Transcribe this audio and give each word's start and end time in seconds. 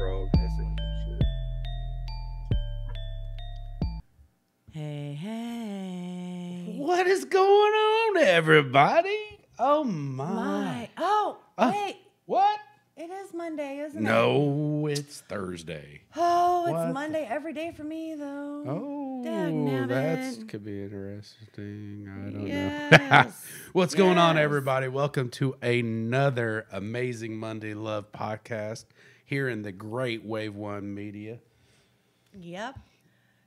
frog. 0.00 0.30
Hey, 4.72 5.12
hey. 5.20 6.74
What 6.78 7.06
is 7.06 7.26
going 7.26 7.44
on, 7.44 8.16
everybody? 8.16 9.18
Oh 9.58 9.84
my! 9.84 10.24
My. 10.24 10.88
Oh, 10.96 11.36
Uh, 11.58 11.72
wait. 11.74 11.96
What? 12.24 12.58
It 12.96 13.10
is 13.10 13.34
Monday, 13.34 13.80
isn't 13.80 13.98
it? 13.98 14.08
No, 14.08 14.86
it's 14.86 15.20
Thursday. 15.20 16.00
Oh, 16.16 16.64
it's 16.64 16.72
What? 16.72 16.94
Monday 16.94 17.26
every 17.28 17.52
day 17.52 17.72
for 17.76 17.84
me, 17.84 18.14
though. 18.14 18.64
Oh, 18.66 19.22
that 19.24 20.48
could 20.48 20.64
be 20.64 20.82
interesting. 20.82 22.08
I 22.08 22.22
don't 22.30 22.34
know. 22.38 22.46
Yes. 22.46 23.44
What's 23.72 23.94
going 23.94 24.16
on, 24.18 24.38
everybody? 24.38 24.88
Welcome 24.88 25.28
to 25.30 25.56
another 25.60 26.66
amazing 26.72 27.36
Monday 27.36 27.74
Love 27.74 28.10
podcast 28.12 28.84
here 29.30 29.48
in 29.48 29.62
the 29.62 29.70
great 29.70 30.24
Wave 30.24 30.56
One 30.56 30.92
Media. 30.92 31.38
Yep. 32.36 32.76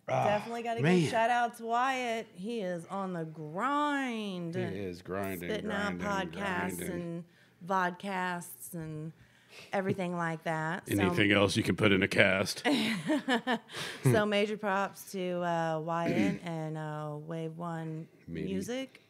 Ah, 0.08 0.24
Definitely 0.24 0.64
got 0.64 0.76
to 0.76 0.82
man. 0.82 1.02
give 1.02 1.10
shout 1.10 1.30
out 1.30 1.58
to 1.58 1.66
Wyatt. 1.66 2.26
He 2.36 2.62
is 2.62 2.86
on 2.86 3.12
the 3.12 3.26
grind. 3.26 4.55
He 4.55 4.62
is 4.62 5.02
grinding, 5.02 5.50
spitting 5.50 5.72
out 5.72 5.98
podcasts 6.00 6.77
grinding. 6.77 6.90
and 6.90 7.24
vodcasts 7.68 8.74
and 8.74 9.12
everything 9.74 10.16
like 10.16 10.44
that. 10.44 10.84
Anything 10.90 11.34
else 11.34 11.58
you 11.58 11.64
can 11.64 11.76
put 11.76 11.91
in 11.91 12.02
a 12.02 12.08
cast? 12.08 12.63
So, 12.66 13.60
so 14.04 14.26
major 14.26 14.55
props 14.55 15.12
to 15.12 15.41
uh, 15.41 15.82
Wyatt 15.82 16.40
and 16.46 16.77
uh, 16.77 17.16
Wave 17.27 17.58
One 17.58 18.08
Media. 18.26 18.54
Music. 18.54 19.02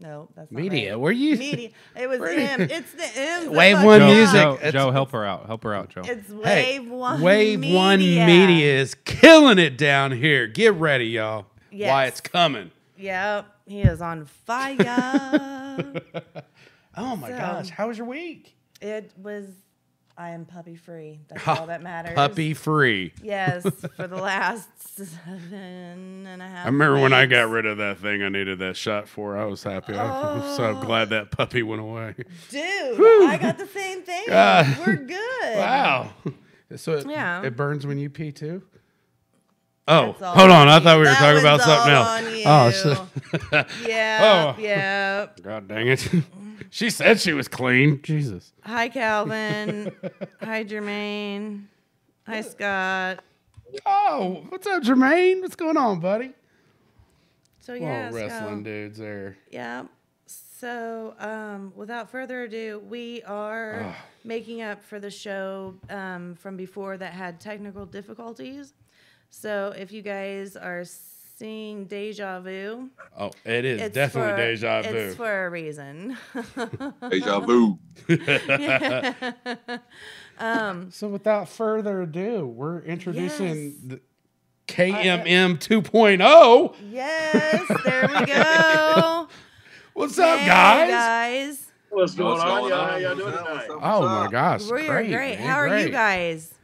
No, 0.00 0.28
that's 0.34 0.50
not 0.50 0.62
Media, 0.62 0.92
right. 0.92 1.00
where 1.00 1.12
you? 1.12 1.36
Media. 1.36 1.70
It 1.94 2.08
was 2.08 2.20
him. 2.20 2.62
It's 2.62 2.92
the 2.94 3.06
M. 3.16 3.52
Wave 3.52 3.82
One 3.82 4.00
me 4.00 4.06
Joe, 4.08 4.14
Music. 4.14 4.32
Joe, 4.62 4.70
Joe, 4.70 4.90
help 4.92 5.10
her 5.12 5.26
out. 5.26 5.46
Help 5.46 5.62
her 5.64 5.74
out, 5.74 5.90
Joe. 5.90 6.00
It's 6.04 6.28
Hey, 6.42 6.78
Wave 6.80 6.90
One. 6.90 7.20
Wave 7.20 7.60
Media. 7.60 7.76
One 7.76 7.98
Media 7.98 8.78
is 8.80 8.94
killing 9.04 9.58
it 9.58 9.76
down 9.76 10.12
here. 10.12 10.46
Get 10.46 10.72
ready, 10.74 11.04
y'all. 11.06 11.46
Yes. 11.70 11.90
Why 11.90 12.06
it's 12.06 12.20
coming. 12.20 12.70
Yep, 12.96 13.46
he 13.66 13.80
is 13.82 14.00
on 14.02 14.24
fire. 14.24 14.76
Oh 16.96 17.14
my 17.16 17.28
So- 17.30 17.36
gosh, 17.36 17.70
how 17.70 17.86
was 17.88 17.98
your 17.98 18.06
week? 18.06 18.56
it 18.80 19.12
was. 19.16 19.46
I 20.16 20.30
am 20.30 20.44
puppy 20.44 20.76
free. 20.76 21.20
That's 21.28 21.48
all 21.48 21.66
that 21.68 21.82
matters. 21.82 22.14
Puppy 22.14 22.52
free. 22.52 23.12
Yes, 23.22 23.62
for 23.96 24.06
the 24.06 24.16
last 24.16 24.68
seven 24.96 26.26
and 26.26 26.42
a 26.42 26.46
half. 26.46 26.66
I 26.66 26.68
remember 26.68 27.00
when 27.00 27.12
I 27.14 27.24
got 27.26 27.48
rid 27.48 27.64
of 27.64 27.78
that 27.78 27.98
thing 27.98 28.22
I 28.22 28.28
needed 28.28 28.58
that 28.58 28.76
shot 28.76 29.08
for. 29.08 29.38
I 29.38 29.44
was 29.46 29.62
happy. 29.62 29.94
I'm 29.94 30.40
so 30.56 30.76
oh. 30.76 30.80
glad 30.84 31.08
that 31.10 31.30
puppy 31.30 31.62
went 31.62 31.80
away. 31.80 32.14
Dude, 32.50 33.00
I 33.00 33.38
got 33.40 33.56
the 33.56 33.66
same 33.66 34.02
thing. 34.02 34.24
God. 34.28 34.76
We're 34.86 34.96
good. 34.96 35.56
Wow. 35.56 36.10
So 36.76 36.96
it, 36.98 37.06
Yeah. 37.08 37.42
it 37.42 37.56
burns 37.56 37.86
when 37.86 37.98
you 37.98 38.10
pee 38.10 38.30
too? 38.32 38.62
Oh, 39.88 40.12
hold 40.12 40.50
on. 40.50 40.68
I 40.68 40.78
thought 40.78 40.98
we 40.98 41.04
were 41.04 41.08
you. 41.10 41.16
talking 41.16 41.42
That 41.42 41.54
about 41.54 41.60
something 41.62 41.92
else. 41.92 42.46
Oh, 42.46 43.06
so, 43.50 43.66
Yeah, 43.88 44.54
Oh. 44.56 44.60
yeah. 44.60 45.26
God 45.42 45.66
dang 45.66 45.88
it. 45.88 46.08
She 46.68 46.90
said 46.90 47.20
she 47.20 47.32
was 47.32 47.48
clean. 47.48 48.00
Jesus. 48.02 48.52
Hi, 48.62 48.88
Calvin. 48.88 49.92
Hi, 50.42 50.64
Jermaine. 50.64 51.64
Hi, 52.26 52.42
Scott. 52.42 53.24
Oh, 53.86 54.44
what's 54.48 54.66
up, 54.66 54.82
Jermaine? 54.82 55.40
What's 55.40 55.56
going 55.56 55.76
on, 55.76 56.00
buddy? 56.00 56.32
So 57.60 57.74
yeah, 57.74 58.10
wrestling 58.12 58.60
so, 58.60 58.64
dudes 58.64 58.98
there. 58.98 59.36
yeah. 59.50 59.84
So, 60.26 61.14
um, 61.18 61.72
without 61.74 62.10
further 62.10 62.42
ado, 62.42 62.82
we 62.88 63.22
are 63.22 63.80
Ugh. 63.80 63.94
making 64.24 64.60
up 64.60 64.82
for 64.84 65.00
the 65.00 65.10
show 65.10 65.74
um, 65.88 66.34
from 66.34 66.56
before 66.56 66.98
that 66.98 67.12
had 67.14 67.40
technical 67.40 67.86
difficulties. 67.86 68.74
So, 69.30 69.72
if 69.78 69.90
you 69.90 70.02
guys 70.02 70.56
are 70.56 70.84
seeing 71.44 71.86
deja 71.86 72.38
vu, 72.40 72.90
Oh, 73.18 73.30
it 73.46 73.64
is 73.64 73.80
it's 73.80 73.94
definitely 73.94 74.32
for, 74.32 74.36
deja 74.36 74.82
vu. 74.82 74.88
It's 74.96 75.16
for 75.16 75.46
a 75.46 75.50
reason. 75.50 76.16
Deja 77.10 77.40
vu. 77.40 77.78
Um, 80.38 80.90
so 80.90 81.06
without 81.08 81.50
further 81.50 82.00
ado, 82.02 82.46
we're 82.46 82.80
introducing 82.80 83.56
Yes. 83.56 83.74
the 83.84 84.00
KMM 84.68 85.58
2.0. 85.58 86.74
yes, 86.90 87.68
there 87.84 88.08
we 88.08 88.24
go. 88.24 89.28
What's 89.92 90.18
up, 90.18 90.38
Hey, 90.38 90.46
guys? 90.46 90.90
guys. 90.90 91.66
What's 91.90 92.14
going 92.14 92.30
What's 92.32 92.42
on? 92.44 92.48
going 92.60 92.70
y'all? 92.70 92.80
on? 92.80 92.88
How 92.90 92.96
y'all 92.96 93.16
doing 93.16 93.32
tonight? 93.32 93.66
Oh 93.70 94.08
my 94.08 94.28
gosh. 94.30 94.62
We 94.70 94.86
are 94.88 95.02
great. 95.02 95.10
great. 95.12 95.38
man, 95.40 95.48
How 95.48 95.56
are 95.56 95.78
you 95.78 95.90
guys? 95.90 96.54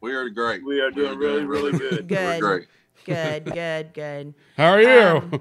We 0.00 0.14
are 0.14 0.30
great. 0.30 0.64
We 0.64 0.80
are 0.80 0.90
doing 0.90 1.18
really, 1.18 1.44
really 1.44 1.72
good. 1.78 2.08
Good. 2.08 2.42
We're 2.42 2.58
great. 2.58 2.68
Good, 3.04 3.44
good, 3.46 3.94
good. 3.94 4.34
How 4.56 4.72
are 4.72 4.82
you? 4.82 5.16
Um, 5.18 5.40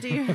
Do 0.00 0.08
you 0.08 0.26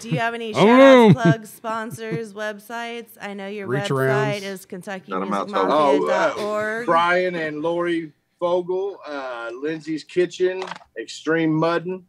do 0.00 0.08
you 0.08 0.18
have 0.18 0.32
any 0.34 0.52
Oh, 0.54 0.64
shout 0.64 0.80
outs, 0.80 1.12
plugs, 1.22 1.50
sponsors, 1.50 2.32
websites? 2.32 3.08
I 3.20 3.34
know 3.34 3.46
your 3.46 3.66
Reach 3.66 3.84
website 3.84 4.40
arounds. 4.40 4.42
is 4.42 4.66
Shout 4.70 5.22
'em 5.22 5.32
out 5.34 5.48
to- 5.48 5.54
KentuckyMusicMafia.org. 5.54 6.86
Brian 6.86 7.34
and 7.34 7.60
Lori 7.62 8.12
Fogel, 8.40 8.98
uh, 9.06 9.50
Lindsay's 9.60 10.04
Kitchen, 10.04 10.62
Extreme 10.98 11.52
Muddin, 11.52 12.02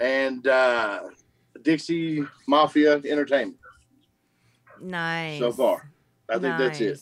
and 0.00 0.46
uh, 0.46 1.00
Dixie 1.62 2.24
Mafia 2.46 2.96
Entertainment 2.96 3.58
nice. 4.80 5.38
so 5.38 5.52
far. 5.52 5.90
I 6.28 6.38
think 6.38 6.58
that's 6.58 6.80
it. 6.80 7.00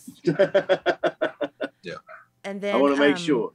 Yeah. 1.83 1.94
And 2.47 2.61
then 2.61 2.75
I 2.75 2.78
want 2.78 2.94
to 2.94 3.00
make 3.00 3.17
um, 3.17 3.23
sure. 3.23 3.53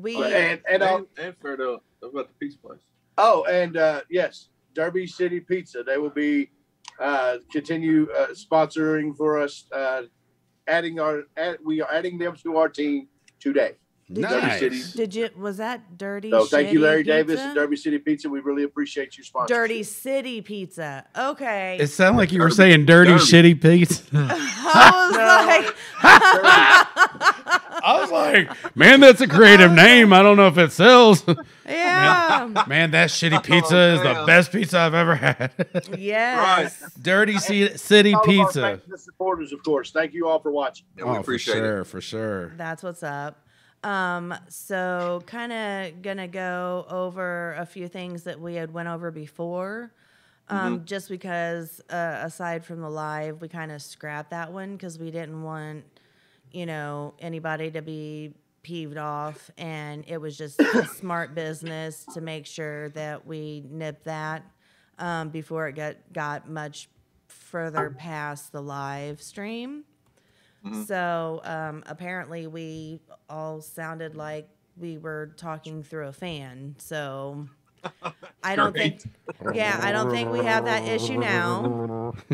We 0.00 0.22
And, 0.22 0.60
and, 0.70 0.84
I'll, 0.84 0.96
And, 0.96 1.06
and 1.18 1.36
for 1.40 1.56
the 1.56 1.78
about 2.02 2.28
the 2.28 2.34
pizza 2.40 2.58
place. 2.58 2.80
oh, 3.16 3.44
and 3.44 3.76
uh, 3.76 4.02
yes, 4.10 4.48
Derby 4.74 5.06
City 5.06 5.40
Pizza. 5.40 5.82
They 5.82 5.98
will 5.98 6.10
be 6.10 6.50
uh, 7.00 7.38
continue 7.50 8.08
uh, 8.16 8.28
sponsoring 8.28 9.16
for 9.16 9.40
us. 9.40 9.64
Uh, 9.72 10.02
adding 10.66 11.00
our, 11.00 11.24
add, 11.36 11.58
we 11.64 11.80
are 11.80 11.92
adding 11.92 12.18
them 12.18 12.36
to 12.42 12.56
our 12.56 12.68
team 12.68 13.08
today. 13.40 13.72
Nice. 14.08 14.58
City. 14.60 14.82
did 14.96 15.14
you 15.14 15.28
was 15.36 15.58
that 15.58 15.98
dirty? 15.98 16.30
So 16.30 16.44
thank 16.46 16.72
you, 16.72 16.78
Shitty 16.78 16.82
Larry 16.82 17.02
Davis 17.02 17.34
Pizza? 17.36 17.44
and 17.46 17.54
Derby 17.54 17.76
City 17.76 17.98
Pizza. 17.98 18.28
We 18.30 18.40
really 18.40 18.64
appreciate 18.64 19.16
your 19.16 19.24
sponsorship. 19.24 19.56
Dirty 19.56 19.82
City 19.82 20.40
Pizza. 20.42 21.06
Okay. 21.16 21.76
It 21.80 21.88
sounded 21.88 22.18
like 22.18 22.32
you 22.32 22.38
were 22.40 22.46
Derby- 22.46 22.54
saying 22.56 22.86
dirty, 22.86 23.10
Derby. 23.12 23.22
shitty 23.24 23.60
pizza. 23.62 24.02
I 24.12 25.06
was 25.08 25.66
like, 25.66 25.76
I 27.84 28.00
was 28.00 28.10
like, 28.10 28.76
man, 28.76 29.00
that's 29.00 29.20
a 29.20 29.26
creative 29.28 29.72
name. 29.86 30.12
I 30.12 30.22
don't 30.22 30.36
know 30.36 30.46
if 30.48 30.58
it 30.58 30.72
sells. 30.72 31.24
yeah, 31.66 32.64
Man, 32.66 32.90
that 32.92 33.10
shitty 33.10 33.42
pizza 33.44 33.78
is 33.94 34.00
the 34.02 34.24
best 34.26 34.52
pizza 34.52 34.78
I've 34.78 34.94
ever 34.94 35.14
had. 35.14 35.52
yes. 35.98 36.92
Dirty 37.00 37.38
C- 37.38 37.76
City 37.76 38.14
All 38.14 38.20
of 38.22 38.28
our 38.28 38.34
Pizza. 38.46 38.60
fans 38.86 39.04
supporters, 39.04 39.52
of 39.52 39.62
course. 39.62 39.90
Thank 39.90 40.12
you 40.14 40.28
all 40.28 40.40
for 40.40 40.50
watching. 40.50 40.86
Yeah, 40.96 41.04
we 41.04 41.18
oh, 41.18 41.22
for 41.22 41.38
sure, 41.38 41.80
it. 41.80 41.84
for 41.86 42.00
sure. 42.00 42.52
That's 42.56 42.82
what's 42.82 43.02
up. 43.02 43.44
Um, 43.84 44.34
so 44.48 45.22
kind 45.26 45.52
of 45.52 46.02
gonna 46.02 46.28
go 46.28 46.86
over 46.90 47.54
a 47.54 47.66
few 47.66 47.88
things 47.88 48.24
that 48.24 48.40
we 48.40 48.54
had 48.54 48.72
went 48.72 48.88
over 48.88 49.10
before. 49.10 49.92
Um, 50.50 50.84
just 50.86 51.10
because 51.10 51.82
uh, 51.90 52.20
aside 52.22 52.64
from 52.64 52.80
the 52.80 52.88
live, 52.88 53.42
we 53.42 53.48
kind 53.48 53.70
of 53.70 53.82
scrapped 53.82 54.30
that 54.30 54.50
one 54.50 54.76
because 54.76 54.98
we 54.98 55.10
didn't 55.10 55.42
want, 55.42 55.84
you 56.52 56.64
know, 56.64 57.12
anybody 57.18 57.70
to 57.70 57.82
be 57.82 58.32
peeved 58.62 58.96
off, 58.96 59.50
and 59.58 60.04
it 60.06 60.18
was 60.18 60.38
just 60.38 60.60
a 60.60 60.86
smart 60.96 61.34
business 61.34 62.04
to 62.14 62.20
make 62.20 62.46
sure 62.46 62.88
that 62.90 63.26
we 63.26 63.62
nip 63.68 64.04
that 64.04 64.42
um, 64.98 65.28
before 65.28 65.68
it 65.68 65.74
got 65.74 65.96
got 66.12 66.48
much 66.48 66.88
further 67.26 67.90
past 67.90 68.52
the 68.52 68.62
live 68.62 69.20
stream. 69.20 69.84
So 70.86 71.40
um, 71.44 71.82
apparently, 71.86 72.46
we 72.46 73.00
all 73.28 73.60
sounded 73.60 74.14
like 74.16 74.48
we 74.76 74.98
were 74.98 75.32
talking 75.36 75.82
through 75.82 76.08
a 76.08 76.12
fan. 76.12 76.74
So 76.78 77.48
I 78.42 78.56
don't 78.56 78.74
think, 78.74 79.02
yeah, 79.54 79.78
I 79.80 79.92
don't 79.92 80.10
think 80.10 80.30
we 80.30 80.40
have 80.40 80.64
that 80.64 80.86
issue 80.86 81.18
now. 81.18 82.14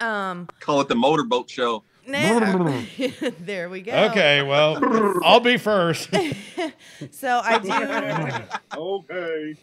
Um, 0.00 0.48
Call 0.60 0.80
it 0.80 0.88
the 0.88 0.94
motorboat 0.94 1.48
show. 1.50 1.84
nah. 2.06 2.82
there 3.40 3.68
we 3.68 3.82
go. 3.82 3.92
Okay, 4.10 4.42
well, 4.42 4.80
I'll 5.22 5.40
be 5.40 5.58
first. 5.58 6.08
So 7.10 7.40
I 7.44 7.58
do. 7.58 8.78
Okay. 8.80 9.54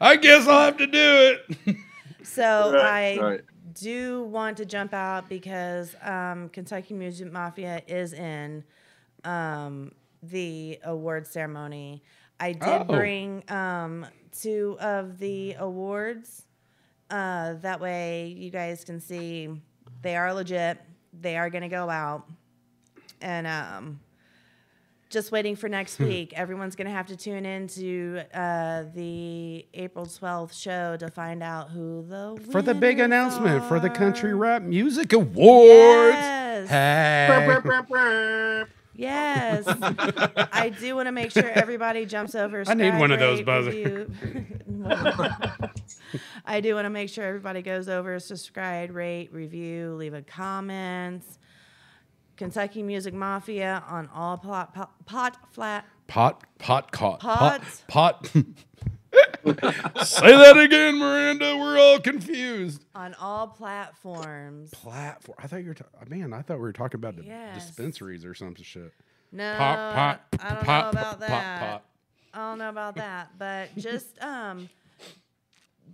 I 0.00 0.16
guess 0.16 0.46
I'll 0.46 0.66
have 0.66 0.76
to 0.76 0.86
do 0.86 1.36
it. 1.56 1.76
So 2.22 2.72
Right, 2.74 3.18
I 3.18 3.22
Right. 3.22 3.40
Do 3.76 4.24
want 4.24 4.56
to 4.56 4.64
jump 4.64 4.92
out 4.94 5.28
because 5.28 5.94
um, 6.02 6.48
Kentucky 6.48 6.94
Music 6.94 7.30
Mafia 7.30 7.82
is 7.86 8.12
in 8.12 8.64
um, 9.24 9.92
the 10.22 10.78
award 10.84 11.26
ceremony. 11.26 12.02
I 12.40 12.52
did 12.52 12.62
Oh. 12.82 12.84
bring 12.84 13.42
um, 13.50 14.06
two 14.32 14.76
of 14.80 15.18
the 15.18 15.54
awards. 15.58 16.44
Uh, 17.10 17.54
that 17.62 17.80
way, 17.80 18.34
you 18.36 18.50
guys 18.50 18.84
can 18.84 19.00
see 19.00 19.48
they 20.02 20.16
are 20.16 20.32
legit. 20.34 20.78
They 21.18 21.36
are 21.36 21.48
going 21.50 21.62
to 21.62 21.68
go 21.68 21.88
out. 21.88 22.28
and 23.22 23.46
um, 23.46 24.00
just 25.08 25.32
waiting 25.32 25.56
for 25.56 25.68
next 25.68 25.98
week. 25.98 26.32
Everyone's 26.34 26.76
gonna 26.76 26.90
have 26.90 27.06
to 27.06 27.16
tune 27.16 27.46
into 27.46 28.20
uh, 28.34 28.84
the 28.94 29.66
April 29.74 30.06
twelfth 30.06 30.54
show 30.54 30.96
to 30.96 31.08
find 31.10 31.42
out 31.42 31.70
who 31.70 32.04
the 32.08 32.40
For 32.50 32.62
the 32.62 32.74
big 32.74 32.96
winners 32.98 33.06
announcement 33.06 33.64
for 33.64 33.80
the 33.80 33.90
Country. 33.90 34.34
Rap 34.34 34.62
Music 34.62 35.12
Awards. 35.12 36.16
Yes. 36.16 36.68
Hey. 36.68 37.56
Yes. 38.98 39.64
I 40.52 40.70
do 40.80 40.96
want 40.96 41.06
to 41.06 41.12
make 41.12 41.30
sure 41.30 41.48
everybody 41.50 42.06
jumps 42.06 42.34
over. 42.34 42.64
I 42.66 42.74
need 42.74 42.98
one 42.98 43.12
of 43.12 43.20
those 43.20 43.42
buzzers. 43.42 44.08
I 46.46 46.60
do 46.60 46.74
want 46.74 46.86
to 46.86 46.90
make 46.90 47.10
sure 47.10 47.24
everybody 47.24 47.62
goes 47.62 47.88
over, 47.88 48.18
subscribe, 48.18 48.94
rate, 48.94 49.32
review, 49.32 49.94
leave 49.94 50.14
a 50.14 50.22
comment. 50.22 51.22
Kentucky 52.36 52.82
Music 52.82 53.14
Mafia 53.14 53.82
on 53.88 54.08
all 54.14 54.36
pot, 54.38 54.74
pot, 54.74 54.92
pot 55.06 55.36
flat. 55.52 55.84
Pot, 56.06 56.42
pot, 56.58 56.92
caught. 56.92 57.20
Pots. 57.20 57.82
Pot, 57.88 58.22
pot. 58.24 58.32
Say 60.06 60.36
that 60.36 60.58
again, 60.58 60.98
Miranda. 60.98 61.56
We're 61.56 61.78
all 61.78 61.98
confused. 62.00 62.84
On 62.94 63.14
all 63.14 63.46
platforms. 63.48 64.70
Platform. 64.70 65.36
I 65.42 65.46
thought 65.46 65.62
you 65.62 65.68
were. 65.68 65.74
Ta- 65.74 65.84
man, 66.08 66.32
I 66.32 66.42
thought 66.42 66.56
we 66.56 66.62
were 66.62 66.72
talking 66.72 66.98
about 66.98 67.16
the 67.16 67.24
Yes. 67.24 67.66
dispensaries 67.66 68.24
or 68.24 68.34
some 68.34 68.54
shit. 68.56 68.92
No, 69.32 69.54
Pop, 69.56 69.94
pot, 69.94 70.20
I 70.40 70.54
don't 70.54 70.64
pop, 70.64 70.94
know 70.94 71.00
about 71.00 71.20
pop, 71.20 71.28
that. 71.28 71.60
pop. 71.60 71.84
I 72.34 72.38
don't 72.38 72.58
know 72.58 72.68
about 72.68 72.96
that, 72.96 73.30
but 73.38 73.74
just 73.76 74.18
um, 74.22 74.68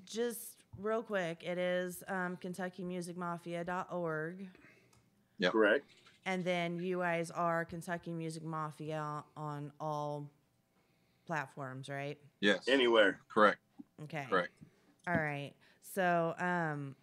just 0.04 0.56
real 0.78 1.02
quick, 1.02 1.42
it 1.44 1.58
is 1.58 2.02
um, 2.08 2.36
KentuckyMusicMafia.org, 2.42 4.48
Correct. 5.50 5.84
And 6.26 6.44
then 6.44 6.78
you 6.78 7.00
guys 7.00 7.30
are 7.30 7.64
Kentucky 7.64 8.12
Music 8.12 8.44
Mafia 8.44 9.24
on 9.36 9.72
all 9.80 10.30
platforms, 11.26 11.88
right? 11.88 12.18
Yes. 12.40 12.68
Anywhere. 12.68 13.20
Correct. 13.28 13.58
Okay. 14.04 14.26
Correct. 14.28 14.50
All 15.06 15.14
right. 15.14 15.52
So, 15.82 16.34
um, 16.38 16.94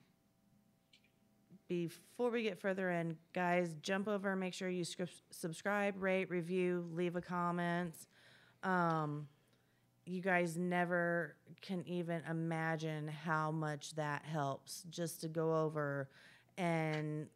before 1.68 2.31
we 2.31 2.44
get 2.44 2.60
further 2.60 2.89
in, 2.89 3.16
guys, 3.33 3.75
jump 3.81 4.07
over 4.07 4.31
and 4.31 4.39
make 4.39 4.54
sure 4.54 4.69
you 4.69 4.83
scrip- 4.83 5.10
subscribe, 5.30 6.01
rate, 6.01 6.30
review, 6.30 6.88
leave 6.94 7.16
a 7.16 7.21
comment. 7.21 7.94
Um, 8.63 9.27
you 10.06 10.21
guys 10.21 10.57
never 10.57 11.36
can 11.62 11.83
even 11.88 12.24
imagine 12.27 13.07
how 13.07 13.51
much 13.51 13.94
that 13.95 14.24
helps 14.25 14.83
just 14.89 15.21
to 15.21 15.27
go 15.27 15.56
over 15.56 16.10
and 16.57 17.27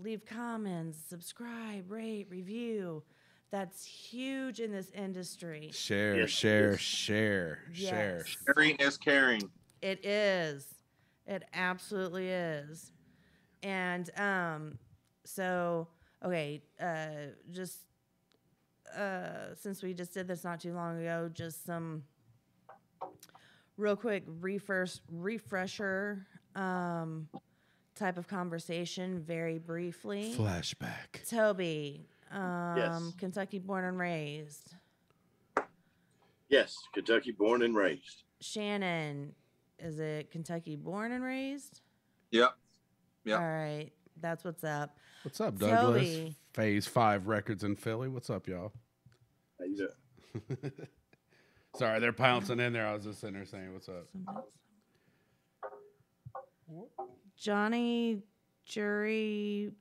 leave 0.00 0.24
comments, 0.24 0.98
subscribe, 1.08 1.90
rate, 1.90 2.26
review. 2.30 3.02
That's 3.50 3.84
huge 3.84 4.60
in 4.60 4.72
this 4.72 4.90
industry. 4.90 5.70
Share, 5.72 6.16
Yes, 6.20 6.30
share, 6.30 6.70
yes. 6.70 6.80
share, 6.80 7.58
share. 7.72 8.16
Yes. 8.24 8.36
Caring 8.46 8.76
is 8.76 8.96
caring. 8.96 9.42
It 9.82 10.04
is. 10.04 10.66
It 11.26 11.44
absolutely 11.52 12.28
is. 12.30 12.92
And 13.62 14.10
um 14.18 14.78
so 15.24 15.86
okay, 16.24 16.62
uh 16.80 17.32
just 17.50 17.80
uh 18.96 19.54
since 19.54 19.82
we 19.82 19.92
just 19.92 20.14
did 20.14 20.26
this 20.26 20.44
not 20.44 20.60
too 20.60 20.72
long 20.72 21.00
ago, 21.00 21.30
just 21.32 21.64
some 21.66 22.02
real 23.76 23.96
quick 23.96 24.24
refresh 24.40 24.96
refresher 25.10 26.26
um 26.56 27.28
type 27.94 28.16
of 28.18 28.26
conversation 28.28 29.20
very 29.22 29.58
briefly. 29.58 30.34
Flashback. 30.36 31.28
Toby, 31.28 32.06
um 32.30 32.74
Yes. 32.76 33.12
Kentucky 33.18 33.58
born 33.58 33.84
and 33.84 33.98
raised. 33.98 34.74
Yes. 36.48 36.76
Kentucky 36.92 37.32
born 37.32 37.62
and 37.62 37.74
raised. 37.74 38.24
Shannon, 38.40 39.34
is 39.78 39.98
it 39.98 40.30
Kentucky 40.30 40.76
born 40.76 41.12
and 41.12 41.22
raised? 41.24 41.80
Yep. 42.30 42.52
Yep. 43.24 43.38
All 43.40 43.46
right, 43.46 43.90
that's 44.20 44.44
what's 44.44 44.64
up. 44.64 44.96
What's 45.22 45.40
up, 45.40 45.58
Douglas? 45.58 46.02
Toby. 46.02 46.36
Phase 46.54 46.86
Five 46.86 47.28
Records 47.28 47.62
in 47.62 47.76
Philly. 47.76 48.08
What's 48.08 48.30
up, 48.30 48.48
y'all? 48.48 48.72
How 49.58 49.64
you 49.66 49.76
doing? 49.76 50.72
Sorry, 51.76 52.00
they're 52.00 52.12
pouncing 52.12 52.58
in 52.58 52.72
there. 52.72 52.86
I 52.86 52.94
was 52.94 53.04
just 53.04 53.20
sitting 53.20 53.34
there 53.34 53.46
saying, 53.46 53.72
"What's 53.72 53.88
up?" 53.88 54.08
Johnny 57.42 58.22
Jury 58.64 59.72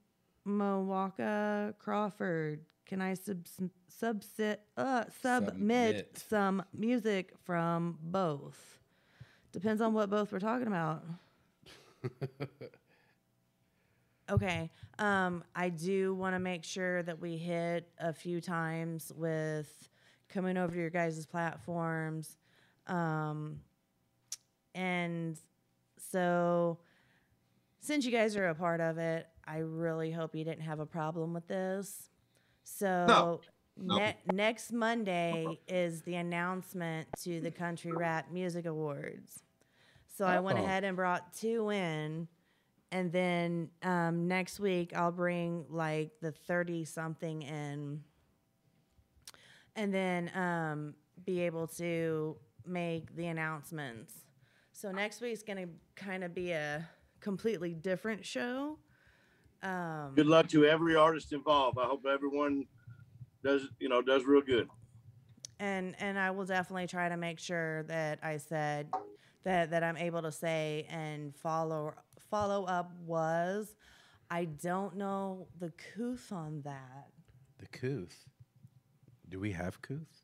Mowaka 0.48 1.78
Crawford. 1.78 2.62
Can 2.88 3.02
I 3.02 3.14
sub 3.14 3.46
subsit 4.02 4.58
uh 4.76 5.06
submit, 5.22 5.96
Submit. 5.96 6.24
some 6.28 6.64
music 6.74 7.34
from 7.44 8.00
both? 8.02 8.80
Depends 9.52 9.80
on 9.80 9.94
what 9.94 10.10
both 10.10 10.32
we're 10.32 10.40
talking 10.40 10.68
about. 10.68 11.04
Okay. 14.30 14.70
Um, 14.98 15.44
I 15.54 15.68
do 15.68 16.14
want 16.16 16.36
to 16.36 16.40
make 16.40 16.64
sure 16.64 17.04
that 17.04 17.20
we 17.20 17.36
hit 17.36 17.90
a 18.00 18.14
few 18.14 18.40
times 18.40 19.12
with 19.18 19.90
coming 20.30 20.56
over 20.56 20.74
to 20.74 20.80
your 20.80 20.90
guys' 20.90 21.26
platforms. 21.26 22.38
Um, 22.88 23.60
and 24.74 25.38
so, 25.98 26.78
since 27.82 28.06
you 28.06 28.12
guys 28.12 28.36
are 28.38 28.48
a 28.48 28.56
part 28.56 28.80
of 28.80 28.98
it, 28.98 29.28
I 29.46 29.58
really 29.58 30.12
hope 30.12 30.36
you 30.36 30.44
didn't 30.46 30.62
have 30.62 30.80
a 30.80 30.86
problem 30.86 31.34
with 31.34 31.48
this. 31.48 32.10
So, 32.64 33.06
No. 33.08 33.42
ne- 33.98 34.18
next 34.32 34.72
Monday 34.72 35.60
is 35.68 36.02
the 36.04 36.16
announcement 36.16 37.08
to 37.24 37.42
the 37.42 37.52
Country 37.52 37.92
Rap 37.92 38.32
Music 38.32 38.66
Awards. 38.66 39.44
So, 40.08 40.26
I 40.26 40.40
went 40.40 40.60
Oh. 40.60 40.64
ahead 40.64 40.84
and 40.84 40.96
brought 40.96 41.34
two 41.34 41.70
in 41.72 42.28
and 42.94 43.12
then 43.14 43.70
um, 43.84 44.28
next 44.28 44.60
week 44.60 44.94
I'll 44.96 45.14
bring 45.14 45.66
like 45.70 46.12
the 46.20 46.34
thirty 46.34 46.84
something 46.84 47.42
in, 47.42 48.04
and 49.78 49.94
then 49.94 50.30
um, 50.36 50.94
be 51.26 51.40
able 51.40 51.68
to 51.68 52.36
make 52.66 53.16
the 53.16 53.28
announcements. 53.28 54.14
So 54.74 54.92
next 54.92 55.22
week's 55.22 55.42
gonna 55.42 55.68
kind 55.96 56.24
of 56.26 56.36
be 56.36 56.52
a 56.52 56.86
completely 57.22 57.74
different 57.74 58.26
show. 58.26 58.78
Um, 59.64 60.14
Good 60.16 60.28
luck 60.28 60.48
to 60.50 60.66
every 60.66 60.96
artist 60.96 61.32
involved. 61.34 61.78
I 61.80 61.86
hope 61.86 62.06
everyone 62.12 62.66
does, 63.44 63.68
you 63.80 63.90
know, 63.90 64.02
does 64.02 64.26
real 64.26 64.42
good. 64.42 64.68
and 65.60 65.96
and 66.00 66.18
I 66.20 66.32
will 66.32 66.46
definitely 66.46 66.88
try 66.88 67.08
to 67.10 67.18
make 67.18 67.40
sure 67.40 67.84
that 67.84 68.20
I 68.24 68.38
said 68.38 68.90
that 69.44 69.70
that 69.72 69.84
I'm 69.84 69.98
able 69.98 70.22
to 70.24 70.32
say 70.32 70.88
and 70.90 71.36
follow 71.36 71.94
follow 72.30 72.66
up 72.66 72.92
was. 73.06 73.76
I 74.34 74.46
don't 74.46 74.96
know 74.96 75.48
the 75.60 75.72
couth 75.96 76.32
on 76.32 76.62
that. 76.64 77.10
The 77.60 77.68
Couth. 77.68 78.30
Do 79.28 79.42
we 79.42 79.52
have 79.52 79.82
Couth? 79.82 80.24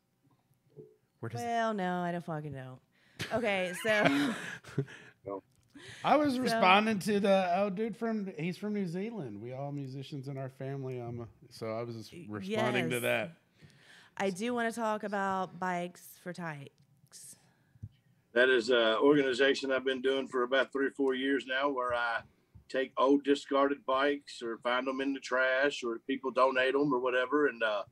Where 1.20 1.28
does 1.28 1.42
Well, 1.42 1.74
no, 1.74 2.00
I 2.00 2.12
don't 2.12 2.24
fucking 2.24 2.52
know. 2.54 2.78
Okay, 3.34 3.72
so 3.84 4.34
I 6.04 6.16
was 6.16 6.38
responding 6.38 6.98
to 7.00 7.20
the 7.20 7.52
oh 7.56 7.70
dude 7.70 7.96
from 7.96 8.32
he's 8.38 8.56
from 8.56 8.74
New 8.74 8.86
Zealand. 8.86 9.40
We 9.40 9.52
all 9.52 9.72
musicians 9.72 10.28
in 10.28 10.38
our 10.38 10.50
family. 10.50 10.98
I'm 10.98 11.26
so 11.50 11.66
I 11.66 11.82
was 11.82 11.96
just 11.96 12.12
responding 12.28 12.90
to 12.90 13.00
that. 13.00 13.32
I 14.16 14.30
do 14.30 14.52
want 14.52 14.72
to 14.72 14.78
talk 14.78 15.04
about 15.04 15.58
bikes 15.58 16.06
for 16.22 16.32
tykes. 16.32 17.36
That 18.32 18.48
is 18.48 18.70
an 18.70 18.96
organization 18.96 19.72
I've 19.72 19.84
been 19.84 20.02
doing 20.02 20.28
for 20.28 20.42
about 20.42 20.72
three 20.72 20.86
or 20.86 20.90
four 20.90 21.14
years 21.14 21.46
now, 21.46 21.68
where 21.68 21.94
I 21.94 22.20
take 22.68 22.92
old 22.96 23.24
discarded 23.24 23.84
bikes 23.86 24.42
or 24.42 24.58
find 24.58 24.86
them 24.86 25.00
in 25.00 25.12
the 25.14 25.20
trash 25.20 25.82
or 25.82 25.98
people 26.06 26.30
donate 26.30 26.74
them 26.74 26.92
or 26.92 26.98
whatever. 26.98 27.46
And 27.46 27.62
uh, 27.62 27.82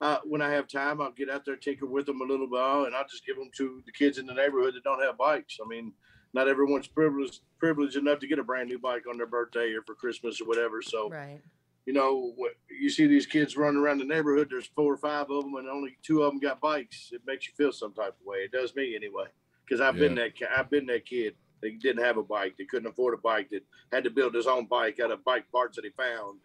uh, 0.00 0.18
when 0.24 0.42
I 0.42 0.50
have 0.50 0.68
time, 0.68 1.00
I'll 1.00 1.12
get 1.12 1.30
out 1.30 1.44
there, 1.44 1.54
take 1.54 1.80
tinker 1.80 1.86
with 1.86 2.06
them 2.06 2.20
a 2.20 2.24
little 2.24 2.48
while, 2.48 2.84
and 2.84 2.94
I'll 2.94 3.06
just 3.08 3.26
give 3.26 3.36
them 3.36 3.50
to 3.56 3.82
the 3.86 3.92
kids 3.92 4.18
in 4.18 4.26
the 4.26 4.34
neighborhood 4.34 4.74
that 4.74 4.84
don't 4.84 5.02
have 5.02 5.18
bikes. 5.18 5.58
I 5.64 5.68
mean, 5.68 5.92
not 6.34 6.48
everyone's 6.48 6.86
privileged 6.86 7.40
privileged 7.58 7.96
enough 7.96 8.18
to 8.20 8.26
get 8.26 8.38
a 8.38 8.44
brand 8.44 8.68
new 8.68 8.78
bike 8.78 9.04
on 9.08 9.16
their 9.16 9.26
birthday 9.26 9.72
or 9.72 9.82
for 9.82 9.94
Christmas 9.94 10.40
or 10.40 10.44
whatever. 10.46 10.80
So 10.82 11.08
Right. 11.08 11.40
you 11.86 11.92
know, 11.92 12.32
what 12.36 12.52
you 12.68 12.90
see 12.90 13.06
these 13.06 13.26
kids 13.26 13.56
running 13.56 13.80
around 13.80 13.98
the 13.98 14.04
neighborhood. 14.04 14.48
There's 14.50 14.66
four 14.66 14.92
or 14.92 14.96
five 14.98 15.30
of 15.30 15.42
them, 15.44 15.54
and 15.56 15.68
only 15.68 15.96
two 16.02 16.22
of 16.22 16.30
them 16.32 16.38
got 16.40 16.60
bikes. 16.60 17.10
It 17.12 17.22
makes 17.26 17.48
you 17.48 17.54
feel 17.54 17.72
some 17.72 17.92
type 17.94 18.14
of 18.20 18.26
way. 18.26 18.38
It 18.38 18.52
does 18.52 18.74
me 18.76 18.94
anyway, 18.94 19.26
because 19.64 19.80
I've 19.80 19.96
been 19.96 20.14
that 20.16 20.34
ki- 20.36 20.44
I've 20.54 20.70
been 20.70 20.86
that 20.86 21.06
kid. 21.06 21.34
They 21.60 21.72
didn't 21.72 22.04
have 22.04 22.18
a 22.18 22.22
bike. 22.22 22.54
They 22.56 22.64
couldn't 22.66 22.88
afford 22.88 23.14
a 23.14 23.16
bike. 23.16 23.48
That 23.50 23.64
had 23.90 24.04
to 24.04 24.10
build 24.10 24.34
his 24.34 24.46
own 24.46 24.66
bike 24.66 25.00
out 25.00 25.10
of 25.10 25.24
bike 25.24 25.50
parts 25.50 25.74
that 25.76 25.84
he 25.84 25.90
found. 25.90 26.38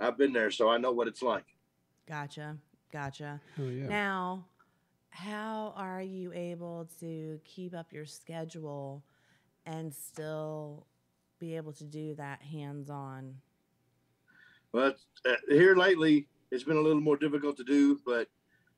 I've 0.00 0.18
been 0.18 0.32
there, 0.32 0.50
so 0.50 0.68
I 0.68 0.78
know 0.78 0.90
what 0.92 1.06
it's 1.06 1.22
like. 1.22 1.44
Gotcha. 2.08 2.56
Gotcha. 2.90 3.40
Oh 3.60 3.68
yeah. 3.68 3.86
Now, 3.86 4.46
how 5.14 5.72
are 5.76 6.02
you 6.02 6.32
able 6.32 6.88
to 6.98 7.38
keep 7.44 7.72
up 7.72 7.92
your 7.92 8.04
schedule 8.04 9.04
and 9.64 9.94
still 9.94 10.86
be 11.38 11.56
able 11.56 11.72
to 11.72 11.84
do 11.84 12.16
that 12.16 12.42
hands 12.42 12.90
on? 12.90 13.36
Well, 14.72 14.92
uh, 15.24 15.34
here 15.48 15.76
lately, 15.76 16.26
it's 16.50 16.64
been 16.64 16.76
a 16.76 16.80
little 16.80 17.00
more 17.00 17.16
difficult 17.16 17.56
to 17.58 17.64
do, 17.64 18.00
but 18.04 18.26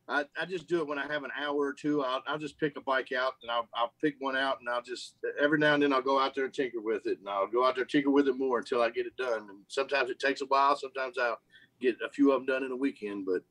I, 0.09 0.25
I 0.39 0.45
just 0.45 0.69
do 0.69 0.81
it 0.81 0.87
when 0.87 0.99
I 0.99 1.11
have 1.11 1.25
an 1.25 1.31
hour 1.43 1.57
or 1.57 1.73
two. 1.73 2.05
I'll, 2.05 2.23
I'll 2.27 2.39
just 2.39 2.61
pick 2.61 2.77
a 2.77 2.83
bike 2.83 3.13
out 3.13 3.33
and 3.41 3.51
I'll, 3.51 3.67
I'll 3.75 3.95
pick 4.03 4.17
one 4.19 4.37
out 4.37 4.61
and 4.61 4.69
I'll 4.69 4.83
just 4.83 5.15
every 5.41 5.59
now 5.59 5.73
and 5.73 5.83
then 5.83 5.93
I'll 5.95 6.03
go 6.03 6.21
out 6.21 6.35
there 6.35 6.45
and 6.45 6.53
tinker 6.53 6.83
with 6.83 7.07
it 7.07 7.19
and 7.19 7.29
I'll 7.29 7.49
go 7.49 7.65
out 7.65 7.77
there 7.77 7.83
and 7.83 7.91
tinker 7.91 8.11
with 8.11 8.29
it 8.29 8.39
more 8.39 8.59
until 8.59 8.83
I 8.83 8.91
get 8.91 9.07
it 9.07 9.17
done. 9.17 9.49
And 9.49 9.61
sometimes 9.69 10.11
it 10.11 10.19
takes 10.19 10.43
a 10.43 10.47
while. 10.47 10.77
Sometimes 10.77 11.17
I'll 11.19 11.41
get 11.81 11.97
a 12.05 12.11
few 12.11 12.31
of 12.31 12.41
them 12.41 12.47
done 12.47 12.63
in 12.63 12.73
a 12.73 12.77
weekend, 12.77 13.25
but 13.25 13.43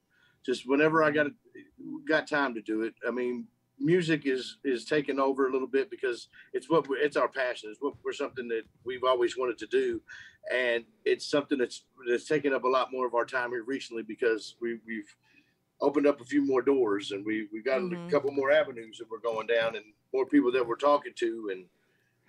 just 0.45 0.67
whenever 0.67 1.03
I 1.03 1.11
got 1.11 1.27
got 2.07 2.27
time 2.27 2.53
to 2.53 2.61
do 2.61 2.83
it. 2.83 2.93
I 3.07 3.11
mean, 3.11 3.47
music 3.79 4.25
is 4.25 4.57
is 4.63 4.85
taking 4.85 5.19
over 5.19 5.47
a 5.47 5.51
little 5.51 5.67
bit 5.67 5.89
because 5.89 6.27
it's 6.53 6.69
what 6.69 6.87
we're, 6.87 6.97
it's 6.97 7.17
our 7.17 7.27
passion. 7.27 7.69
It's 7.71 7.81
what 7.81 7.95
we're 8.03 8.13
something 8.13 8.47
that 8.49 8.63
we've 8.83 9.03
always 9.03 9.37
wanted 9.37 9.57
to 9.59 9.67
do, 9.67 10.01
and 10.53 10.83
it's 11.03 11.25
something 11.29 11.57
that's 11.57 11.83
that's 12.07 12.25
taken 12.27 12.53
up 12.53 12.63
a 12.63 12.67
lot 12.69 12.91
more 12.91 13.07
of 13.07 13.15
our 13.15 13.25
time 13.25 13.49
here 13.51 13.63
recently 13.63 14.03
because 14.03 14.55
we 14.61 14.79
we've 14.85 15.13
opened 15.81 16.07
up 16.07 16.21
a 16.21 16.25
few 16.25 16.45
more 16.45 16.61
doors 16.61 17.11
and 17.11 17.25
we 17.25 17.47
we 17.51 17.61
got 17.61 17.81
Mhm. 17.81 18.07
a 18.07 18.11
couple 18.11 18.31
more 18.31 18.51
avenues 18.51 18.97
that 18.99 19.09
we're 19.09 19.19
going 19.19 19.47
down 19.47 19.75
and 19.75 19.83
more 20.13 20.25
people 20.25 20.51
that 20.53 20.65
we're 20.65 20.77
talking 20.77 21.11
to 21.15 21.49
and 21.51 21.65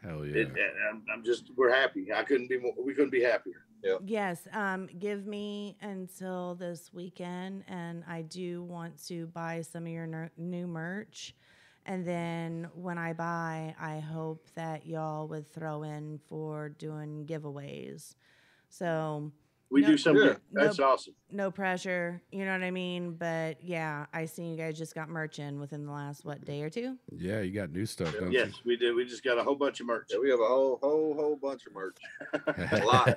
Hell 0.02 0.26
yeah. 0.26 0.42
it, 0.42 0.49
I'm, 0.90 1.04
I'm 1.12 1.25
just 1.25 1.50
we're 1.56 1.73
happy. 1.73 2.12
I 2.12 2.23
couldn't 2.25 2.49
be 2.49 2.58
more. 2.58 2.73
We 2.82 2.92
couldn't 2.92 3.11
be 3.12 3.23
happier. 3.23 3.65
Yes, 3.99 4.47
um, 4.52 4.88
give 4.99 5.26
me 5.26 5.76
until 5.80 6.54
this 6.54 6.92
weekend, 6.92 7.64
and 7.66 8.04
I 8.06 8.23
do 8.23 8.62
want 8.62 9.02
to 9.06 9.26
buy 9.28 9.62
some 9.62 9.85
of 9.87 9.92
your 9.92 10.06
ner- 10.06 10.30
new 10.37 10.66
merch. 10.66 11.35
And 11.87 12.06
then 12.06 12.68
when 12.75 12.99
I 12.99 13.12
buy, 13.12 13.75
I 13.80 14.00
hope 14.00 14.49
that 14.54 14.87
y'all 14.87 15.28
would 15.28 15.47
throw 15.47 15.83
in 15.83 16.18
for 16.26 16.68
doing 16.68 17.26
giveaways. 17.26 18.14
So 18.68 19.33
We 19.68 19.80
No- 19.80 19.88
do 19.88 19.99
something. 19.99 20.26
Yeah. 20.28 20.35
That's 20.52 20.78
awesome. 20.78 21.14
no 21.32 21.50
pressure, 21.50 22.23
you 22.30 22.44
know 22.44 22.52
what 22.52 22.62
I 22.62 22.70
mean? 22.70 23.14
But 23.14 23.62
yeah, 23.64 24.06
I 24.12 24.26
seen 24.26 24.50
you 24.52 24.56
guys 24.56 24.78
just 24.78 24.94
got 24.94 25.08
merch 25.08 25.38
in 25.40 25.58
within 25.58 25.85
the 25.85 25.90
last 25.92 26.25
what 26.25 26.44
day 26.44 26.62
or 26.62 26.70
two. 26.70 26.96
yeah, 27.11 27.40
you 27.40 27.52
got 27.52 27.70
new 27.73 27.85
stuff, 27.85 28.14
don't 28.18 28.30
Yes, 28.30 28.52
we 28.64 28.76
did. 28.76 28.94
We 28.94 29.04
just 29.04 29.25
got 29.25 29.38
a 29.38 29.42
whole 29.42 29.56
bunch 29.56 29.80
of 29.80 29.87
merch. 29.87 30.08
Yeah, 30.12 30.18
we 30.20 30.30
have 30.30 30.38
a 30.40 30.46
whole, 30.46 30.78
whole, 30.80 31.14
whole 31.14 31.37
bunch 31.37 31.66
of 31.66 31.75
merch. 31.75 31.96
A 32.46 32.85
lot. 32.85 33.08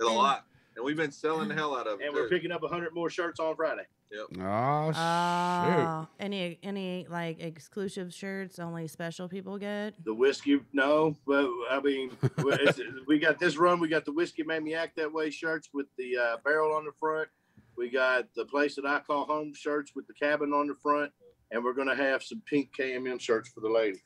A 0.00 0.04
lot. 0.04 0.44
And 0.76 0.84
we've 0.84 0.96
been 0.96 1.10
selling 1.10 1.48
the 1.48 1.54
hell 1.54 1.74
out 1.74 1.86
of 1.86 2.00
it. 2.00 2.06
And 2.06 2.14
we're 2.14 2.28
picking 2.28 2.52
up 2.52 2.62
hundred 2.62 2.94
more 2.94 3.08
shirts 3.08 3.40
on 3.40 3.56
Friday. 3.56 3.86
Yep. 4.12 4.40
Oh, 4.44 4.92
shoot. 4.92 6.08
Any 6.24 6.58
any 6.62 7.06
like 7.08 7.40
exclusive 7.40 8.12
shirts 8.12 8.58
only 8.58 8.86
special 8.86 9.28
people 9.28 9.58
get? 9.58 9.94
The 10.04 10.14
whiskey, 10.14 10.60
no, 10.72 11.16
but 11.26 11.48
I 11.70 11.80
mean, 11.80 12.10
we 13.06 13.18
got 13.18 13.38
this 13.38 13.56
run. 13.56 13.80
We 13.80 13.88
got 13.88 14.04
the 14.04 14.12
whiskey 14.12 14.42
made 14.42 14.62
me 14.62 14.74
act 14.74 14.96
that 14.96 15.12
way 15.12 15.30
shirts 15.30 15.70
with 15.72 15.86
the 15.96 16.16
uh, 16.16 16.36
barrel 16.44 16.74
on 16.76 16.84
the 16.84 16.92
front. 17.00 17.28
We 17.76 17.90
got 17.90 18.26
the 18.36 18.44
place 18.44 18.76
that 18.76 18.86
I 18.86 19.00
call 19.00 19.24
home 19.24 19.52
shirts 19.54 19.92
with 19.94 20.06
the 20.06 20.14
cabin 20.14 20.52
on 20.52 20.66
the 20.66 20.74
front, 20.74 21.10
and 21.50 21.64
we're 21.64 21.74
gonna 21.74 21.96
have 21.96 22.22
some 22.22 22.42
pink 22.46 22.70
KMM 22.78 23.20
shirts 23.20 23.48
for 23.48 23.60
the 23.60 23.70
ladies. 23.70 24.02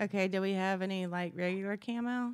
Okay, 0.00 0.28
do 0.28 0.40
we 0.40 0.52
have 0.52 0.82
any 0.82 1.06
like 1.06 1.32
regular 1.34 1.76
camo? 1.76 2.32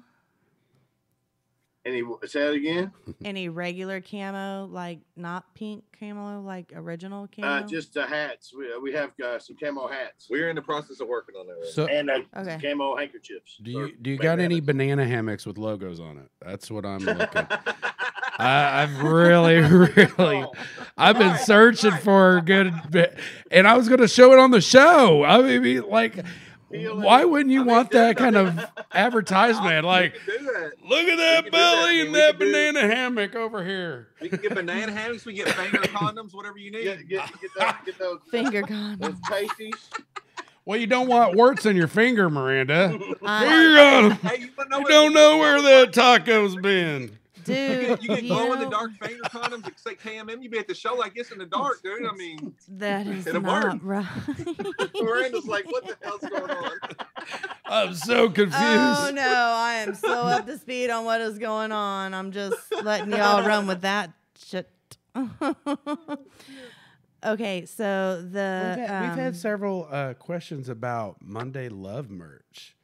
Any 1.87 2.03
say 2.25 2.41
that 2.41 2.55
again? 2.55 2.91
Any 3.25 3.49
regular 3.49 4.01
camo, 4.01 4.67
like 4.67 4.99
not 5.17 5.55
pink 5.55 5.85
camo, 6.01 6.41
like 6.41 6.73
original 6.75 7.29
camo? 7.29 7.47
Uh, 7.47 7.63
just 7.63 7.95
the 7.95 8.05
hats. 8.05 8.53
We, 8.53 8.77
we 8.79 8.93
have 8.93 9.13
uh, 9.25 9.39
some 9.39 9.57
camo 9.57 9.87
hats 9.87 10.27
We're 10.29 10.49
in 10.51 10.57
the 10.57 10.63
process 10.63 10.99
of 10.99 11.07
working 11.07 11.37
on 11.37 11.47
that. 11.47 11.53
Right 11.53 11.69
So, 11.69 11.87
and 11.87 12.11
uh, 12.11 12.19
Okay. 12.37 12.59
camo 12.61 12.97
handkerchiefs. 12.97 13.59
do 13.63 13.71
you 13.71 13.93
do 14.03 14.11
you 14.11 14.19
got 14.19 14.41
any 14.41 14.61
bandanas. 14.61 14.67
banana 14.67 15.07
hammocks 15.07 15.47
with 15.47 15.59
logos 15.59 16.01
on 16.01 16.19
it? 16.19 16.29
That's 16.45 16.73
what 16.73 16.85
I'm 16.85 17.05
looking. 17.05 17.47
I, 18.39 18.83
I've 18.83 19.03
really, 19.03 19.57
really, 20.19 20.45
I've 20.99 21.17
been 21.17 21.39
searching 21.39 21.97
for 21.99 22.39
a 22.39 22.43
good 22.43 22.73
bit, 22.91 23.17
and 23.51 23.67
I 23.67 23.77
was 23.77 23.89
going 23.89 24.01
to 24.01 24.09
show 24.09 24.33
it 24.33 24.39
on 24.39 24.51
the 24.51 24.61
show. 24.61 25.25
I 25.25 25.59
mean, 25.59 25.89
like, 25.89 26.15
Feel 26.15 26.25
why 26.69 27.25
wouldn't 27.25 27.51
you 27.51 27.61
I 27.61 27.65
mean, 27.65 27.73
want 27.75 27.91
that 27.93 28.17
dude, 28.17 28.19
kind 28.19 28.37
of 28.37 28.67
advertisement? 28.93 29.85
Like, 29.87 30.15
can 30.15 30.39
do 30.39 30.45
that. 30.45 30.73
look 30.85 31.07
at 31.07 31.17
that 31.17 31.45
do 31.45 31.51
that. 31.51 31.53
belly 31.53 31.91
I 31.99 32.03
and 32.03 32.05
mean, 32.05 32.13
we 32.13 32.19
that 32.19 32.31
can 32.39 32.39
do- 32.41 32.53
banana 32.53 32.81
hammock 32.95 33.35
over 33.37 33.65
here. 33.65 34.09
We 34.21 34.29
can 34.29 34.41
get 34.41 34.55
banana 34.55 34.91
hammocks. 34.93 35.25
We 35.25 35.35
can 35.35 35.45
get 35.47 35.55
finger 35.55 35.79
condoms, 35.89 36.35
whatever 36.35 36.59
you 36.59 36.71
need. 36.73 36.85
Get, 36.85 37.09
get, 37.09 37.31
get, 37.41 37.51
those, 37.59 37.73
get 37.85 37.99
those, 37.99 38.19
uh, 38.27 38.31
Finger 38.31 38.61
those 38.63 38.69
gun. 38.71 39.21
pasties. 39.25 39.91
Well, 40.65 40.81
you 40.81 40.89
don't 40.89 41.07
want 41.07 41.37
warts 41.37 41.65
in 41.67 41.77
your 41.77 41.87
finger, 41.87 42.29
Miranda. 42.29 42.99
I, 43.23 43.45
You're 43.45 44.11
Hey, 44.15 44.41
you 44.41 44.49
wanna 44.59 44.71
know 44.71 44.79
you 44.81 44.89
don't 44.89 45.13
know 45.15 45.39
where 45.39 45.63
that 45.63 45.93
taco's 45.93 46.57
been. 46.57 47.17
You 47.49 47.55
dude, 47.55 47.87
get, 47.89 48.03
you 48.03 48.09
get 48.09 48.23
you 48.23 48.29
glow 48.29 48.53
in 48.53 48.61
the 48.61 48.69
dark 48.71 48.93
finger 48.93 49.23
condoms 49.25 49.65
that 49.65 49.79
say 49.79 49.95
KMM. 49.95 50.43
You 50.43 50.49
be 50.49 50.59
at 50.59 50.69
the 50.69 50.75
show 50.75 50.95
like 50.95 51.15
this 51.15 51.31
in 51.33 51.39
the 51.39 51.47
dark, 51.47 51.83
dude. 51.83 52.07
I 52.07 52.15
mean, 52.15 52.55
that 52.69 53.07
is 53.07 53.27
It'll 53.27 53.41
not 53.41 53.63
burn. 53.63 53.81
right. 53.83 54.07
Miranda's 54.95 55.47
like, 55.47 55.65
what 55.71 55.87
the 55.87 55.97
hell's 56.03 56.21
going 56.21 56.51
on? 56.51 56.79
I'm 57.67 57.95
so 57.95 58.29
confused. 58.29 58.55
Oh 58.57 59.11
no, 59.15 59.23
I 59.23 59.75
am 59.87 59.95
so 59.95 60.13
up 60.13 60.47
to 60.47 60.59
speed 60.59 60.91
on 60.91 61.05
what 61.05 61.21
is 61.21 61.39
going 61.39 61.73
on. 61.73 62.15
I'm 62.15 62.33
just 62.33 62.57
letting 62.83 63.11
y'all 63.11 63.47
run 63.47 63.67
with 63.67 63.83
that 63.83 64.13
shit. 64.39 64.71
okay, 67.25 67.65
so 67.67 68.23
the 68.23 68.77
We've 68.79 68.87
had, 68.89 69.01
we've 69.03 69.11
um, 69.11 69.19
had 69.19 69.37
several 69.37 69.89
uh, 69.91 70.15
questions 70.15 70.69
about 70.69 71.17
Monday 71.23 71.69
Love 71.69 72.11
merch. 72.11 72.77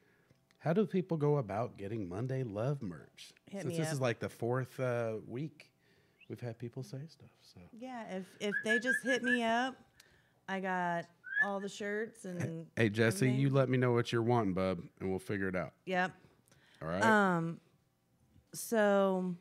How 0.61 0.73
do 0.73 0.87
people 0.87 1.16
go 1.16 1.37
about 1.38 1.76
getting 1.76 2.09
Monday 2.09 2.42
Love 2.42 2.83
merch? 2.83 3.33
Hit 3.52 3.62
Since 3.62 3.73
me 3.73 3.78
this 3.78 3.88
up. 3.88 3.92
is 3.92 4.00
like 4.00 4.18
the 4.18 4.30
fourth 4.30 4.80
uh, 4.80 5.16
week, 5.28 5.71
we've 6.30 6.40
had 6.40 6.59
people 6.59 6.82
say 6.82 6.97
stuff. 7.06 7.28
So 7.42 7.61
yeah. 7.78 8.04
If 8.11 8.25
if 8.40 8.54
they 8.64 8.78
just 8.78 9.02
hit 9.04 9.23
me 9.23 9.42
up, 9.42 9.76
I 10.49 10.59
got 10.59 11.04
all 11.44 11.61
the 11.61 11.68
shirts 11.68 12.25
and 12.25 12.64
hey, 12.76 12.88
Jesse, 12.88 13.30
you 13.30 13.50
let 13.50 13.68
me 13.68 13.76
know 13.76 13.92
what 13.92 14.11
you're 14.11 14.23
wanting, 14.23 14.54
bub, 14.54 14.80
and 15.00 15.11
we'll 15.11 15.18
figure 15.18 15.49
it 15.49 15.56
out. 15.56 15.75
yep. 15.85 16.12
All 16.80 16.88
right. 16.88 17.04
Um, 17.04 17.61
so 18.54 19.35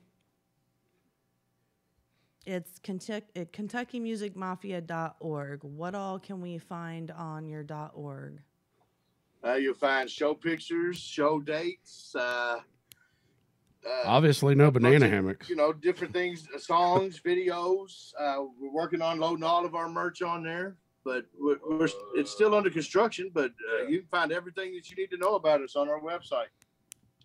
it's 2.46 2.80
Kentucky, 2.80 3.28
uh, 3.38 3.46
KentuckyMusicMafia.org. 3.46 5.64
What 5.64 5.96
all 5.96 6.20
can 6.20 6.42
we 6.42 6.58
find 6.58 7.12
on 7.12 7.48
your 7.48 7.66
.org? 7.94 8.42
Uh, 9.44 9.54
you'll 9.54 9.74
find 9.74 10.10
show 10.10 10.34
pictures, 10.34 10.98
show 10.98 11.40
dates, 11.40 12.16
uh, 12.16 12.60
uh, 13.86 14.04
Obviously, 14.06 14.56
no 14.56 14.70
bunch 14.72 14.84
banana 14.84 15.06
of, 15.06 15.12
hammocks. 15.12 15.50
you 15.50 15.56
know, 15.56 15.74
different 15.74 16.14
things, 16.14 16.48
uh, 16.54 16.60
songs, 16.60 17.20
videos. 17.26 18.12
Uh, 18.20 18.44
we're 18.60 18.72
working 18.72 19.02
on 19.02 19.20
loading 19.20 19.44
all 19.44 19.66
of 19.66 19.76
our 19.76 19.90
merch 19.90 20.22
on 20.22 20.44
there, 20.44 20.76
but 21.04 21.26
we're, 21.40 21.58
we're 21.68 21.88
it's 22.16 22.32
still 22.32 22.54
under 22.56 22.70
construction. 22.70 23.32
But 23.34 23.52
uh, 23.74 23.88
you 23.88 24.00
can 24.00 24.08
find 24.08 24.32
everything 24.32 24.74
that 24.76 24.90
you 24.90 24.96
need 24.96 25.10
to 25.12 25.18
know 25.18 25.36
about 25.36 25.62
us 25.62 25.76
on 25.76 25.90
our 25.90 26.00
website. 26.00 26.48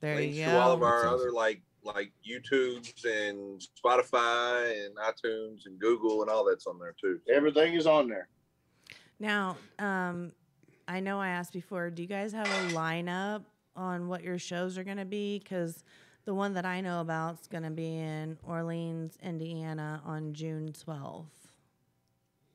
There 0.01 0.17
Links 0.17 0.37
you 0.37 0.45
to 0.45 0.51
go. 0.51 0.59
all 0.59 0.73
of 0.73 0.83
our 0.83 1.03
That's 1.03 1.15
other 1.15 1.31
like 1.31 1.63
like 1.83 2.13
YouTubes 2.29 3.05
and 3.05 3.63
Spotify 3.85 4.85
and 4.85 4.97
iTunes 4.97 5.67
and 5.67 5.79
Google 5.79 6.23
and 6.23 6.31
all 6.31 6.45
that's 6.45 6.67
on 6.67 6.79
there 6.79 6.95
too. 7.01 7.21
Everything 7.33 7.75
is 7.75 7.87
on 7.87 8.09
there. 8.09 8.29
Now, 9.21 9.57
um, 9.79 10.33
I 10.89 11.01
know 11.01 11.21
I 11.21 11.29
asked 11.29 11.53
before. 11.53 11.91
Do 11.91 12.03
you 12.03 12.09
guys 12.09 12.33
have 12.33 12.47
a 12.47 12.75
lineup 12.75 13.45
on 13.77 14.09
what 14.09 14.23
your 14.23 14.39
shows 14.39 14.77
are 14.77 14.85
going 14.85 14.97
to 14.99 15.05
be? 15.05 15.39
Because 15.39 15.85
the 16.27 16.35
one 16.35 16.53
that 16.55 16.67
I 16.67 16.81
know 16.81 17.01
about 17.01 17.41
is 17.41 17.47
going 17.47 17.63
to 17.63 17.71
be 17.71 17.97
in 17.97 18.37
Orleans, 18.43 19.17
Indiana, 19.23 20.03
on 20.05 20.35
June 20.35 20.73
twelfth. 20.73 21.49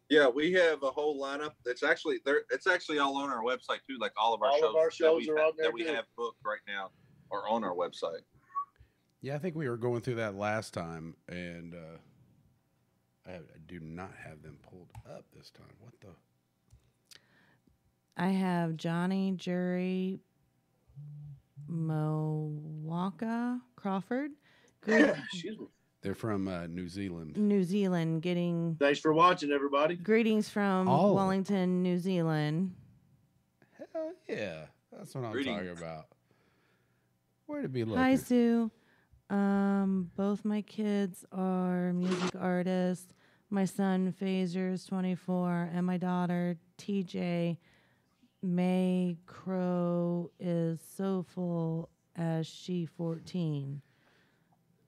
Yeah, 0.09 0.27
we 0.27 0.51
have 0.53 0.83
a 0.83 0.91
whole 0.91 1.19
lineup. 1.19 1.53
That's 1.65 1.81
actually 1.83 2.19
there. 2.25 2.41
It's 2.51 2.67
actually 2.67 2.99
all 2.99 3.15
on 3.15 3.29
our 3.29 3.41
website 3.43 3.79
too. 3.87 3.97
Like 3.97 4.11
all 4.17 4.33
of 4.33 4.41
our 4.43 4.49
All 4.49 4.85
of 4.85 4.93
shows, 4.93 4.99
that 4.99 5.15
we 5.15 5.29
are 5.29 5.37
ha- 5.37 5.47
on 5.47 5.53
there, 5.57 5.67
that 5.67 5.73
we 5.73 5.85
have 5.85 6.03
booked 6.17 6.41
right 6.45 6.59
now 6.67 6.91
are 7.31 7.47
on 7.47 7.63
our 7.63 7.73
website. 7.73 8.19
Yeah, 9.21 9.35
I 9.35 9.37
think 9.37 9.55
we 9.55 9.69
were 9.69 9.77
going 9.77 10.01
through 10.01 10.15
that 10.15 10.35
last 10.35 10.73
time, 10.73 11.15
and 11.29 11.73
uh, 11.73 13.29
I, 13.29 13.35
I 13.35 13.39
do 13.67 13.79
not 13.79 14.11
have 14.21 14.41
them 14.41 14.57
pulled 14.69 14.89
up 15.09 15.23
this 15.33 15.49
time. 15.49 15.73
What 15.79 15.93
the? 16.01 16.07
I 18.17 18.29
have 18.31 18.75
Johnny 18.75 19.31
Jury 19.37 20.19
Mowaka 21.71 23.59
Crawford, 23.75 24.31
Gre- 24.81 24.93
Excuse 25.31 25.57
me. 25.59 25.65
They're 26.01 26.15
from 26.15 26.47
uh, 26.47 26.65
New 26.67 26.87
Zealand. 26.89 27.37
New 27.37 27.63
Zealand, 27.63 28.23
getting 28.23 28.75
Thanks 28.79 28.99
for 28.99 29.13
watching, 29.13 29.51
everybody. 29.51 29.95
greetings 29.95 30.49
from 30.49 30.87
Oh. 30.87 31.13
Wellington, 31.13 31.83
New 31.83 31.97
Zealand. 31.99 32.73
Hell 33.93 34.11
yeah, 34.27 34.65
that's 34.91 35.13
what 35.13 35.23
I'm 35.25 35.31
Greetings. 35.31 35.57
talking 35.57 35.77
about. 35.77 36.05
Where 37.45 37.61
to 37.61 37.69
be 37.69 37.83
looking? 37.83 38.01
Hi, 38.01 38.15
Sue. 38.15 38.71
Um, 39.29 40.09
both 40.15 40.43
my 40.43 40.61
kids 40.61 41.23
are 41.31 41.93
music 41.93 42.33
artists. 42.39 43.13
My 43.49 43.65
son 43.65 44.13
Phaser 44.19 44.71
is 44.73 44.85
24, 44.85 45.69
and 45.73 45.85
my 45.85 45.97
daughter 45.97 46.57
TJ 46.77 47.57
May 48.43 49.17
Crow 49.25 50.31
is 50.39 50.79
so 50.97 51.25
full 51.33 51.89
as 52.15 52.47
she 52.47 52.85
14. 52.85 53.81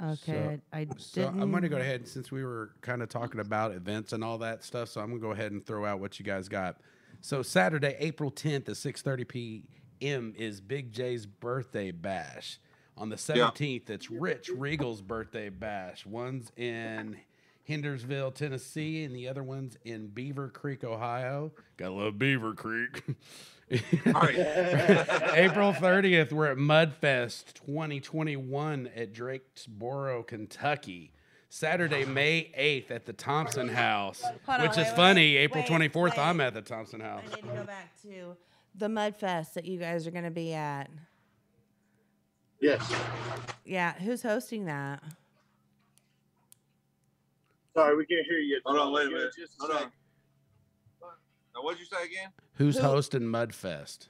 Okay, 0.03 0.59
I, 0.73 0.79
I 0.79 0.87
So 0.97 1.21
didn't. 1.21 1.41
I'm 1.41 1.51
going 1.51 1.63
to 1.63 1.69
go 1.69 1.77
ahead 1.77 2.07
since 2.07 2.31
we 2.31 2.43
were 2.43 2.71
kind 2.81 3.01
of 3.01 3.09
talking 3.09 3.39
about 3.39 3.71
events 3.71 4.11
and 4.11 4.23
all 4.23 4.37
that 4.39 4.63
stuff. 4.63 4.89
So 4.89 4.99
I'm 4.99 5.09
going 5.09 5.21
to 5.21 5.27
go 5.27 5.31
ahead 5.31 5.51
and 5.51 5.65
throw 5.65 5.85
out 5.85 5.99
what 5.99 6.19
you 6.19 6.25
guys 6.25 6.49
got. 6.49 6.77
So 7.21 7.41
Saturday, 7.41 7.95
April 7.99 8.29
10th 8.31 8.67
at 8.69 8.75
6:30 8.75 9.27
p.m. 9.27 10.33
is 10.35 10.59
Big 10.59 10.91
J's 10.91 11.25
birthday 11.25 11.91
bash. 11.91 12.59
On 12.97 13.09
the 13.09 13.15
17th, 13.15 13.89
it's 13.89 14.11
Rich 14.11 14.49
Regal's 14.55 15.01
birthday 15.01 15.49
bash. 15.49 16.05
One's 16.05 16.51
in 16.57 17.17
Hendersonville, 17.67 18.31
Tennessee, 18.31 19.03
and 19.03 19.15
the 19.15 19.27
other 19.27 19.43
one's 19.43 19.77
in 19.83 20.07
Beaver 20.07 20.49
Creek, 20.49 20.83
Ohio. 20.83 21.51
Gotta 21.77 21.93
love 21.93 22.19
Beaver 22.19 22.53
Creek. 22.53 23.03
April 23.71 23.83
30th, 25.73 26.31
we're 26.31 26.51
at 26.51 26.57
Mudfest 26.57 27.53
2021 27.53 28.89
at 28.95 29.13
Drakesboro, 29.13 30.27
Kentucky. 30.27 31.11
Saturday, 31.49 32.03
May 32.03 32.51
8th 32.57 32.89
at 32.89 33.05
the 33.05 33.13
Thompson 33.13 33.69
House, 33.69 34.23
Hold 34.23 34.35
on, 34.47 34.61
which 34.63 34.71
is 34.71 34.77
wait, 34.87 34.95
funny. 34.95 35.35
wait, 35.35 35.43
April 35.43 35.63
wait, 35.69 35.91
24th, 35.91 36.17
I'm 36.17 36.41
at 36.41 36.55
the 36.55 36.63
Thompson 36.63 36.99
House. 36.99 37.21
I 37.31 37.35
need 37.35 37.41
to 37.43 37.47
go 37.55 37.63
back 37.63 37.93
to 38.01 38.35
the 38.75 38.89
Mud 38.89 39.15
Fest 39.15 39.53
that 39.53 39.65
you 39.65 39.77
guys 39.77 40.07
are 40.07 40.11
going 40.11 40.23
to 40.23 40.31
be 40.31 40.53
at. 40.53 40.89
Yes. 42.59 42.91
Yeah, 43.65 43.93
who's 43.93 44.23
hosting 44.23 44.65
that? 44.65 45.03
Sorry, 47.75 47.95
we 47.97 48.05
can't 48.05 48.25
hear 48.27 48.37
you. 48.39 48.59
Hold 48.65 48.79
on, 48.79 48.93
wait 48.93 49.07
a 49.07 49.09
minute. 49.09 49.31
just 49.37 49.53
a 49.59 49.65
Hold 49.65 49.71
on. 49.83 49.91
Now, 51.55 51.61
what'd 51.61 51.79
you 51.79 51.85
say 51.85 52.03
again? 52.05 52.29
Who's 52.53 52.77
Who- 52.77 52.83
hosting 52.83 53.21
Mudfest? 53.21 54.07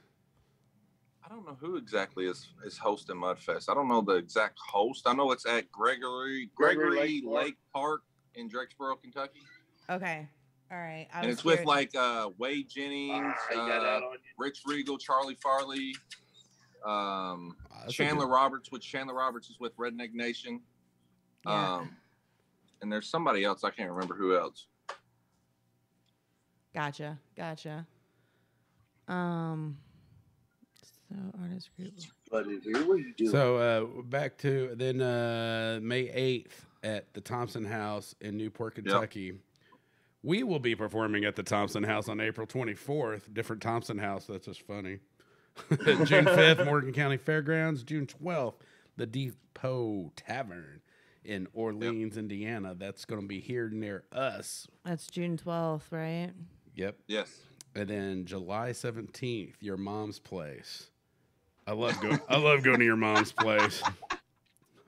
I 1.24 1.28
don't 1.30 1.46
know 1.46 1.56
who 1.58 1.76
exactly 1.76 2.26
is 2.26 2.48
is 2.66 2.76
hosting 2.76 3.16
Mudfest. 3.16 3.70
I 3.70 3.74
don't 3.74 3.88
know 3.88 4.02
the 4.02 4.16
exact 4.16 4.58
host. 4.58 5.06
I 5.06 5.14
know 5.14 5.32
it's 5.32 5.46
at 5.46 5.70
Gregory 5.72 6.50
Gregory 6.54 6.90
Gregory 6.90 7.22
Lake 7.22 7.24
Park. 7.24 7.44
Lake 7.44 7.56
Park 7.72 8.02
in 8.34 8.50
Drakesboro, 8.50 9.00
Kentucky, 9.00 9.40
Okay. 9.88 10.28
All 10.70 10.78
right. 10.78 11.06
I 11.14 11.18
and 11.20 11.26
was 11.28 11.36
it's 11.36 11.44
with 11.44 11.64
like 11.64 11.94
uh, 11.96 12.28
Wade 12.38 12.68
Jennings, 12.68 13.14
All 13.14 13.22
right, 13.22 13.54
got 13.54 13.70
uh, 13.80 13.82
that 13.84 14.02
on 14.02 14.12
you. 14.14 14.18
Rich 14.38 14.62
Regal, 14.66 14.98
Charlie 14.98 15.36
Farley, 15.42 15.94
um, 16.84 17.56
Ah, 17.70 17.80
that's 17.82 17.92
a 17.92 17.96
Chandler 17.96 18.26
good- 18.26 18.32
Roberts. 18.32 18.70
Which 18.72 18.86
Chandler 18.86 19.14
Roberts 19.14 19.48
is 19.48 19.58
with 19.60 19.74
Redneck 19.78 20.12
Nation. 20.12 20.60
Yeah. 21.46 21.74
Um, 21.76 21.96
and 22.82 22.92
there's 22.92 23.08
somebody 23.08 23.44
else 23.44 23.64
I 23.64 23.70
can't 23.70 23.90
remember 23.90 24.14
who 24.14 24.36
else. 24.36 24.66
Gotcha. 26.74 27.18
Gotcha. 27.36 27.86
Um. 29.08 29.76
So 31.08 31.16
artist 31.40 31.70
group. 31.76 31.92
But 32.30 32.46
here 32.46 32.86
we 32.86 33.12
do. 33.16 33.28
So 33.28 33.56
uh, 33.56 34.02
back 34.02 34.38
to 34.38 34.74
then 34.74 35.00
uh, 35.00 35.78
May 35.82 36.06
8th 36.06 36.52
at 36.82 37.12
the 37.14 37.20
Thompson 37.20 37.64
House 37.64 38.14
in 38.20 38.36
Newport, 38.36 38.74
Kentucky. 38.74 39.34
We 40.22 40.42
will 40.42 40.58
be 40.58 40.74
performing 40.74 41.24
at 41.24 41.36
the 41.36 41.42
Thompson 41.42 41.82
House 41.82 42.08
on 42.08 42.18
April 42.18 42.46
24th. 42.46 43.32
Different 43.34 43.60
Thompson 43.62 43.98
House. 43.98 44.26
That's 44.26 44.46
just 44.46 44.62
funny. 44.62 45.00
June 45.70 46.24
5th, 46.24 46.64
Morgan 46.64 46.92
County 46.92 47.18
Fairgrounds. 47.18 47.82
June 47.82 48.06
12th, 48.06 48.54
the 48.96 49.06
Depot 49.06 50.10
Tavern 50.16 50.80
in 51.24 51.48
Orleans, 51.52 52.16
Indiana. 52.16 52.74
That's 52.78 53.04
going 53.04 53.20
to 53.20 53.26
be 53.26 53.40
here 53.40 53.68
near 53.68 54.04
us. 54.12 54.68
That's 54.84 55.06
June 55.06 55.36
twelfth, 55.36 55.90
right? 55.90 56.30
Yep. 56.74 56.96
Yes. 57.06 57.40
And 57.74 57.88
then 57.88 58.24
July 58.24 58.70
17th, 58.70 59.54
your 59.60 59.76
mom's 59.76 60.18
place. 60.18 60.90
I 61.66 61.72
love 61.72 62.00
going. 62.00 62.20
I 62.28 62.36
love 62.36 62.62
going 62.62 62.78
to 62.78 62.84
your 62.84 62.96
mom's 62.96 63.32
place. 63.32 63.82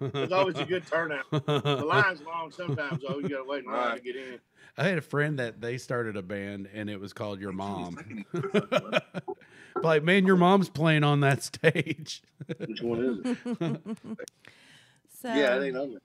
It's 0.00 0.32
always 0.32 0.56
a 0.58 0.64
good 0.64 0.86
turnout. 0.86 1.24
The 1.30 1.84
line's 1.86 2.22
long 2.22 2.52
sometimes, 2.52 3.02
though. 3.06 3.18
You 3.18 3.28
got 3.28 3.38
to 3.38 3.44
wait 3.44 3.64
in 3.64 3.70
line 3.70 3.96
to 3.96 4.02
get 4.02 4.16
in. 4.16 4.38
I 4.78 4.84
had 4.84 4.98
a 4.98 5.02
friend 5.02 5.38
that 5.38 5.60
they 5.60 5.78
started 5.78 6.16
a 6.16 6.22
band 6.22 6.68
and 6.72 6.90
it 6.90 7.00
was 7.00 7.14
called 7.14 7.40
Your 7.40 7.50
oh, 7.50 7.54
Mom. 7.54 8.24
like, 9.82 10.02
man, 10.02 10.26
your 10.26 10.36
mom's 10.36 10.68
playing 10.68 11.02
on 11.02 11.20
that 11.20 11.42
stage. 11.42 12.22
Which 12.58 12.82
one 12.82 13.00
is 13.24 13.36
it? 13.58 13.80
So 15.22 15.28
yeah, 15.28 15.56
it 15.56 15.68
ain't 15.68 15.76
on 15.78 15.92
there. 15.92 16.00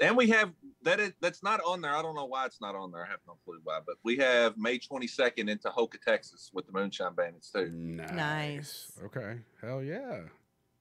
And 0.00 0.16
we 0.16 0.28
have 0.30 0.52
that 0.82 0.98
is 0.98 1.12
that's 1.20 1.42
not 1.42 1.60
on 1.66 1.80
there. 1.80 1.94
I 1.94 2.02
don't 2.02 2.14
know 2.14 2.24
why 2.24 2.46
it's 2.46 2.60
not 2.60 2.74
on 2.74 2.90
there. 2.90 3.04
I 3.04 3.08
have 3.08 3.20
no 3.26 3.36
clue 3.44 3.60
why. 3.64 3.80
But 3.84 3.96
we 4.02 4.16
have 4.16 4.56
May 4.56 4.78
22nd 4.78 5.48
in 5.48 5.58
Tahoka, 5.58 6.00
Texas, 6.00 6.50
with 6.54 6.66
the 6.66 6.72
Moonshine 6.72 7.14
Bandits 7.14 7.50
too. 7.50 7.70
nice. 7.70 8.12
Nice. 8.12 8.92
Okay. 9.04 9.38
Hell 9.60 9.82
yeah. 9.82 10.20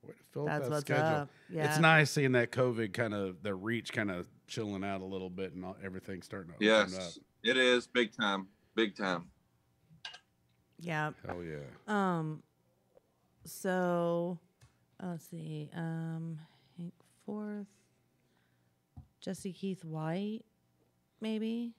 Way 0.02 0.14
to 0.14 0.24
fill 0.32 0.44
up 0.44 0.48
that's 0.48 0.64
that 0.64 0.72
what's 0.72 0.82
schedule. 0.82 1.06
up. 1.06 1.30
Yeah. 1.50 1.70
It's 1.70 1.80
nice 1.80 2.12
seeing 2.12 2.32
that 2.32 2.52
COVID 2.52 2.94
kind 2.94 3.14
of 3.14 3.44
the 3.44 3.54
reach 3.54 3.92
kind 3.92 4.10
of 4.10 4.28
chilling 4.48 4.84
out 4.84 5.02
a 5.02 5.06
little 5.06 5.30
bit 5.30 5.54
and 5.54 5.66
all, 5.66 5.76
everything 5.84 6.22
starting 6.22 6.52
to 6.52 6.56
open 6.56 6.94
up. 6.94 7.00
Yes, 7.00 7.20
it 7.44 7.58
is 7.58 7.88
big 7.88 8.16
time, 8.16 8.48
big 8.76 8.96
time. 8.96 9.26
Yeah. 10.80 11.12
Hell 11.26 11.44
yeah. 11.44 11.58
Um. 11.88 12.42
So, 13.46 14.38
let's 15.02 15.28
see. 15.30 15.70
Um, 15.76 16.40
Hank 16.78 16.94
Fourth, 17.26 17.68
Jesse 19.22 19.54
Keith 19.54 19.84
White, 19.84 20.42
maybe. 21.22 21.74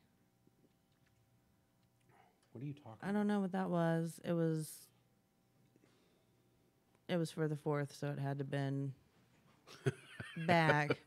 What 2.52 2.62
are 2.62 2.66
you 2.66 2.74
talking? 2.74 3.08
I 3.08 3.12
don't 3.12 3.26
know 3.26 3.40
what 3.40 3.52
that 3.52 3.70
was. 3.70 4.20
It 4.24 4.32
was. 4.32 4.70
It 7.08 7.16
was 7.16 7.30
for 7.30 7.48
the 7.48 7.56
fourth, 7.56 7.94
so 7.98 8.08
it 8.08 8.18
had 8.18 8.38
to 8.38 8.44
been 8.44 8.92
back. 10.46 10.98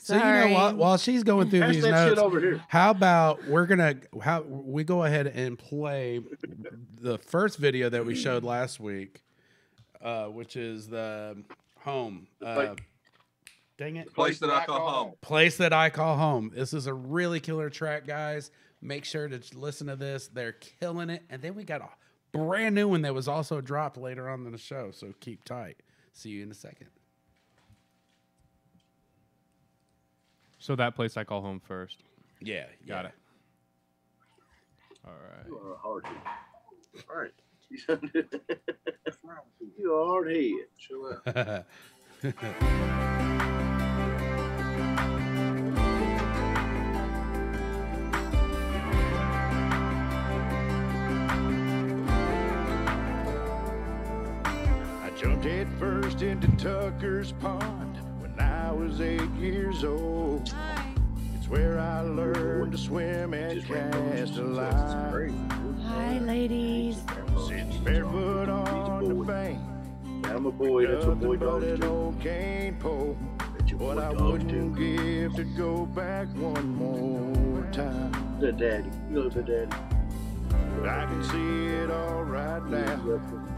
So 0.00 0.14
you 0.14 0.20
know 0.20 0.48
what? 0.50 0.76
While 0.76 0.98
she's 0.98 1.22
going 1.22 1.50
through 1.50 1.60
Pass 1.60 1.74
these 1.74 1.84
notes, 1.84 2.20
over 2.20 2.38
here. 2.40 2.62
How 2.68 2.90
about 2.90 3.46
we're 3.46 3.66
gonna 3.66 3.96
how 4.22 4.42
we 4.42 4.84
go 4.84 5.04
ahead 5.04 5.26
and 5.26 5.58
play 5.58 6.20
the 7.00 7.18
first 7.18 7.58
video 7.58 7.88
that 7.88 8.04
we 8.04 8.14
showed 8.14 8.44
last 8.44 8.80
week, 8.80 9.22
uh, 10.02 10.26
which 10.26 10.56
is 10.56 10.88
the 10.88 11.42
home. 11.80 12.26
Uh, 12.44 12.74
dang 13.78 13.96
it! 13.96 14.12
Place 14.14 14.38
that 14.40 14.50
I 14.50 14.64
call 14.64 14.90
home. 14.90 15.12
Place 15.20 15.56
that 15.58 15.72
I 15.72 15.90
call 15.90 16.16
home. 16.16 16.50
This 16.54 16.72
is 16.72 16.86
a 16.86 16.94
really 16.94 17.40
killer 17.40 17.70
track, 17.70 18.06
guys. 18.06 18.50
Make 18.80 19.04
sure 19.04 19.28
to 19.28 19.40
listen 19.54 19.86
to 19.86 19.96
this. 19.96 20.28
They're 20.28 20.52
killing 20.52 21.08
it. 21.08 21.22
And 21.30 21.40
then 21.40 21.54
we 21.54 21.64
got 21.64 21.80
a 21.80 21.88
brand 22.32 22.74
new 22.74 22.88
one 22.88 23.00
that 23.02 23.14
was 23.14 23.28
also 23.28 23.60
dropped 23.62 23.96
later 23.96 24.28
on 24.28 24.44
in 24.44 24.52
the 24.52 24.58
show. 24.58 24.90
So 24.90 25.14
keep 25.20 25.44
tight. 25.44 25.78
See 26.12 26.30
you 26.30 26.42
in 26.42 26.50
a 26.50 26.54
second. 26.54 26.88
So 30.58 30.76
that 30.76 30.94
place 30.94 31.16
I 31.16 31.24
call 31.24 31.40
home 31.42 31.60
first. 31.60 32.02
Yeah, 32.40 32.64
Got 32.86 33.04
yeah. 33.04 33.08
it. 33.08 33.14
All 35.06 35.12
right. 35.12 35.46
You 35.46 35.58
are 35.58 35.74
a 35.74 35.76
hard 35.76 36.06
head. 36.06 36.16
All 37.10 37.16
right. 37.16 37.32
you 39.80 39.92
are 39.92 40.02
a 40.02 40.06
hard 40.06 40.30
head. 40.30 40.52
Chill 40.78 41.20
out. 41.26 41.64
jumped 55.64 55.80
head 55.80 56.02
first 56.04 56.22
into 56.22 56.48
Tucker's 56.56 57.32
Pond 57.32 57.96
when 58.20 58.38
I 58.38 58.70
was 58.72 59.00
eight 59.00 59.30
years 59.38 59.84
old. 59.84 60.52
It's 61.36 61.48
where 61.48 61.78
I 61.78 62.00
learned 62.00 62.72
to 62.72 62.78
swim 62.78 63.34
and 63.34 63.54
Just 63.60 63.68
rainbows 63.68 63.94
and 64.00 64.12
cast 64.18 64.32
a 64.32 64.36
sunsets. 64.36 64.74
It's 64.82 64.94
line. 64.94 65.12
great. 65.12 65.32
Hi, 65.86 66.18
ladies. 66.18 67.02
Sitting 67.46 67.84
barefoot 67.84 68.48
on 68.48 69.08
the 69.08 69.24
bank, 69.24 69.58
I'm 70.24 70.46
a 70.46 70.50
boy. 70.50 70.86
That's 70.86 71.06
what 71.06 71.20
boy 71.20 71.34
nothing 71.34 71.38
but 71.38 71.46
dogs 71.46 71.66
an 71.66 71.80
do. 71.80 71.86
old 71.88 72.20
cane 72.20 72.76
pole. 72.78 73.16
That's 73.58 73.70
your 73.70 73.80
What 73.80 73.96
boy 73.96 74.02
I 74.02 74.12
dogs 74.14 74.22
wouldn't 74.22 74.76
do. 74.76 75.26
give 75.28 75.34
to 75.36 75.44
go 75.56 75.86
back 75.86 76.28
one 76.36 76.74
more 76.76 77.66
time. 77.72 78.12
The 78.40 78.52
daddy. 78.52 78.90
You 79.10 79.14
know 79.14 79.28
the 79.28 79.42
daddy. 79.42 79.76
I 80.86 81.06
can 81.06 81.22
see 81.24 81.66
it 81.66 81.90
all 81.90 82.22
right 82.24 82.62
now. 82.66 83.00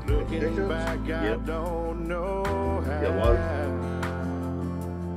Looking 0.07 0.69
back, 0.69 0.99
I 1.05 1.29
Yep. 1.31 1.45
don't 1.47 2.07
know 2.07 2.45
how. 2.87 3.01
Got 3.01 3.15
water? 3.17 3.71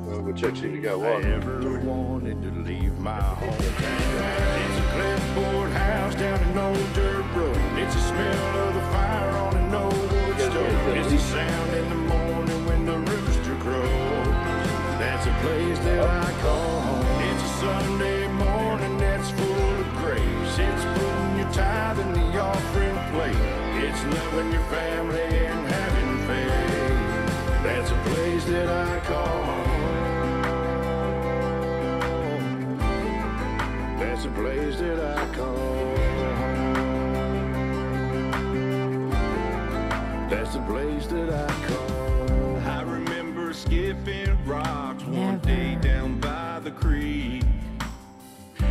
Well, 0.05 0.21
go 0.23 0.31
check 0.31 0.55
see 0.55 0.67
if 0.67 0.75
you 0.75 0.81
got 0.81 0.93
I 0.93 0.95
water. 0.97 1.33
ever 1.33 1.79
wanted 1.81 2.41
to 2.41 2.51
leave 2.61 2.97
my 2.99 3.19
hometown. 3.19 4.59
It's 4.63 4.77
a 4.79 4.85
clipboard 4.93 5.71
house 5.71 6.15
down 6.15 6.39
an 6.39 6.57
old 6.57 6.93
dirt 6.93 7.25
road. 7.35 7.57
It's 7.77 7.93
the 7.93 8.01
smell 8.01 8.67
of 8.67 8.73
the 8.73 8.81
fire 8.93 9.29
on 9.45 9.55
an 9.57 9.75
old 9.75 9.93
wood 9.93 10.39
stove. 10.39 10.97
It's 10.97 11.11
the 11.11 11.19
sound 11.19 11.73
in 11.75 11.89
the 11.89 11.95
morning 11.95 12.65
when 12.65 12.85
the 12.85 12.97
rooster 12.97 13.55
crows. 13.57 14.27
That's 14.97 15.27
a 15.27 15.33
place 15.43 15.79
that 15.85 16.09
I 16.09 16.31
call 16.41 16.79
home. 16.81 17.21
It's 17.29 17.43
a 17.43 17.47
Sunday 17.61 18.27
morning 18.29 18.97
that's 18.97 19.29
full 19.29 19.79
of 19.81 19.95
grace. 20.01 20.57
It's 20.57 20.83
the 21.59 22.39
offering 22.39 22.97
plate. 23.11 23.35
It's 23.83 24.03
loving 24.05 24.51
your 24.51 24.63
family 24.63 25.21
and 25.21 25.67
having 25.67 26.17
faith. 26.27 27.63
That's 27.63 27.91
a 27.91 27.95
place 28.09 28.45
that 28.45 28.69
I 28.69 28.99
call 29.01 29.43
home. 29.49 29.69
That's 33.99 34.25
a 34.25 34.29
place 34.29 34.79
that 34.79 34.99
I 35.17 35.35
call 35.35 35.55
home. 35.55 35.95
That's 40.29 40.53
the 40.53 40.61
place 40.61 41.07
that 41.07 41.29
I 41.29 41.47
call. 41.67 42.57
I 42.67 42.81
remember 42.83 43.53
skipping 43.53 44.37
rocks 44.45 45.03
one 45.03 45.39
day 45.39 45.75
down 45.81 46.19
by 46.19 46.59
the 46.63 46.71
creek 46.71 47.18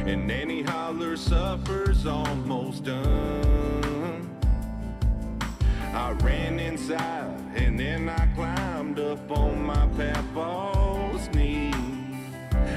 and 0.09 0.27
Nanny 0.27 0.63
Holler 0.63 1.19
suffers 1.19 2.07
almost 2.07 2.85
done. 2.85 4.41
I 5.93 6.13
ran 6.23 6.59
inside 6.59 7.39
and 7.55 7.79
then 7.79 8.09
I 8.09 8.27
climbed 8.35 8.99
up 8.99 9.31
on 9.31 9.63
my 9.63 9.87
papa's 9.99 11.29
knee. 11.35 11.75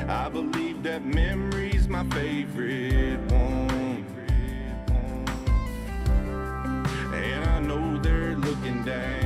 I 0.10 0.28
believe 0.28 0.84
that 0.84 1.06
memory's 1.06 1.88
my 1.88 2.04
favorite 2.10 3.22
one. 3.32 4.06
And 7.14 7.46
I 7.46 7.60
know 7.62 7.98
they're 8.00 8.36
looking 8.36 8.84
down. 8.84 9.21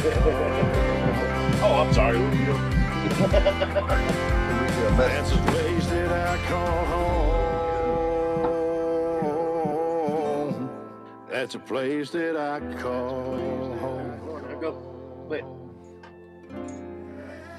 Oh, 0.00 1.84
I'm 1.84 1.92
sorry. 1.92 2.18
That's 4.96 5.32
a 5.32 5.36
place 5.38 5.86
that 5.88 6.12
I 6.12 6.36
call 6.48 6.84
home. 6.84 7.08
That's 11.28 11.54
a 11.56 11.58
place 11.58 12.10
that 12.10 12.36
I 12.36 12.60
call 12.80 13.36
home. 13.78 14.60
Go. 14.60 14.70
Wait. 15.28 15.44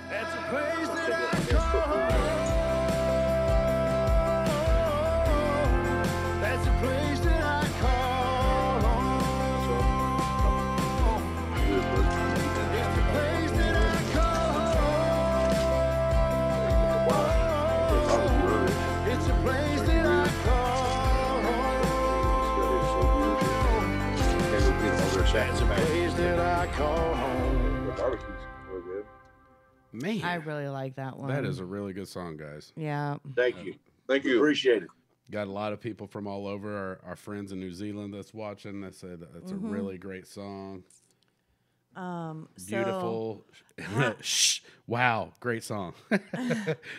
That's 0.10 0.34
a 0.34 0.42
place 0.50 0.88
that 0.88 1.12
I 1.12 1.36
call 1.52 2.29
That's 25.40 25.62
a 25.62 25.66
place 25.66 26.14
that 26.16 26.38
I 26.38 26.68
call 26.74 27.14
home. 27.16 27.94
Man, 29.94 30.22
I 30.22 30.36
really 30.36 30.68
like 30.68 30.96
that 30.96 31.18
one. 31.18 31.30
that 31.30 31.46
is 31.46 31.60
a 31.60 31.66
really 31.66 31.94
good 31.94 32.10
song, 32.10 32.36
guys. 32.36 32.74
yeah. 32.76 33.16
Thank 33.38 33.64
you. 33.64 33.74
Thank 34.06 34.26
you. 34.26 34.36
Appreciate 34.38 34.84
it. 34.84 34.90
Got 35.32 35.48
a 35.48 35.52
lot 35.52 35.72
of 35.72 35.80
people 35.80 36.08
from 36.08 36.28
all 36.28 36.46
over. 36.46 36.76
Our, 36.78 37.10
our 37.12 37.16
friends 37.16 37.54
in 37.54 37.60
New 37.62 37.72
Zealand 37.72 38.14
that's 38.14 38.34
watching. 38.34 38.82
That 38.82 38.94
said 38.96 39.22
that's 39.34 39.52
Mhm. 39.54 39.64
a 39.64 39.68
really 39.68 39.98
great 39.98 40.28
song. 40.28 40.84
Um. 41.96 42.50
So 42.58 42.68
Beautiful. 42.76 43.46
how- 43.80 44.16
Shh. 44.22 44.60
Wow, 44.88 45.32
great 45.40 45.64
song. 45.64 45.94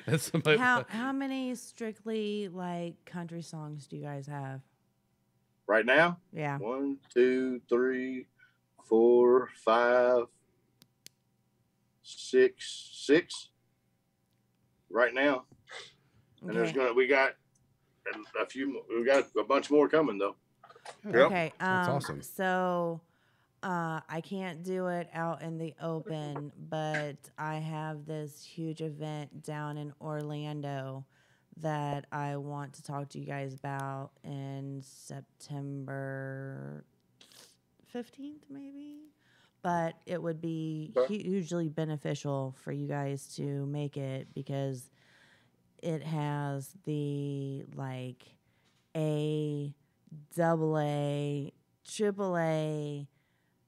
that's 0.07 0.31
how 0.57 0.85
how 0.89 1.13
many 1.13 1.55
strictly 1.57 2.49
like 2.49 3.05
country 3.05 3.43
songs 3.43 3.87
do 3.87 3.97
you 3.99 4.03
guys 4.05 4.27
have? 4.27 4.63
Right 5.71 5.87
now, 5.87 6.19
Yeah. 6.33 6.59
one, 6.59 6.99
two, 7.15 7.61
three, 7.69 8.27
four, 8.89 9.51
five, 9.65 10.25
six, 12.03 12.91
six. 13.07 13.51
Right 14.91 15.15
now, 15.15 15.45
and 16.43 16.57
there's 16.57 16.73
gonna 16.73 16.93
we 16.93 17.07
got 17.07 17.35
a, 18.13 18.43
a 18.43 18.47
few. 18.47 18.73
mo- 18.73 18.85
We 18.91 19.05
got 19.05 19.29
a 19.39 19.45
bunch 19.45 19.71
more 19.71 19.89
coming 19.89 20.19
though. 20.19 20.35
Yep. 21.05 21.15
Okay. 21.15 21.53
Um, 21.61 21.69
That's 21.77 21.89
awesome. 21.89 22.23
So, 22.23 23.01
uh, 23.63 24.01
I 24.09 24.21
can't 24.23 24.65
do 24.65 24.89
it 24.89 25.09
out 25.15 25.43
in 25.43 25.57
the 25.57 25.73
open, 25.81 26.51
but 26.69 27.15
I 27.39 27.59
have 27.59 28.07
this 28.07 28.43
huge 28.43 28.81
event 28.81 29.45
down 29.45 29.79
in 29.79 29.93
Orlando 30.01 31.05
that 31.59 32.07
I 32.13 32.37
want 32.37 32.75
to 32.75 32.83
talk 32.83 33.09
to 33.11 33.19
you 33.19 33.27
guys 33.27 33.55
about 33.55 34.11
in 34.25 34.83
September 34.85 36.85
15th, 37.95 38.45
maybe. 38.49 38.99
But 39.63 39.97
it 40.07 40.23
would 40.23 40.41
be 40.41 40.95
hugely 41.09 41.69
beneficial 41.69 42.55
for 42.63 42.73
you 42.73 42.89
guys 42.89 43.35
to 43.37 43.67
make 43.67 43.99
it 43.99 44.29
because 44.35 44.89
it 45.83 46.03
has 46.03 46.71
the 46.85 47.65
like 47.75 48.25
A, 48.97 49.75
double 50.35 50.79
A, 50.79 51.53
triple 51.87 52.39
A 52.39 53.07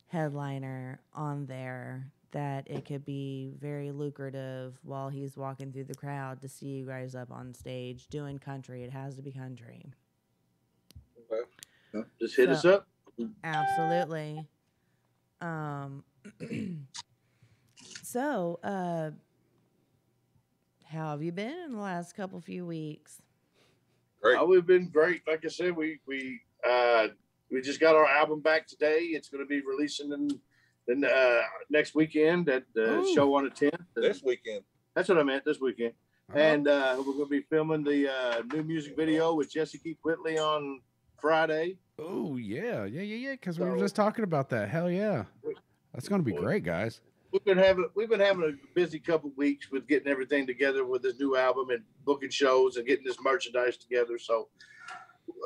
headliner 0.07 1.01
on 1.15 1.47
there 1.47 2.11
that 2.33 2.69
it 2.69 2.85
could 2.85 3.05
be 3.05 3.55
very 3.61 3.93
lucrative 3.93 4.79
while 4.83 5.09
he's 5.09 5.37
walking 5.37 5.73
through 5.73 5.85
the 5.85 5.95
crowd 5.95 6.41
to 6.43 6.49
see 6.49 6.67
you 6.67 6.87
guys 6.87 7.15
up 7.15 7.31
on 7.31 7.55
stage 7.55 8.09
doing 8.09 8.39
country. 8.39 8.83
It 8.83 8.91
has 8.91 9.17
to 9.17 9.23
be 9.23 9.33
country. 9.33 9.93
Just 12.21 12.37
hit 12.37 12.49
us 12.49 12.65
up. 12.65 12.87
Absolutely. 13.45 14.47
Um 15.41 16.05
so 18.03 18.59
uh 18.63 19.11
how 20.87 21.11
have 21.11 21.23
you 21.23 21.33
been 21.33 21.57
in 21.65 21.73
the 21.73 21.81
last 21.81 22.15
couple 22.15 22.41
few 22.41 22.67
weeks? 22.67 23.23
Great. 24.21 24.39
Oh, 24.39 24.47
we've 24.47 24.67
been 24.67 24.89
great. 24.89 25.23
Like 25.27 25.45
I 25.45 25.49
said, 25.49 25.77
we 25.77 26.01
we 26.07 26.41
uh 26.69 27.09
we 27.51 27.61
just 27.61 27.81
got 27.81 27.95
our 27.95 28.07
album 28.07 28.41
back 28.41 28.67
today. 28.67 29.01
It's 29.01 29.29
going 29.29 29.45
to 29.45 29.49
be 29.49 29.61
releasing 29.61 30.13
in, 30.13 30.41
in 30.89 31.05
uh, 31.05 31.41
next 31.71 31.95
weekend 31.95 32.49
at 32.49 32.65
the 32.75 32.99
Ooh. 32.99 33.15
show 33.15 33.35
on 33.35 33.45
the 33.45 33.51
tenth. 33.51 33.83
This 33.95 34.23
weekend. 34.23 34.63
That's 34.95 35.09
what 35.09 35.19
I 35.19 35.23
meant. 35.23 35.45
This 35.45 35.61
weekend. 35.61 35.93
Oh, 36.35 36.39
And 36.39 36.69
uh, 36.69 36.95
we're 36.99 37.15
going 37.15 37.25
to 37.25 37.31
be 37.31 37.43
filming 37.43 37.85
the 37.85 38.09
uh, 38.13 38.43
new 38.53 38.63
music 38.63 38.97
video 38.97 39.35
with 39.35 39.53
Jesse 39.53 39.79
Keith 39.79 39.99
Whitley 40.03 40.39
on 40.39 40.81
Friday. 41.21 41.79
oh 42.01 42.37
yeah, 42.37 42.85
yeah, 42.85 43.01
yeah, 43.01 43.17
yeah. 43.17 43.31
Because 43.33 43.59
we 43.59 43.67
were 43.67 43.79
just 43.79 43.95
talking 43.95 44.25
about 44.25 44.51
that. 44.51 44.69
Hell 44.69 44.91
yeah, 44.91 45.25
that's 45.95 46.09
gonna 46.09 46.25
be 46.25 46.33
great, 46.33 46.65
guys. 46.65 47.01
We've 47.33 47.45
been 47.45 47.59
having 47.59 47.89
we've 47.95 48.09
been 48.09 48.19
having 48.19 48.43
a 48.43 48.75
busy 48.75 48.99
couple 48.99 49.31
weeks 49.37 49.71
with 49.71 49.87
getting 49.87 50.11
everything 50.11 50.49
together 50.49 50.85
with 50.85 51.03
this 51.03 51.19
new 51.21 51.37
album 51.37 51.71
and 51.71 51.85
booking 52.05 52.29
shows 52.31 52.77
and 52.77 52.85
getting 52.87 53.05
this 53.05 53.19
merchandise 53.23 53.77
together. 53.77 54.19
So 54.19 54.49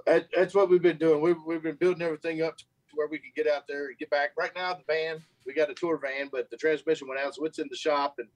that, 0.07 0.29
that's 0.35 0.55
what 0.55 0.71
we've 0.71 0.83
been 0.83 0.97
doing. 0.99 1.21
We've, 1.21 1.37
we've 1.47 1.63
been 1.63 1.77
building 1.77 2.03
everything 2.03 2.43
up 2.43 2.57
to 2.57 2.65
where 2.97 3.07
we 3.07 3.19
can 3.19 3.31
get 3.37 3.47
out 3.47 3.69
there 3.69 3.89
and 3.89 3.99
get 3.99 4.11
back. 4.11 4.31
Right 4.37 4.53
now, 4.57 4.75
the 4.75 4.83
van 4.87 5.23
we 5.47 5.55
got 5.55 5.71
a 5.71 5.75
tour 5.75 5.97
van, 5.97 6.29
but 6.31 6.51
the 6.51 6.57
transmission 6.57 7.09
went 7.09 7.21
out, 7.21 7.35
so 7.35 7.45
it's 7.45 7.59
in 7.59 7.69
the 7.71 7.77
shop, 7.77 8.17
and 8.19 8.29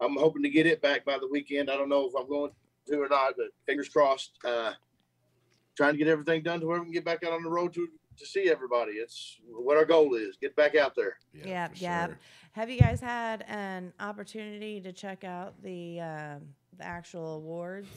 I'm 0.00 0.16
hoping 0.16 0.42
to 0.42 0.50
get 0.50 0.66
it 0.66 0.82
back 0.82 1.04
by 1.04 1.18
the 1.18 1.28
weekend. 1.28 1.70
I 1.70 1.76
don't 1.76 1.88
know 1.88 2.06
if 2.06 2.14
I'm 2.18 2.28
going 2.28 2.50
to 2.88 3.00
or 3.00 3.08
not, 3.08 3.34
but 3.36 3.46
fingers 3.66 3.88
crossed. 3.88 4.32
Uh, 4.44 4.72
trying 5.76 5.92
to 5.92 5.98
get 5.98 6.08
everything 6.08 6.42
done 6.42 6.60
to 6.60 6.66
where 6.66 6.78
we 6.78 6.86
can 6.86 6.92
get 6.92 7.04
back 7.04 7.22
out 7.24 7.32
on 7.32 7.42
the 7.42 7.50
road 7.50 7.72
to 7.74 7.88
to 8.18 8.26
see 8.26 8.50
everybody. 8.50 8.92
It's 8.92 9.38
what 9.46 9.76
our 9.76 9.84
goal 9.84 10.14
is. 10.14 10.36
Get 10.38 10.56
back 10.56 10.74
out 10.74 10.94
there. 10.96 11.18
Yep, 11.34 11.76
for 11.76 11.82
yep. 11.82 12.08
sure. 12.08 12.18
Have 12.52 12.70
you 12.70 12.80
guys 12.80 13.00
had 13.00 13.44
an 13.48 13.92
opportunity 14.00 14.80
to 14.80 14.92
check 14.92 15.24
out 15.24 15.54
the 15.62 16.00
uh, 16.00 16.34
the 16.78 16.84
actual 16.84 17.36
awards? 17.36 17.88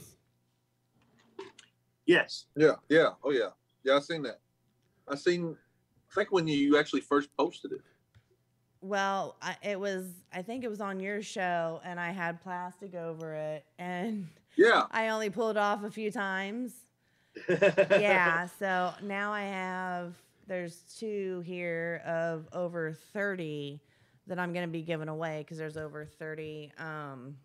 Yes. 2.05 2.45
Yeah, 2.55 2.75
yeah, 2.89 3.09
oh 3.23 3.31
yeah, 3.31 3.49
yeah. 3.83 3.95
I 3.95 3.99
seen 3.99 4.23
that. 4.23 4.39
I 5.07 5.15
seen. 5.15 5.55
I 6.11 6.15
think 6.15 6.31
when 6.31 6.47
you 6.47 6.77
actually 6.77 7.01
first 7.01 7.29
posted 7.37 7.71
it. 7.71 7.81
Well, 8.81 9.35
I, 9.41 9.57
it 9.61 9.79
was 9.79 10.05
I 10.33 10.41
think 10.41 10.63
it 10.63 10.69
was 10.69 10.81
on 10.81 10.99
your 10.99 11.21
show, 11.21 11.81
and 11.83 11.99
I 11.99 12.11
had 12.11 12.41
plastic 12.41 12.95
over 12.95 13.33
it, 13.33 13.65
and 13.77 14.27
Yeah, 14.55 14.85
I 14.91 15.09
only 15.09 15.29
pulled 15.29 15.57
off 15.57 15.83
a 15.83 15.91
few 15.91 16.11
times. 16.11 16.73
yeah, 17.49 18.47
so 18.57 18.93
now 19.03 19.31
I 19.31 19.43
have 19.43 20.15
there's 20.47 20.77
two 20.97 21.41
here 21.45 22.01
of 22.05 22.47
over 22.53 22.93
30 23.13 23.79
that 24.27 24.39
I'm 24.39 24.51
going 24.51 24.65
to 24.65 24.71
be 24.71 24.81
giving 24.81 25.07
away 25.07 25.39
because 25.39 25.57
there's 25.57 25.77
over 25.77 26.05
30 26.05 26.71
um, 26.79 27.37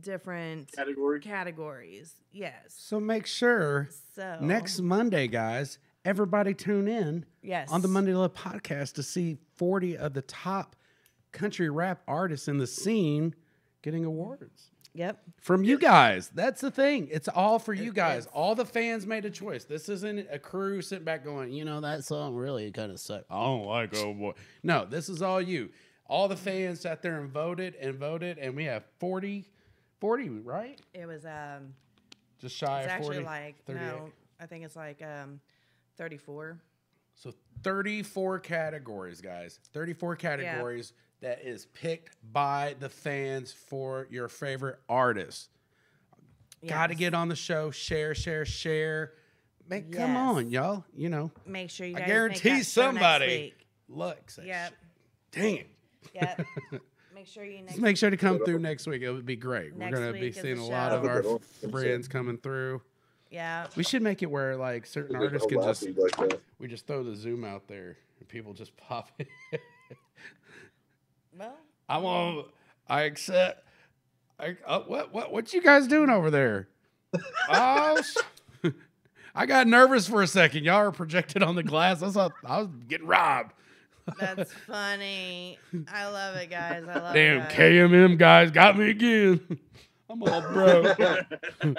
different 0.00 0.70
Category. 0.72 1.20
categories. 1.20 2.14
Yes. 2.32 2.74
So 2.76 3.00
make 3.00 3.26
sure 3.26 3.88
So 4.14 4.38
next 4.40 4.80
Monday, 4.80 5.26
guys, 5.26 5.78
everybody 6.04 6.54
tune 6.54 6.88
in 6.88 7.24
yes 7.42 7.70
on 7.70 7.82
the 7.82 7.88
Monday 7.88 8.14
Love 8.14 8.34
podcast 8.34 8.94
to 8.94 9.02
see 9.02 9.38
40 9.56 9.98
of 9.98 10.14
the 10.14 10.22
top 10.22 10.76
country 11.32 11.68
rap 11.70 12.02
artists 12.08 12.48
in 12.48 12.58
the 12.58 12.66
scene 12.66 13.34
getting 13.82 14.04
awards. 14.04 14.70
Yep. 14.92 15.22
From 15.40 15.62
you 15.62 15.78
guys. 15.78 16.30
That's 16.34 16.60
the 16.60 16.70
thing. 16.70 17.08
It's 17.12 17.28
all 17.28 17.60
for 17.60 17.72
you 17.72 17.92
guys. 17.92 18.26
All 18.26 18.56
the 18.56 18.64
fans 18.64 19.06
made 19.06 19.24
a 19.24 19.30
choice. 19.30 19.62
This 19.64 19.88
isn't 19.88 20.26
a 20.30 20.38
crew 20.38 20.82
sitting 20.82 21.04
back 21.04 21.22
going, 21.22 21.52
you 21.52 21.64
know, 21.64 21.80
that 21.80 22.04
song 22.04 22.34
really 22.34 22.72
kind 22.72 22.90
of 22.90 22.98
sucked. 22.98 23.26
I 23.30 23.40
don't 23.44 23.66
like 23.66 23.96
oh 23.96 24.12
boy. 24.12 24.32
No, 24.64 24.84
this 24.84 25.08
is 25.08 25.22
all 25.22 25.40
you. 25.40 25.70
All 26.06 26.26
the 26.26 26.36
fans 26.36 26.80
sat 26.80 27.02
there 27.02 27.20
and 27.20 27.30
voted 27.30 27.76
and 27.76 27.94
voted, 27.94 28.38
and 28.38 28.56
we 28.56 28.64
have 28.64 28.82
40, 28.98 29.44
40, 30.00 30.28
right? 30.28 30.80
It 30.92 31.06
was 31.06 31.24
um. 31.24 31.74
Just 32.40 32.56
shy 32.56 32.80
It's 32.82 32.92
of 32.92 32.98
40. 33.04 33.18
actually 33.18 33.24
like 33.26 33.54
no. 33.68 34.10
I 34.40 34.46
think 34.46 34.64
it's 34.64 34.74
like 34.74 35.02
um, 35.02 35.40
34. 36.00 36.58
So 37.14 37.34
34 37.62 38.38
categories, 38.40 39.20
guys. 39.20 39.60
34 39.74 40.16
categories 40.16 40.94
that 41.20 41.42
is 41.44 41.66
picked 41.66 42.16
by 42.32 42.74
the 42.80 42.88
fans 42.88 43.52
for 43.52 44.06
your 44.10 44.28
favorite 44.28 44.78
artist. 44.88 45.50
Got 46.66 46.86
to 46.86 46.94
get 46.94 47.12
on 47.12 47.28
the 47.28 47.36
show, 47.36 47.70
share, 47.70 48.14
share, 48.14 48.46
share. 48.46 49.12
Man, 49.68 49.90
come 49.92 50.16
on, 50.16 50.50
y'all. 50.50 50.84
You 50.96 51.10
know, 51.10 51.30
Make 51.46 51.68
sure 51.70 51.86
you 51.86 51.96
I 51.96 52.00
guarantee 52.00 52.48
make 52.50 52.58
that 52.60 52.64
somebody 52.66 53.54
looks. 53.88 54.38
look. 54.38 54.46
Yep. 54.46 54.68
shit. 54.70 55.42
Dang 55.42 55.56
it. 55.58 55.70
Yep. 56.14 56.46
make 57.14 57.26
sure 57.26 57.44
you 57.44 57.58
next. 57.58 57.72
Just 57.72 57.80
make 57.82 57.96
sure 57.98 58.08
to 58.10 58.16
come 58.16 58.42
through 58.44 58.58
next 58.58 58.86
week. 58.86 59.02
It 59.02 59.10
would 59.12 59.26
be 59.26 59.36
great. 59.36 59.76
Next 59.76 59.92
We're 59.92 60.00
going 60.00 60.14
to 60.14 60.20
be 60.20 60.32
seeing 60.32 60.56
the 60.56 60.62
a 60.62 60.64
lot 60.64 60.92
of 60.92 61.04
our 61.04 61.16
Have 61.16 61.18
a 61.26 61.28
good 61.28 61.42
f- 61.42 61.62
one. 61.62 61.72
friends 61.72 62.08
coming 62.08 62.38
through. 62.38 62.80
Yeah. 63.30 63.66
We 63.76 63.84
should 63.84 64.02
make 64.02 64.22
it 64.22 64.30
where 64.30 64.56
like 64.56 64.86
certain 64.86 65.16
artists 65.16 65.46
can 65.46 65.62
just 65.62 65.86
like 66.18 66.40
we 66.58 66.66
just 66.68 66.86
throw 66.86 67.02
the 67.04 67.14
zoom 67.14 67.44
out 67.44 67.68
there 67.68 67.96
and 68.18 68.28
people 68.28 68.52
just 68.52 68.76
pop 68.76 69.10
in. 69.18 69.26
Well, 71.38 71.56
I 71.88 71.98
want. 71.98 72.48
I 72.88 73.02
accept. 73.02 73.64
I, 74.38 74.56
uh, 74.66 74.80
what 74.80 75.12
what 75.14 75.32
what 75.32 75.52
you 75.52 75.62
guys 75.62 75.86
doing 75.86 76.10
over 76.10 76.30
there? 76.30 76.68
oh, 77.48 78.02
sh- 78.02 78.68
I 79.34 79.46
got 79.46 79.66
nervous 79.68 80.08
for 80.08 80.22
a 80.22 80.26
second. 80.26 80.64
Y'all 80.64 80.76
are 80.76 80.90
projected 80.90 81.42
on 81.42 81.54
the 81.54 81.62
glass. 81.62 82.02
I 82.02 82.10
thought 82.10 82.32
I 82.44 82.58
was 82.58 82.68
getting 82.88 83.06
robbed. 83.06 83.52
that's 84.18 84.52
funny. 84.66 85.58
I 85.92 86.08
love 86.08 86.34
it, 86.36 86.50
guys. 86.50 86.82
I 86.88 86.98
love 86.98 87.14
Damn 87.14 87.42
it. 87.42 87.48
guys. 87.48 87.56
KMM 87.56 88.18
guys 88.18 88.50
got 88.50 88.76
me 88.76 88.90
again. 88.90 89.40
I'm 90.10 90.22
all 90.24 90.42
broke. 90.52 90.98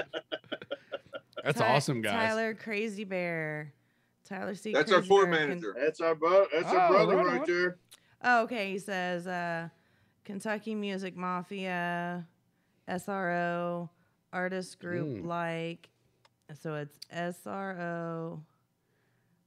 That's 1.44 1.60
Ty- 1.60 1.76
awesome, 1.76 2.02
guys. 2.02 2.12
Tyler 2.14 2.54
Crazy 2.54 3.04
Bear. 3.04 3.74
Tyler 4.26 4.56
C. 4.56 4.72
That's 4.74 4.92
our 4.92 4.98
Crazy 5.00 5.08
floor 5.08 5.26
Bear 5.26 5.38
can- 5.40 5.48
manager. 5.50 5.76
That's 5.80 6.00
our 6.02 6.16
bro. 6.16 6.46
That's 6.54 6.68
our 6.68 6.88
Oh, 6.88 6.90
brother 6.90 7.18
right 7.18 7.26
right, 7.40 7.46
there. 7.48 7.78
Oh, 8.24 8.44
okay. 8.44 8.72
He 8.72 8.80
says 8.80 9.28
uh, 9.28 9.70
Kentucky 10.24 10.76
Music 10.76 11.16
Mafia, 11.18 12.28
SRO, 12.88 13.90
artist 14.32 14.80
group 14.80 15.08
Mm. 15.24 15.26
like. 15.26 15.90
So 16.62 16.76
it's 16.76 16.98
SRO, 17.14 18.42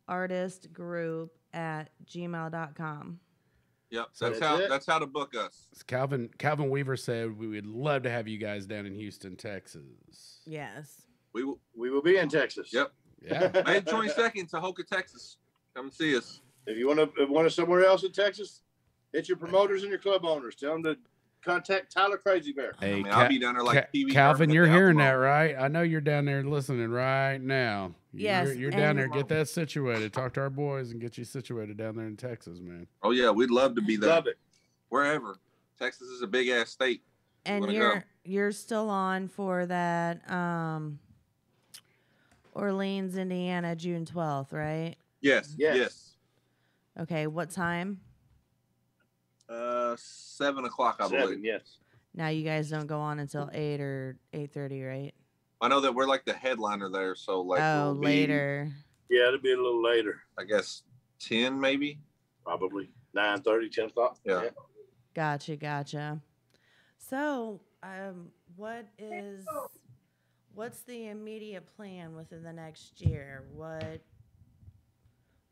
artist 0.09 0.73
group 0.73 1.33
at 1.53 1.91
gmail.com. 2.07 3.21
Yep, 3.91 4.09
So 4.13 4.25
that's, 4.29 4.41
that's 4.41 4.51
how 4.51 4.59
it? 4.59 4.69
that's 4.69 4.87
how 4.87 4.99
to 4.99 5.07
book 5.07 5.37
us. 5.37 5.69
Calvin 5.87 6.29
Calvin 6.39 6.69
Weaver 6.69 6.97
said 6.97 7.39
we 7.39 7.47
would 7.47 7.67
love 7.67 8.03
to 8.03 8.11
have 8.11 8.27
you 8.27 8.39
guys 8.39 8.67
down 8.67 8.87
in 8.87 8.95
Houston, 8.95 9.37
Texas. 9.37 10.41
Yes. 10.47 11.03
We 11.35 11.45
will 11.45 11.59
We 11.77 11.91
will 11.91 12.03
be 12.03 12.17
in 12.17 12.29
Texas. 12.29 12.73
Yep. 12.73 12.93
Yeah. 13.23 13.63
May 13.67 13.81
twenty 13.81 14.09
second, 14.09 14.49
Tahoka, 14.51 14.87
Texas. 14.87 15.37
Come 15.75 15.91
see 15.91 16.17
us. 16.17 16.41
If 16.67 16.79
you 16.79 16.87
want 16.87 17.17
to 17.17 17.27
want 17.27 17.47
to 17.47 17.51
somewhere 17.51 17.85
else 17.85 18.05
in 18.05 18.13
Texas, 18.13 18.63
hit 19.13 19.29
your 19.29 19.37
promoters 19.37 19.83
and 19.83 19.91
your 19.91 19.99
club 19.99 20.25
owners. 20.25 20.55
Tell 20.55 20.73
them 20.73 20.85
to 20.85 20.97
contact 21.45 21.93
Tyler 21.93 22.17
Crazy 22.17 22.53
Bear. 22.53 22.73
Hey, 22.81 22.93
I 22.93 22.95
mean, 22.95 23.05
Ca- 23.05 23.11
I'll 23.11 23.29
be 23.29 23.39
down 23.39 23.55
there 23.55 23.65
like 23.65 23.93
Ca- 23.93 23.99
TV. 23.99 24.13
Calvin, 24.13 24.51
you're 24.51 24.65
at 24.65 24.73
hearing 24.73 24.97
that, 24.97 25.13
right? 25.13 25.57
I 25.59 25.69
know 25.69 25.83
you're 25.83 26.01
down 26.01 26.25
there 26.25 26.43
listening 26.43 26.89
right 26.89 27.39
now. 27.39 27.93
Yes, 28.13 28.47
You're, 28.47 28.55
you're 28.55 28.71
down 28.71 28.97
there. 28.97 29.09
Get 29.09 29.29
that 29.29 29.49
situated. 29.49 30.13
Talk 30.13 30.35
to 30.35 30.41
our 30.41 30.51
boys 30.51 30.93
and 30.93 31.01
get 31.01 31.19
you 31.19 31.25
situated 31.25 31.77
down 31.77 31.97
there 31.97 32.07
in 32.07 32.17
Texas, 32.17 32.61
man. 32.61 32.87
Oh 33.03 33.11
yeah, 33.11 33.31
we'd 33.31 33.51
love 33.51 33.75
to 33.75 33.83
be 33.83 33.97
there. 33.97 34.11
Love 34.11 34.29
it. 34.29 34.39
Wherever. 34.89 35.37
Texas 35.79 36.09
is 36.09 36.23
a 36.23 36.27
big 36.29 36.49
ass 36.49 36.71
state. 36.71 37.03
And 37.45 37.71
you're 37.71 37.97
go. 37.97 38.03
you're 38.25 38.53
still 38.53 38.89
on 38.89 39.29
for 39.29 39.67
that 39.67 40.31
um 40.31 40.99
Orleans, 42.55 43.17
Indiana, 43.17 43.77
June 43.77 44.05
12th, 44.05 44.53
right? 44.53 44.97
Yes. 45.21 45.55
Yes. 45.59 45.77
Yes. 45.77 46.11
Okay, 47.01 47.27
what 47.27 47.51
time? 47.51 48.01
Uh, 49.49 49.97
seven 49.99 50.65
o'clock, 50.65 50.97
I 51.01 51.09
Seven. 51.09 51.21
believe. 51.21 51.45
Yes. 51.45 51.79
Now 52.15 52.29
you 52.29 52.45
guys 52.45 52.71
don't 52.71 52.87
go 52.87 53.01
on 53.01 53.19
until 53.19 53.51
8 53.53 53.81
or 53.81 54.19
8:30, 54.33 54.89
right? 54.89 55.15
I 55.61 55.69
know 55.69 55.81
that 55.81 55.95
we're 55.95 56.07
like 56.07 56.25
the 56.25 56.33
headliner 56.33 56.89
there, 56.89 57.15
so 57.15 57.41
like 57.41 57.61
oh, 57.61 57.93
we'll 57.93 58.01
be, 58.01 58.07
later. 58.07 58.71
Yeah, 59.11 59.29
it'll 59.29 59.41
be 59.41 59.53
a 59.53 59.57
little 59.57 59.83
later. 59.83 60.21
I 60.39 60.45
guess 60.45 60.83
ten 61.19 61.59
maybe. 61.61 61.99
Probably 62.45 62.91
9 63.15 63.43
10 63.43 63.85
o'clock. 63.87 64.19
Yeah. 64.25 64.51
Gotcha, 65.15 65.57
gotcha. 65.57 66.21
So, 66.99 67.61
um, 67.83 68.31
what 68.57 68.87
is 68.99 69.47
what's 70.55 70.81
the 70.83 71.09
immediate 71.09 71.67
plan 71.77 72.15
within 72.15 72.43
the 72.43 72.53
next 72.53 73.01
year? 73.01 73.45
What 73.55 74.01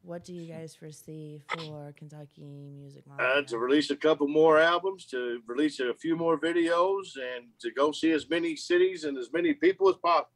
what 0.05 0.25
do 0.25 0.33
you 0.33 0.53
guys 0.53 0.75
foresee 0.75 1.41
for 1.47 1.95
Kentucky 1.97 2.71
Music 2.77 3.05
Uh, 3.21 3.43
to 3.43 3.57
release 3.59 3.91
a 3.91 3.97
couple 3.97 4.27
more 4.27 4.59
albums, 4.59 5.07
to 5.07 5.41
release 5.47 5.79
a 5.79 5.95
few 5.95 6.17
more 6.17 6.37
videos, 6.41 7.17
and 7.17 7.47
to 7.61 7.71
go 7.71 7.93
see 7.93 8.11
as 8.11 8.29
many 8.29 8.57
cities 8.57 9.05
and 9.05 9.17
as 9.17 9.33
many 9.33 9.55
people 9.55 9.89
as 9.89 9.97
possible. 9.97 10.31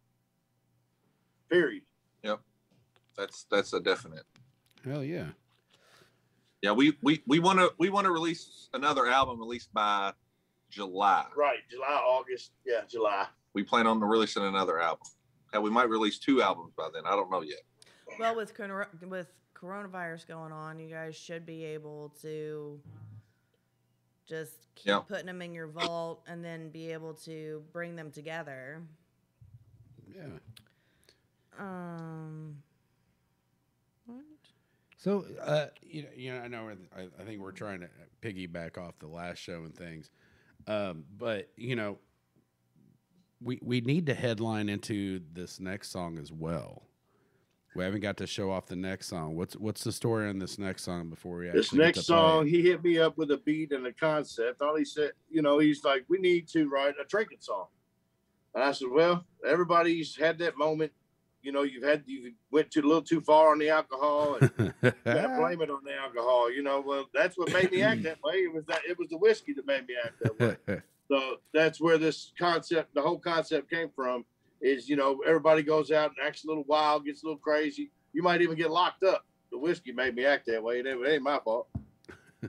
Period. 1.51 1.83
Yep, 2.23 2.41
that's 3.17 3.45
that's 3.51 3.73
a 3.73 3.81
definite. 3.81 4.25
Hell 4.85 5.03
yeah. 5.03 5.29
Yeah, 6.63 6.73
we 6.73 6.97
we 7.03 7.23
we 7.27 7.39
want 7.41 7.59
to 7.59 7.73
we 7.79 7.91
want 7.91 8.05
to 8.07 8.13
release 8.13 8.69
another 8.73 9.07
album 9.07 9.41
at 9.41 9.47
least 9.49 9.73
by 9.73 10.13
July. 10.71 11.27
Right. 11.37 11.59
July, 11.71 11.87
August. 12.07 12.53
Yeah, 12.65 12.83
July. 12.89 13.27
We 13.57 13.63
plan 13.63 13.87
on 13.87 14.01
releasing 14.01 14.43
another 14.43 14.79
album. 14.79 15.07
Hell, 15.51 15.63
we 15.63 15.71
might 15.71 15.89
release 15.89 16.19
two 16.19 16.43
albums 16.43 16.75
by 16.77 16.91
then. 16.93 17.05
I 17.07 17.13
don't 17.13 17.31
know 17.31 17.41
yet. 17.41 17.61
Well, 18.19 18.37
with 18.37 18.53
with 19.09 19.29
coronavirus 19.55 20.29
going 20.29 20.53
on, 20.53 20.79
you 20.79 20.91
guys 20.91 21.17
should 21.17 21.47
be 21.47 21.65
able 21.65 22.13
to 22.21 22.79
just 24.27 24.67
keep 24.75 24.89
Yeah. 24.89 24.99
putting 24.99 25.25
them 25.25 25.41
in 25.41 25.55
your 25.55 25.69
vault 25.69 26.23
and 26.27 26.45
then 26.45 26.69
be 26.69 26.93
able 26.93 27.15
to 27.25 27.65
bring 27.73 27.97
them 27.97 28.11
together. 28.11 28.83
Yeah. 30.07 30.39
Um, 31.59 32.63
what? 34.05 34.21
So, 34.99 35.25
uh, 35.41 35.69
you 35.83 36.03
know, 36.03 36.09
you 36.15 36.35
know, 36.35 36.41
I 36.41 36.49
know, 36.49 36.65
we're, 36.65 36.77
I, 36.95 37.23
I 37.23 37.25
think 37.25 37.41
we're 37.41 37.53
trying 37.53 37.81
to 37.81 37.89
piggyback 38.21 38.77
off 38.77 38.99
the 38.99 39.09
last 39.09 39.39
show 39.39 39.65
and 39.65 39.75
things, 39.75 40.11
um, 40.67 41.05
but 41.17 41.49
you 41.57 41.75
know, 41.75 41.97
we 43.41 43.59
we 43.63 43.81
need 43.81 44.07
to 44.07 44.15
headline 44.15 44.69
into 44.69 45.21
this 45.33 45.61
next 45.61 45.91
song 45.91 46.19
as 46.19 46.33
well. 46.33 46.83
We 47.77 47.85
haven't 47.85 48.01
got 48.01 48.17
to 48.19 48.27
show 48.27 48.51
off 48.51 48.67
the 48.67 48.77
next 48.77 49.07
song. 49.07 49.37
What's 49.37 49.55
what's 49.55 49.85
the 49.85 49.93
story 49.93 50.29
on 50.29 50.39
this 50.39 50.59
next 50.59 50.83
song 50.83 51.11
before 51.11 51.39
we 51.39 51.49
actually 51.49 51.61
This 51.61 51.73
next 51.75 52.07
song, 52.07 52.47
he 52.47 52.63
hit 52.63 52.83
me 52.83 52.99
up 52.99 53.19
with 53.19 53.31
a 53.31 53.37
beat 53.39 53.73
and 53.73 53.87
a 53.87 53.93
concept. 53.93 54.63
All 54.63 54.77
he 54.77 54.85
said, 54.85 55.13
you 55.31 55.43
know, 55.43 55.59
he's 55.59 55.85
like, 55.85 56.05
we 56.09 56.19
need 56.19 56.49
to 56.49 56.69
write 56.69 56.95
a 57.01 57.05
drinking 57.07 57.39
song. 57.41 57.67
And 58.55 58.65
I 58.65 58.73
said, 58.73 58.89
well, 58.91 59.27
everybody's 59.47 60.17
had 60.17 60.39
that 60.39 60.57
moment. 60.57 60.91
You 61.43 61.53
know, 61.53 61.63
you've 61.63 61.85
had 61.85 62.03
you 62.07 62.33
went 62.51 62.71
too 62.71 62.81
a 62.81 62.87
little 62.87 63.03
too 63.03 63.21
far 63.21 63.53
on 63.53 63.59
the 63.59 63.69
alcohol, 63.69 64.39
and 64.41 64.51
gotta 65.05 65.37
blame 65.39 65.61
it 65.61 65.71
on 65.71 65.85
the 65.85 65.95
alcohol. 65.95 66.51
You 66.51 66.63
know, 66.63 66.83
well, 66.85 67.05
that's 67.15 67.37
what 67.37 67.53
made 67.53 67.71
me 67.71 67.83
act 67.83 68.03
that 68.05 68.19
way. 68.25 68.37
It 68.37 68.53
was 68.53 68.65
that 68.67 68.81
it 68.89 68.99
was 68.99 69.09
the 69.11 69.19
whiskey 69.19 69.53
that 69.53 69.67
made 69.67 69.87
me 69.87 69.95
act 70.03 70.15
that 70.21 70.41
way. 70.41 70.83
So 71.09 71.37
that's 71.55 71.81
where 71.81 71.99
this 71.99 72.33
concept, 72.39 72.95
the 72.95 73.03
whole 73.03 73.19
concept 73.19 73.71
came 73.71 73.91
from. 73.95 74.25
Is 74.63 74.89
you 74.89 74.97
know 74.97 75.21
everybody 75.27 75.63
goes 75.63 75.91
out 75.93 76.13
and 76.17 76.27
acts 76.27 76.45
a 76.45 76.49
little 76.49 76.65
wild, 76.67 77.05
gets 77.05 77.23
a 77.23 77.27
little 77.27 77.39
crazy. 77.39 77.91
You 78.13 78.23
might 78.23 78.41
even 78.41 78.57
get 78.57 78.71
locked 78.71 79.03
up. 79.05 79.25
The 79.53 79.59
whiskey 79.59 79.93
made 79.93 80.15
me 80.17 80.25
act 80.25 80.47
that 80.47 80.63
way. 80.63 80.81
It 80.81 80.87
ain't, 80.87 81.05
it 81.07 81.11
ain't 81.13 81.23
my 81.23 81.39
fault. 81.45 81.69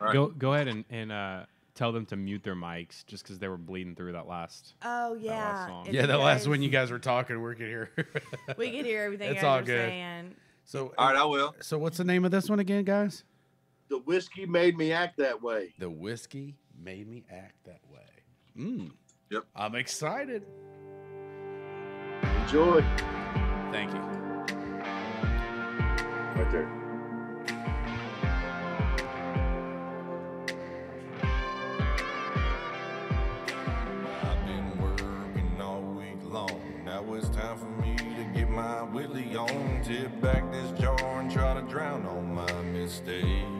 Right. 0.00 0.12
Go 0.12 0.28
go 0.28 0.54
ahead 0.54 0.68
and, 0.68 0.84
and 0.90 1.12
uh, 1.12 1.40
tell 1.74 1.92
them 1.92 2.06
to 2.06 2.16
mute 2.16 2.42
their 2.42 2.54
mics 2.54 3.04
just 3.06 3.22
because 3.24 3.38
they 3.38 3.48
were 3.48 3.56
bleeding 3.56 3.94
through 3.94 4.12
that 4.12 4.26
last. 4.26 4.74
oh 4.82 5.14
yeah, 5.14 5.66
song. 5.66 5.86
if 5.86 5.92
yeah, 5.94 6.02
you 6.02 6.06
the 6.06 6.18
last 6.18 6.46
one 6.48 6.62
you 6.62 6.68
guys 6.70 6.90
were 6.90 6.98
talking, 6.98 7.42
we 7.42 7.54
could 7.54 7.66
hear. 7.66 7.90
we 8.56 8.70
could 8.70 8.86
hear 8.86 9.02
everything 9.02 9.32
It's 9.32 9.42
you 9.42 9.48
all 9.48 9.58
guys 9.58 9.68
were 9.68 9.74
good. 9.74 9.88
saying. 9.88 10.34
So, 10.64 10.92
All 10.96 11.08
right, 11.08 11.16
I 11.16 11.24
will. 11.24 11.54
so 11.60 11.78
what's 11.78 11.96
the 11.98 12.04
name 12.04 12.24
of 12.24 12.30
this 12.30 12.48
one 12.48 12.60
again, 12.60 12.84
guys? 12.84 13.24
The 13.88 13.98
whiskey 13.98 14.46
made 14.46 14.76
me 14.76 14.92
act 14.92 15.16
that 15.18 15.42
way. 15.42 15.74
The 15.78 15.90
whiskey 15.90 16.54
made 16.82 17.08
me 17.08 17.24
act 17.30 17.64
that 17.64 17.80
way. 17.92 18.00
Mm. 18.58 18.90
Yep. 19.30 19.44
I'm 19.54 19.74
excited. 19.74 20.44
Enjoy. 22.42 22.82
Thank 23.70 23.92
you. 23.92 24.00
Right 26.36 26.50
there. 26.50 26.68
I've 34.22 34.46
been 34.46 34.78
working 34.80 35.60
all 35.60 35.82
week 35.82 36.18
long. 36.24 36.60
Now 36.84 37.14
it's 37.14 37.28
time 37.28 37.58
for 37.58 37.66
me 37.82 37.96
to 37.96 38.30
get 38.34 38.48
my 38.50 38.82
Willie 38.82 39.36
on. 39.36 39.82
Tip 39.84 40.20
back 40.20 40.50
this 40.50 40.80
jar 40.80 41.20
and 41.20 41.30
try 41.30 41.54
to 41.54 41.62
drown 41.62 42.06
on 42.06 42.34
my 42.34 42.52
mistakes. 42.62 43.59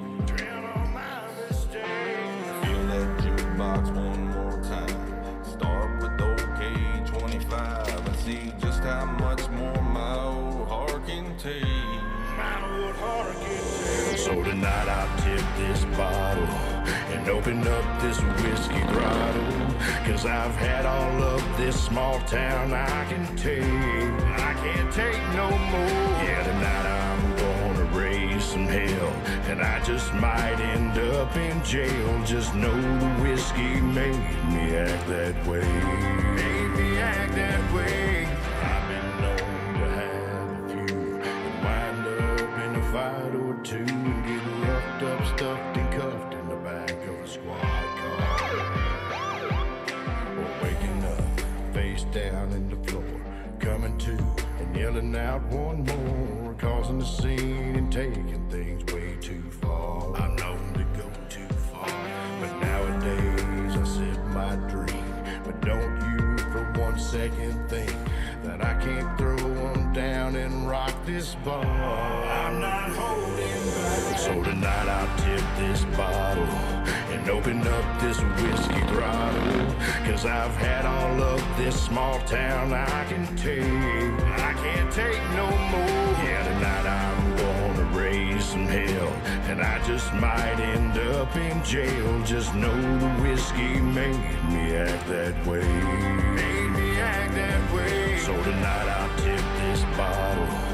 That 3.61 3.85
jukebox 3.85 3.95
one 3.95 4.29
more 4.29 4.63
time. 4.63 5.45
Start 5.45 6.03
with 6.03 6.21
OK 6.21 7.19
25 7.19 8.07
and 8.07 8.17
see 8.17 8.53
just 8.61 8.83
how 8.83 9.05
much 9.05 9.49
more 9.51 9.83
my 9.83 10.17
old 10.17 10.69
heart 10.69 11.07
can 11.07 11.37
take. 11.39 11.63
My 12.37 12.59
heart 13.01 13.35
can 13.35 14.09
take. 14.09 14.19
So 14.19 14.43
tonight 14.43 14.89
I'll 14.89 15.19
tip 15.19 15.45
this 15.59 15.85
bottle 15.97 16.45
and 17.15 17.29
open 17.29 17.67
up 17.67 18.03
this 18.03 18.19
whiskey 18.21 18.81
throttle. 18.93 19.71
Cause 20.07 20.25
I've 20.27 20.55
had 20.57 20.87
all 20.87 21.23
of 21.23 21.57
this 21.57 21.79
small 21.83 22.19
town 22.21 22.73
I 22.73 23.05
can 23.07 23.37
take. 23.37 23.63
I 23.63 24.55
can't 24.55 24.93
take 24.93 25.23
no 25.35 25.51
more. 25.51 26.01
Yeah, 26.25 26.43
tonight 26.43 26.87
I'm 26.87 26.89
gonna 26.89 26.95
raise 26.95 27.00
some 28.51 28.67
hell. 28.67 29.13
And 29.49 29.63
I 29.63 29.81
just 29.85 30.13
might 30.15 30.59
end 30.59 30.99
up 31.15 31.37
in 31.37 31.63
jail. 31.63 32.23
Just 32.25 32.53
know 32.55 32.75
the 32.99 33.11
whiskey 33.23 33.81
made 33.81 34.19
me 34.53 34.75
act 34.77 35.07
that 35.09 35.37
way. 35.47 35.67
Made 36.35 36.71
me 36.79 36.99
act 36.99 37.35
that 37.37 37.73
way. 37.73 38.27
I've 38.71 38.89
been 38.91 39.11
known 39.23 39.75
to 39.79 39.87
have 40.01 40.51
a 40.51 40.69
few 40.69 40.99
and 41.31 41.65
wind 41.65 42.05
up 42.41 42.55
in 42.65 42.71
a 42.75 42.85
fight 42.93 43.35
or 43.37 43.55
two 43.63 43.87
and 43.87 44.21
get 44.27 44.43
roughed 44.69 45.03
up, 45.05 45.21
stuffed, 45.39 45.77
and 45.77 45.89
cuffed 45.93 46.33
in 46.35 46.45
the 46.49 46.57
back 46.57 46.91
of 46.91 47.17
a 47.21 47.29
squad 47.29 47.89
car. 48.01 48.31
Or 50.39 50.49
waking 50.63 51.01
up, 51.05 51.25
face 51.73 52.05
down 52.11 52.47
in 52.51 52.65
the 52.69 52.79
floor, 52.91 53.11
coming 53.61 53.97
to 53.99 54.15
and 54.59 54.77
yelling 54.77 55.15
out 55.15 55.43
one 55.53 55.85
more, 55.85 56.00
causing 56.61 57.01
a 57.01 57.05
scene 57.05 57.75
and 57.75 57.91
taking 57.91 58.49
things 58.51 58.93
way 58.93 59.17
too 59.21 59.43
far. 59.63 60.15
I'm 60.15 60.37
known 60.37 60.75
to 60.75 60.85
go 60.99 61.09
too 61.31 61.55
far, 61.73 61.89
but 62.39 62.53
nowadays 62.61 63.77
I 63.77 63.85
sip 63.85 64.25
my 64.27 64.57
drink. 64.69 65.05
But 65.43 65.61
don't 65.63 65.97
you 66.11 66.37
for 66.53 66.71
one 66.79 66.99
second 66.99 67.67
think 67.71 67.95
that 68.43 68.63
I 68.63 68.75
can't 68.75 69.17
throw 69.17 69.37
one 69.37 69.93
down 69.95 70.37
and 70.37 70.69
rock 70.69 70.95
this 71.07 71.35
bar. 71.47 71.65
I'm 71.65 72.61
not 72.61 72.91
holding 72.91 73.65
back. 73.75 74.19
So 74.19 74.43
tonight 74.43 74.89
I'll 74.89 75.17
tip 75.19 75.45
this 75.57 75.85
bottle 75.97 76.70
and 77.31 77.39
open 77.39 77.67
up 77.67 78.01
this 78.01 78.19
whiskey 78.21 78.81
throttle. 78.89 79.67
Cause 80.05 80.25
I've 80.25 80.55
had 80.57 80.87
all 80.87 81.23
of 81.23 81.57
this 81.57 81.81
small 81.81 82.19
town 82.21 82.73
I 82.73 83.05
can 83.05 83.25
take. 83.37 83.63
I 83.63 84.53
can't 84.55 84.93
take 84.93 85.21
no 85.35 85.47
more. 85.47 86.07
Yeah, 86.25 86.43
tonight 86.45 86.87
I'm 86.87 87.37
gonna 87.37 87.99
raise 87.99 88.45
some 88.45 88.67
hell. 88.67 89.13
And 89.49 89.61
I 89.61 89.83
just 89.87 90.13
might 90.15 90.61
end 90.61 90.99
up 91.17 91.35
in 91.37 91.63
jail. 91.65 92.23
Just 92.25 92.55
know 92.55 92.99
the 92.99 93.09
whiskey 93.23 93.81
made 93.81 94.45
me 94.51 94.77
act 94.77 95.09
that 95.09 95.35
way. 95.47 95.67
Made 96.35 96.71
me 96.71 97.01
act 97.01 97.35
that 97.35 97.75
way. 97.75 98.19
So 98.19 98.33
tonight 98.43 98.89
I'll 98.89 99.17
tip 99.19 99.45
this 99.61 99.83
bottle 99.97 100.70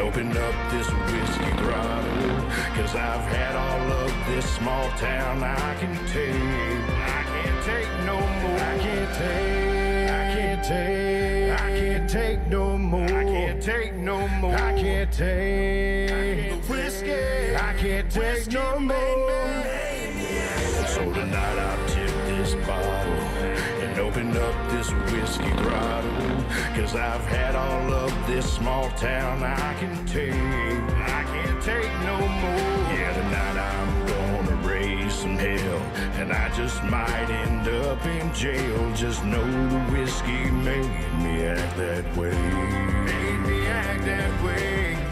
and 0.00 0.08
open 0.08 0.36
up 0.36 0.54
this 0.70 0.88
whiskey 0.90 1.50
throttle. 1.58 2.50
Cause 2.74 2.94
I've 2.94 3.24
had 3.32 3.56
all 3.56 3.92
of 3.92 4.26
this 4.26 4.48
small 4.54 4.88
town 4.92 5.42
I 5.42 5.74
can 5.78 5.94
take. 6.06 6.34
I 6.34 7.22
can't 7.32 7.64
take 7.64 7.88
no 8.06 8.18
more. 8.18 8.58
I 8.58 8.78
can't 8.78 9.14
take. 9.14 10.10
I 10.10 10.34
can't 10.34 10.64
take. 10.64 11.60
I 11.60 11.70
can't 11.78 12.10
take 12.10 12.46
no 12.48 12.78
more. 12.78 13.04
I 13.04 13.24
can't 13.24 13.62
take 13.62 13.94
no 13.94 14.28
more. 14.28 14.54
I 14.54 14.80
can't 14.80 15.12
take 15.12 16.68
whiskey. 16.68 17.56
I 17.56 17.74
can't 17.74 18.10
take 18.10 18.52
no 18.52 18.78
more. 18.78 19.64
So 20.86 21.12
tonight 21.12 21.58
I'll 21.58 21.88
tip 21.88 22.10
this 22.26 22.54
bottle 22.66 23.39
and 24.00 24.08
open 24.08 24.36
up 24.36 24.70
this 24.70 24.90
whiskey 25.12 25.50
throttle. 25.62 26.44
Cause 26.74 26.94
I've 26.94 27.24
had 27.26 27.54
all 27.54 27.92
of 27.92 28.26
this 28.26 28.50
small 28.50 28.88
town 28.90 29.42
I 29.42 29.74
can 29.74 30.06
take. 30.06 30.32
I 30.32 31.24
can't 31.24 31.62
take 31.62 31.92
no 32.04 32.18
more. 32.18 32.94
Yeah, 32.94 33.12
tonight 33.14 33.58
I'm 33.58 34.06
gonna 34.06 34.68
raise 34.68 35.14
some 35.14 35.36
hell. 35.36 35.78
And 36.20 36.32
I 36.32 36.48
just 36.54 36.82
might 36.84 37.30
end 37.30 37.68
up 37.68 38.04
in 38.06 38.32
jail. 38.34 38.92
Just 38.94 39.24
know 39.24 39.44
the 39.68 39.80
whiskey 39.92 40.50
made 40.50 40.90
me 41.22 41.44
act 41.44 41.76
that 41.76 42.04
way. 42.16 42.36
Made 43.04 43.40
me 43.40 43.66
act 43.66 44.04
that 44.04 44.44
way. 44.44 45.09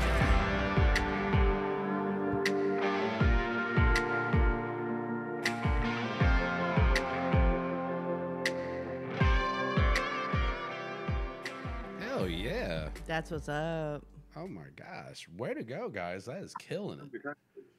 That's 13.09 13.31
what's 13.31 13.49
up. 13.49 14.05
Oh 14.37 14.47
my 14.47 14.67
gosh. 14.77 15.27
Way 15.39 15.55
to 15.55 15.63
go, 15.65 15.89
guys. 15.89 16.27
That 16.27 16.43
is 16.43 16.53
killing 16.55 17.01
it. 17.01 17.21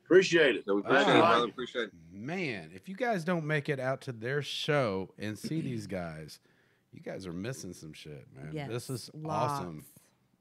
Appreciate 0.03 0.55
it. 0.55 0.65
So 0.65 0.73
we 0.75 0.81
appreciate 0.81 1.05
Ah. 1.21 1.43
it. 1.43 1.49
Appreciate 1.49 1.83
it. 1.83 1.93
Man, 2.11 2.71
if 2.73 2.89
you 2.89 2.95
guys 2.95 3.23
don't 3.23 3.45
make 3.45 3.69
it 3.69 3.79
out 3.79 4.01
to 4.01 4.11
their 4.11 4.41
show 4.41 5.13
and 5.19 5.37
see 5.37 5.61
these 5.61 5.85
guys, 5.85 6.39
you 6.91 6.99
guys 7.01 7.27
are 7.27 7.31
missing 7.31 7.73
some 7.73 7.93
shit, 7.93 8.25
man. 8.35 8.49
Yes. 8.51 8.69
This 8.69 8.89
is 8.89 9.11
lots, 9.13 9.53
awesome. 9.53 9.85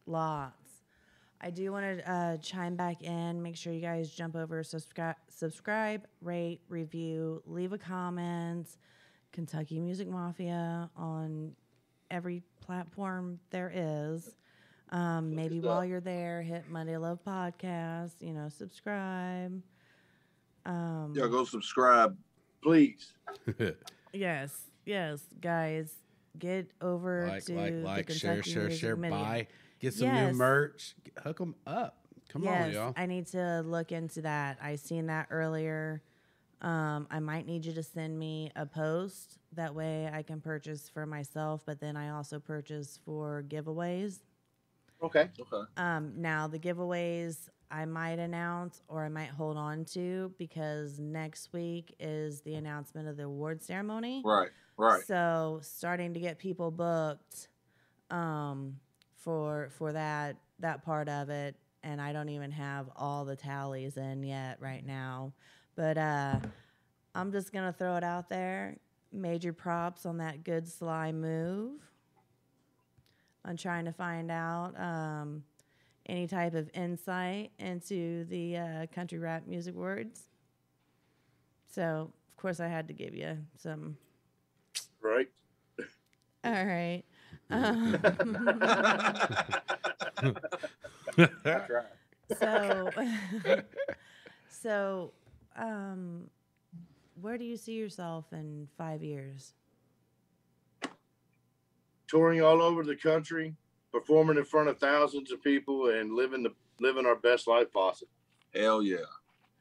Lots. 0.06 0.54
I 1.42 1.50
do 1.50 1.70
want 1.70 1.98
to 1.98 2.10
uh, 2.10 2.36
chime 2.38 2.74
back 2.74 3.02
in. 3.02 3.42
Make 3.42 3.56
sure 3.56 3.74
you 3.74 3.82
guys 3.82 4.10
jump 4.10 4.34
over, 4.36 4.62
subscribe, 4.64 5.16
subscribe, 5.28 6.06
rate, 6.22 6.62
review, 6.70 7.42
leave 7.46 7.74
a 7.74 7.78
comment. 7.78 8.66
Kentucky 9.32 9.78
Music 9.78 10.08
Mafia 10.08 10.88
on 10.96 11.52
every 12.10 12.42
platform 12.62 13.38
there 13.50 13.70
is. 13.72 14.34
Um, 14.90 15.34
maybe 15.34 15.60
while 15.60 15.84
you're 15.84 16.00
there, 16.00 16.42
hit 16.42 16.70
Monday 16.70 16.96
Love 16.96 17.18
Podcast. 17.26 18.14
You 18.20 18.32
know, 18.32 18.48
subscribe. 18.48 19.60
Um, 20.64 21.12
Yeah, 21.16 21.26
go 21.28 21.44
subscribe. 21.44 22.16
Please. 22.62 23.12
Yes, 24.14 24.62
yes, 24.86 25.20
guys, 25.38 25.92
get 26.38 26.70
over 26.80 27.28
like, 27.28 27.44
to 27.44 27.52
like, 27.54 27.72
the 27.74 27.82
like, 27.82 28.10
share, 28.10 28.42
share, 28.42 28.70
share, 28.70 28.96
Mini- 28.96 29.14
buy, 29.14 29.46
get 29.80 29.92
some 29.92 30.06
Yes. 30.08 30.32
new 30.32 30.38
merch, 30.38 30.96
hook 31.22 31.36
them 31.36 31.54
up. 31.66 32.06
Come 32.30 32.42
yes, 32.42 32.64
on, 32.68 32.72
y'all. 32.72 32.94
I 32.96 33.04
need 33.04 33.26
to 33.28 33.62
look 33.66 33.92
into 33.92 34.22
that. 34.22 34.56
I 34.62 34.76
seen 34.76 35.06
that 35.06 35.26
earlier. 35.30 36.02
Um, 36.62 37.06
I 37.10 37.20
might 37.20 37.46
need 37.46 37.66
you 37.66 37.74
to 37.74 37.82
send 37.82 38.18
me 38.18 38.50
a 38.56 38.64
post. 38.64 39.38
That 39.52 39.74
way 39.74 40.10
I 40.12 40.22
can 40.22 40.40
purchase 40.40 40.88
for 40.88 41.04
myself, 41.04 41.62
but 41.66 41.80
then 41.80 41.94
I 41.96 42.08
also 42.08 42.40
purchase 42.40 42.98
for 43.04 43.44
giveaways. 43.46 44.20
Okay. 45.02 45.28
Okay. 45.40 45.70
Um, 45.76 46.12
now 46.16 46.48
the 46.48 46.58
giveaways 46.58 47.48
I 47.70 47.84
might 47.84 48.18
announce 48.18 48.82
or 48.88 49.04
I 49.04 49.08
might 49.08 49.28
hold 49.28 49.56
on 49.56 49.84
to 49.86 50.32
because 50.38 50.98
next 50.98 51.52
week 51.52 51.94
is 52.00 52.40
the 52.40 52.54
announcement 52.54 53.08
of 53.08 53.16
the 53.16 53.24
award 53.24 53.62
ceremony. 53.62 54.22
Right. 54.24 54.48
Right. 54.76 55.02
So 55.04 55.60
starting 55.62 56.14
to 56.14 56.20
get 56.20 56.38
people 56.38 56.70
booked 56.70 57.48
um, 58.10 58.76
for 59.16 59.70
for 59.76 59.92
that 59.92 60.36
that 60.60 60.84
part 60.84 61.08
of 61.08 61.30
it, 61.30 61.56
and 61.82 62.00
I 62.00 62.12
don't 62.12 62.28
even 62.28 62.50
have 62.52 62.88
all 62.96 63.24
the 63.24 63.36
tallies 63.36 63.96
in 63.96 64.22
yet 64.22 64.58
right 64.60 64.84
now. 64.84 65.32
But 65.76 65.98
uh, 65.98 66.40
I'm 67.14 67.32
just 67.32 67.52
gonna 67.52 67.72
throw 67.72 67.96
it 67.96 68.04
out 68.04 68.28
there. 68.28 68.78
Major 69.12 69.52
props 69.52 70.06
on 70.06 70.18
that 70.18 70.44
good 70.44 70.68
sly 70.68 71.12
move. 71.12 71.80
On 73.44 73.56
trying 73.56 73.84
to 73.86 73.92
find 73.92 74.30
out 74.30 74.78
um, 74.78 75.42
any 76.06 76.26
type 76.26 76.54
of 76.54 76.70
insight 76.74 77.52
into 77.58 78.24
the 78.24 78.56
uh, 78.56 78.86
country 78.94 79.18
rap 79.18 79.46
music 79.46 79.74
words. 79.74 80.28
So 81.68 82.12
of 82.28 82.36
course 82.36 82.60
I 82.60 82.68
had 82.68 82.88
to 82.88 82.94
give 82.94 83.14
you 83.14 83.38
some 83.56 83.96
Right. 85.00 85.28
all 86.44 86.52
right. 86.52 87.02
Um, 87.50 87.96
so, 92.38 92.92
so, 94.48 95.12
um, 95.56 96.28
where 97.20 97.38
do 97.38 97.44
you 97.44 97.56
see 97.56 97.72
yourself 97.72 98.26
in 98.32 98.68
five 98.76 99.02
years? 99.02 99.54
Touring 102.08 102.40
all 102.42 102.62
over 102.62 102.82
the 102.84 102.96
country, 102.96 103.54
performing 103.92 104.38
in 104.38 104.44
front 104.44 104.68
of 104.68 104.78
thousands 104.78 105.30
of 105.30 105.42
people, 105.42 105.90
and 105.90 106.14
living 106.14 106.42
the 106.42 106.52
living 106.80 107.06
our 107.06 107.16
best 107.16 107.46
life 107.46 107.70
possible. 107.72 108.10
Hell 108.54 108.82
yeah. 108.82 108.96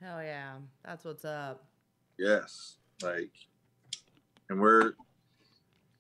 Hell 0.02 0.24
yeah, 0.24 0.54
that's 0.86 1.04
what's 1.04 1.26
up. 1.26 1.66
Yes. 2.18 2.78
Like, 3.04 3.32
and 4.50 4.60
we're 4.62 4.94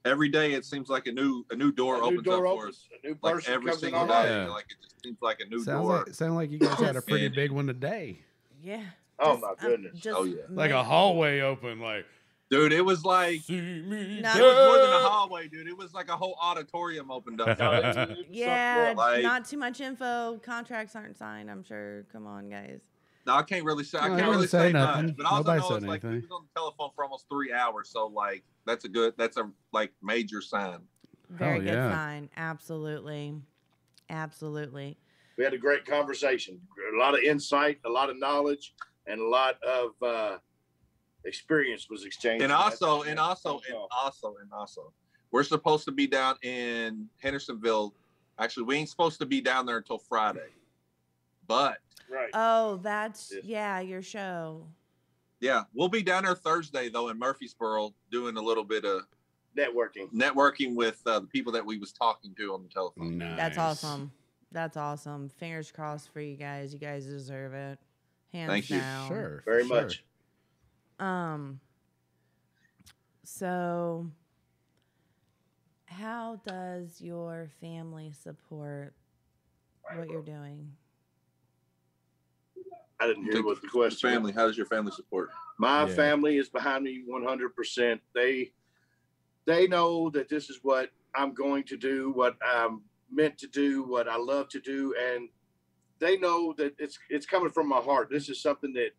every 0.05 0.29
day. 0.29 0.53
It 0.53 0.63
seems 0.65 0.87
like 0.89 1.07
a 1.07 1.11
new 1.11 1.45
a 1.51 1.55
new 1.55 1.71
door 1.71 1.95
A 1.95 1.99
new 1.99 2.05
opens 2.05 2.23
door 2.23 2.47
up 2.47 2.57
for 2.57 2.67
us. 2.69 2.87
a 3.03 3.07
new 3.07 3.17
Like 3.21 3.33
person 3.35 3.53
every 3.53 3.71
comes 3.71 3.81
single 3.81 4.01
our 4.01 4.23
day. 4.23 4.29
Yeah. 4.29 4.49
Like 4.49 4.65
it 4.69 4.77
just 4.81 4.95
seems 5.03 5.17
like 5.21 5.39
a 5.41 5.45
new 5.45 5.59
Sounds 5.63 5.85
door. 5.87 5.97
like 6.05 6.13
sound 6.13 6.35
like 6.35 6.49
you 6.51 6.59
guys 6.59 6.79
had 6.79 6.95
a 6.95 7.01
pretty 7.01 7.27
big 7.27 7.51
one 7.51 7.67
today. 7.67 8.21
Yeah. 8.63 8.83
Oh, 9.19 9.33
just, 9.33 9.41
my 9.41 9.53
goodness. 9.59 9.99
just 9.99 10.17
Oh, 10.17 10.23
yeah. 10.23 10.43
Like 10.49 10.71
a 10.71 10.83
hallway 10.83 11.41
open, 11.41 11.79
like 11.81 12.05
Dude, 12.49 12.71
it 12.71 12.85
was 12.85 13.03
like 13.03 13.41
see 13.41 13.59
me. 13.59 14.21
Not- 14.21 14.37
it 14.39 14.41
was 14.43 14.55
more 14.55 14.77
than 14.77 14.89
a 14.93 15.09
hallway, 15.09 15.47
dude. 15.49 15.67
It 15.67 15.77
was 15.77 15.93
like 15.93 16.07
a 16.09 16.15
whole 16.15 16.37
auditorium 16.41 17.11
opened 17.11 17.41
up. 17.41 17.57
Yeah, 18.29 18.93
Like- 18.95 19.21
not 19.23 19.45
too 19.45 19.57
much 19.57 19.81
info. 19.81 20.37
Contracts 20.43 20.95
aren't 20.95 21.17
signed. 21.17 21.51
I'm 21.51 21.63
sure. 21.63 22.05
Come 22.11 22.25
on, 22.25 22.49
guys. 22.49 22.79
No, 23.25 23.33
I 23.35 23.43
can't 23.43 23.65
really 23.65 23.83
say. 23.83 23.97
I 23.97 24.07
can't 24.07 24.21
I 24.21 24.27
really 24.29 24.47
say 24.47 24.67
say 24.69 24.71
nothing. 24.71 25.07
much. 25.07 25.17
But 25.17 25.25
also 25.25 25.37
Nobody 25.39 25.59
know 25.59 25.67
said 25.67 25.75
it's 25.77 25.85
like 25.85 26.03
we 26.03 26.09
anything. 26.09 26.29
was 26.29 26.37
on 26.39 26.45
the 26.53 26.59
telephone 26.59 26.89
for 26.95 27.03
almost 27.03 27.25
three 27.29 27.51
hours. 27.51 27.89
So 27.89 28.07
like 28.07 28.43
that's 28.65 28.85
a 28.85 28.89
good. 28.89 29.13
That's 29.17 29.35
a 29.35 29.49
like 29.73 29.91
major 30.01 30.41
sign. 30.41 30.79
Very 31.29 31.55
Hell 31.55 31.59
good 31.59 31.73
yeah. 31.73 31.91
sign. 31.91 32.29
Absolutely. 32.37 33.35
Absolutely. 34.09 34.97
We 35.37 35.43
had 35.43 35.53
a 35.53 35.57
great 35.57 35.85
conversation, 35.85 36.59
a 36.95 36.97
lot 36.97 37.13
of 37.13 37.19
insight, 37.21 37.79
a 37.85 37.89
lot 37.89 38.09
of 38.09 38.17
knowledge, 38.17 38.73
and 39.05 39.19
a 39.21 39.27
lot 39.27 39.55
of 39.61 39.91
uh, 40.01 40.37
experience 41.27 41.89
was 41.89 42.05
exchanged. 42.05 42.43
And 42.43 42.51
also, 42.51 43.03
and 43.03 43.19
also, 43.19 43.61
and 43.67 43.77
also, 43.91 44.35
and 44.41 44.51
also, 44.51 44.91
we're 45.31 45.43
supposed 45.43 45.85
to 45.85 45.91
be 45.91 46.07
down 46.07 46.35
in 46.41 47.07
Hendersonville. 47.21 47.93
Actually, 48.39 48.63
we 48.63 48.75
ain't 48.77 48.89
supposed 48.89 49.19
to 49.19 49.25
be 49.25 49.41
down 49.41 49.65
there 49.65 49.77
until 49.77 49.97
Friday. 49.97 50.49
But 51.47 51.77
right. 52.09 52.29
Oh, 52.33 52.77
that's 52.83 53.31
Yes. 53.33 53.43
yeah, 53.45 53.79
your 53.79 54.01
show. 54.01 54.67
yeah, 55.39 55.63
we'll 55.73 55.89
be 55.89 56.01
down 56.03 56.23
there 56.23 56.35
Thursday 56.35 56.89
though 56.89 57.09
in 57.09 57.17
Murfreesboro 57.19 57.93
doing 58.11 58.37
a 58.37 58.41
little 58.41 58.63
bit 58.63 58.85
of 58.85 59.03
Networking. 59.57 60.11
networking 60.13 60.75
with 60.75 61.01
uh, 61.07 61.19
the 61.19 61.27
people 61.27 61.51
that 61.53 61.65
we 61.65 61.77
was 61.77 61.91
talking 61.91 62.33
to 62.35 62.53
on 62.53 62.63
the 62.63 62.69
telephone. 62.69 63.17
Nice. 63.17 63.37
That's 63.37 63.57
awesome. 63.57 64.11
That's 64.51 64.77
awesome. 64.77 65.29
Fingers 65.29 65.71
crossed 65.71 66.09
for 66.13 66.21
you 66.21 66.35
guys. 66.37 66.73
You 66.73 66.79
guys 66.79 67.05
deserve 67.05 67.53
it. 67.53 67.79
Hands 68.31 68.49
Thank 68.49 68.69
you. 68.69 68.79
down. 68.79 69.07
Sure. 69.07 69.41
Very 69.45 69.65
sure. 69.65 69.81
much. 69.81 70.03
Um. 70.99 71.59
So, 73.23 74.09
how 75.85 76.39
does 76.45 77.01
your 77.01 77.49
family 77.61 78.11
support 78.11 78.93
what 79.95 80.09
you're 80.09 80.21
doing? 80.21 80.71
I 82.99 83.07
didn't 83.07 83.25
hear 83.25 83.43
what 83.43 83.61
the 83.61 83.67
question. 83.67 84.09
family, 84.09 84.31
how 84.33 84.47
does 84.47 84.57
your 84.57 84.65
family 84.65 84.91
support? 84.91 85.29
My 85.59 85.81
Yeah. 85.85 85.95
family 85.95 86.37
is 86.37 86.49
behind 86.49 86.83
me 86.83 87.03
100%. 87.07 88.01
They 88.13 88.53
they 89.45 89.65
know 89.67 90.09
that 90.09 90.27
this 90.27 90.49
is 90.49 90.59
what 90.61 90.91
I'm 91.15 91.33
going 91.33 91.63
to 91.65 91.77
do, 91.77 92.11
what 92.11 92.37
I'm 92.45 92.83
meant 93.09 93.37
to 93.39 93.47
do, 93.47 93.83
what 93.83 94.07
I 94.09 94.17
love 94.17 94.49
to 94.49 94.59
do, 94.59 94.93
and 94.99 95.29
they 95.99 96.17
know 96.17 96.53
that 96.57 96.75
it's 96.79 96.99
it's 97.09 97.25
coming 97.25 97.49
from 97.49 97.67
my 97.69 97.79
heart. 97.79 98.09
This 98.09 98.29
is 98.29 98.41
something 98.41 98.73
that 98.73 98.91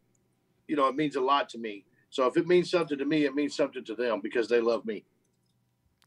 you 0.67 0.77
know 0.77 0.89
it 0.89 0.97
means 0.97 1.17
a 1.17 1.21
lot 1.21 1.49
to 1.51 1.59
me. 1.59 1.85
So 2.11 2.27
if 2.27 2.37
it 2.37 2.47
means 2.47 2.71
something 2.71 2.99
to 2.99 3.05
me, 3.05 3.25
it 3.25 3.35
means 3.35 3.55
something 3.55 3.85
to 3.85 3.95
them 3.95 4.21
because 4.23 4.49
they 4.49 4.61
love 4.61 4.85
me. 4.85 5.05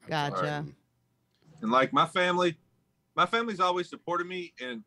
Gotcha. 0.07 0.35
awesome. 0.35 0.75
And 1.61 1.71
like 1.71 1.93
my 1.93 2.07
family, 2.07 2.57
my 3.15 3.25
family's 3.25 3.59
always 3.59 3.89
supported 3.89 4.25
me 4.27 4.53
and 4.59 4.83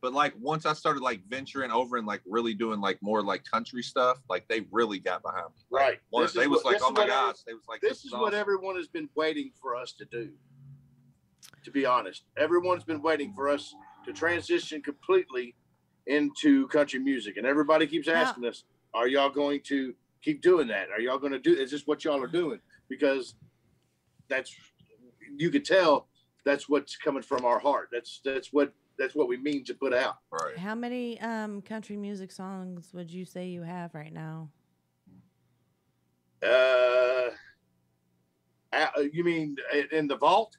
but 0.00 0.14
like 0.14 0.32
once 0.40 0.64
I 0.64 0.72
started 0.72 1.02
like 1.02 1.20
venturing 1.28 1.70
over 1.70 1.98
and 1.98 2.06
like 2.06 2.22
really 2.26 2.54
doing 2.54 2.80
like 2.80 2.98
more 3.02 3.22
like 3.22 3.44
country 3.44 3.82
stuff, 3.82 4.18
like 4.30 4.48
they 4.48 4.62
really 4.70 4.98
got 4.98 5.22
behind 5.22 5.44
me. 5.54 5.62
Like, 5.70 5.80
Right. 5.82 5.98
Once 6.10 6.24
This 6.32 6.36
is 6.36 6.40
they 6.40 6.46
was 6.48 6.64
what- 6.64 6.72
like, 6.72 6.82
oh 6.82 6.90
my 6.90 7.00
what 7.02 7.10
every- 7.10 7.10
gosh, 7.10 7.36
they 7.46 7.52
was 7.54 7.64
like, 7.68 7.80
This 7.82 8.04
is 8.06 8.12
what 8.12 8.28
awesome. 8.28 8.34
everyone 8.34 8.76
has 8.76 8.88
been 8.88 9.10
waiting 9.14 9.52
for 9.60 9.76
us 9.76 9.92
to 9.92 10.04
do. 10.06 10.30
To 11.64 11.70
be 11.70 11.84
honest, 11.84 12.24
everyone's 12.38 12.84
been 12.84 13.02
waiting 13.02 13.34
for 13.34 13.48
us 13.50 13.74
to 14.06 14.12
transition 14.14 14.80
completely 14.82 15.54
into 16.06 16.66
country 16.68 16.98
music, 16.98 17.36
and 17.36 17.46
everybody 17.46 17.86
keeps 17.86 18.06
Now- 18.08 18.14
asking 18.14 18.46
us, 18.46 18.64
"Are 18.94 19.08
y'all 19.08 19.30
going 19.30 19.60
to 19.64 19.94
keep 20.22 20.42
doing 20.42 20.68
that? 20.68 20.88
Are 20.90 21.00
y'all 21.00 21.18
going 21.18 21.32
to 21.32 21.38
do? 21.38 21.52
Is 21.54 21.70
this 21.70 21.86
what 21.86 22.04
y'all 22.04 22.22
are 22.22 22.26
doing?" 22.28 22.60
Because 22.88 23.34
that's 24.28 24.54
you 25.36 25.50
could 25.50 25.64
tell 25.64 26.08
that's 26.44 26.68
what's 26.68 26.96
coming 26.96 27.22
from 27.22 27.44
our 27.44 27.58
heart. 27.58 27.88
That's 27.92 28.20
that's 28.24 28.52
what 28.52 28.72
that's 28.98 29.14
what 29.14 29.28
we 29.28 29.36
mean 29.38 29.64
to 29.64 29.74
put 29.74 29.94
out. 29.94 30.16
right. 30.30 30.58
How 30.58 30.74
many 30.74 31.20
um 31.20 31.62
country 31.62 31.96
music 31.96 32.30
songs 32.32 32.92
would 32.92 33.10
you 33.10 33.24
say 33.24 33.48
you 33.48 33.62
have 33.62 33.94
right 33.94 34.12
now? 34.12 34.48
Uh, 36.42 37.30
uh, 38.72 38.88
you 39.12 39.22
mean 39.24 39.56
in 39.92 40.06
the 40.08 40.16
vault 40.16 40.56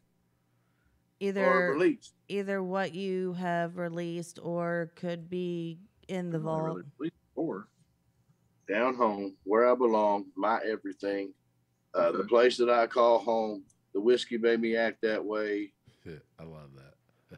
or 1.22 1.28
Either 1.28 1.72
released? 1.74 2.14
either 2.30 2.62
what 2.64 2.94
you 2.94 3.34
have 3.34 3.78
released 3.78 4.40
or 4.42 4.92
could 4.96 5.30
be 5.30 5.80
in 6.08 6.30
the 6.30 6.40
vault. 6.40 6.66
really- 6.66 6.82
at 6.82 7.00
least 7.00 7.16
four. 7.36 7.68
Down 8.72 8.96
home, 8.96 9.36
where 9.44 9.70
I 9.72 9.76
belong, 9.76 10.26
my 10.36 10.60
everything, 10.66 11.34
uh, 11.94 12.12
the 12.12 12.24
place 12.24 12.58
that 12.58 12.70
I 12.70 12.88
call 12.88 13.20
home. 13.20 13.64
The 13.94 14.00
whiskey 14.00 14.38
made 14.38 14.62
me 14.62 14.78
act 14.78 15.02
that 15.02 15.24
way, 15.24 15.74
I 16.08 16.44
love 16.44 16.70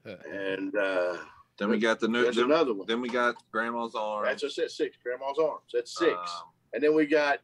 that. 0.04 0.20
and 0.32 0.76
uh, 0.76 1.18
Then 1.58 1.70
we 1.70 1.80
got 1.80 2.00
the 2.00 2.08
new. 2.08 2.22
there's 2.24 2.36
Then, 2.36 2.46
another 2.46 2.74
one. 2.76 2.86
then 2.88 3.02
we 3.02 3.10
got 3.10 3.36
Grandma's 3.52 3.96
Arms. 3.96 4.28
That's 4.28 4.42
just 4.44 4.60
at 4.60 4.70
six. 4.72 4.96
Grandma's 5.04 5.40
arms. 5.40 5.72
That's 5.74 5.98
six, 5.98 6.14
Um, 6.14 6.50
and 6.74 6.84
then 6.84 6.94
we 6.96 7.08
got. 7.08 7.40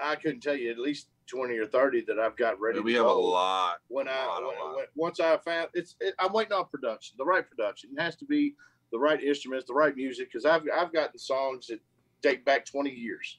I 0.00 0.14
couldn't 0.16 0.40
tell 0.40 0.54
you 0.56 0.70
at 0.70 0.78
least 0.78 1.08
twenty 1.26 1.56
or 1.58 1.66
thirty 1.66 2.02
that 2.02 2.20
I've 2.20 2.36
got 2.36 2.60
ready. 2.60 2.78
we 2.78 2.92
to 2.92 2.98
have 2.98 3.06
a 3.06 3.12
lot. 3.12 3.78
When 3.88 4.06
I 4.08 4.24
lot, 4.26 4.42
when, 4.46 4.58
lot. 4.58 4.76
when- 4.76 4.86
once 4.94 5.18
I 5.20 5.36
found 5.38 5.68
it's, 5.74 5.96
it, 6.00 6.14
I'm 6.20 6.32
waiting 6.32 6.52
on 6.52 6.66
production, 6.66 7.16
the 7.18 7.24
right 7.24 7.48
production. 7.48 7.90
It 7.96 8.00
has 8.00 8.14
to 8.16 8.24
be 8.24 8.54
the 8.92 8.98
right 8.98 9.20
instruments, 9.22 9.66
the 9.66 9.74
right 9.74 9.96
music, 9.96 10.28
because 10.30 10.44
I've 10.46 10.62
I've 10.72 10.92
gotten 10.92 11.18
songs 11.18 11.66
that 11.66 11.80
date 12.22 12.44
back 12.44 12.64
twenty 12.64 12.90
years. 12.90 13.38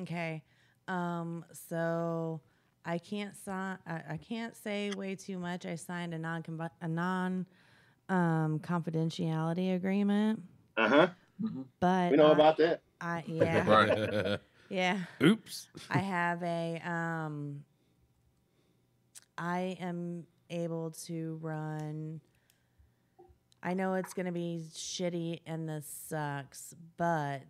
Okay. 0.00 0.42
Um, 0.86 1.44
so 1.68 2.40
I 2.84 2.98
can't 2.98 3.36
sign. 3.36 3.78
I, 3.86 4.00
I 4.10 4.16
can't 4.16 4.56
say 4.56 4.90
way 4.96 5.14
too 5.14 5.38
much. 5.38 5.66
I 5.66 5.74
signed 5.74 6.14
a 6.14 6.18
non 6.18 6.42
a 6.80 6.88
non 6.88 7.46
um, 8.08 8.58
confidentiality 8.60 9.74
agreement, 9.74 10.42
Uh 10.76 10.88
huh. 10.88 11.08
Mhm. 11.42 11.66
but 11.78 12.10
We 12.10 12.16
know 12.16 12.28
I, 12.28 12.32
about 12.32 12.56
that. 12.58 12.82
I 13.00 13.22
yeah 13.26 13.68
Right. 13.68 14.40
yeah. 14.70 14.98
Oops. 15.22 15.68
I 15.90 15.98
have 15.98 16.42
a 16.42 16.80
um. 16.84 17.64
I 19.36 19.76
am 19.80 20.24
able 20.50 20.90
to 21.06 21.38
run. 21.42 22.20
I 23.62 23.74
know 23.74 23.94
it's 23.94 24.14
gonna 24.14 24.32
be 24.32 24.66
shitty 24.72 25.40
and 25.46 25.68
this 25.68 25.86
sucks, 26.08 26.74
but 26.96 27.42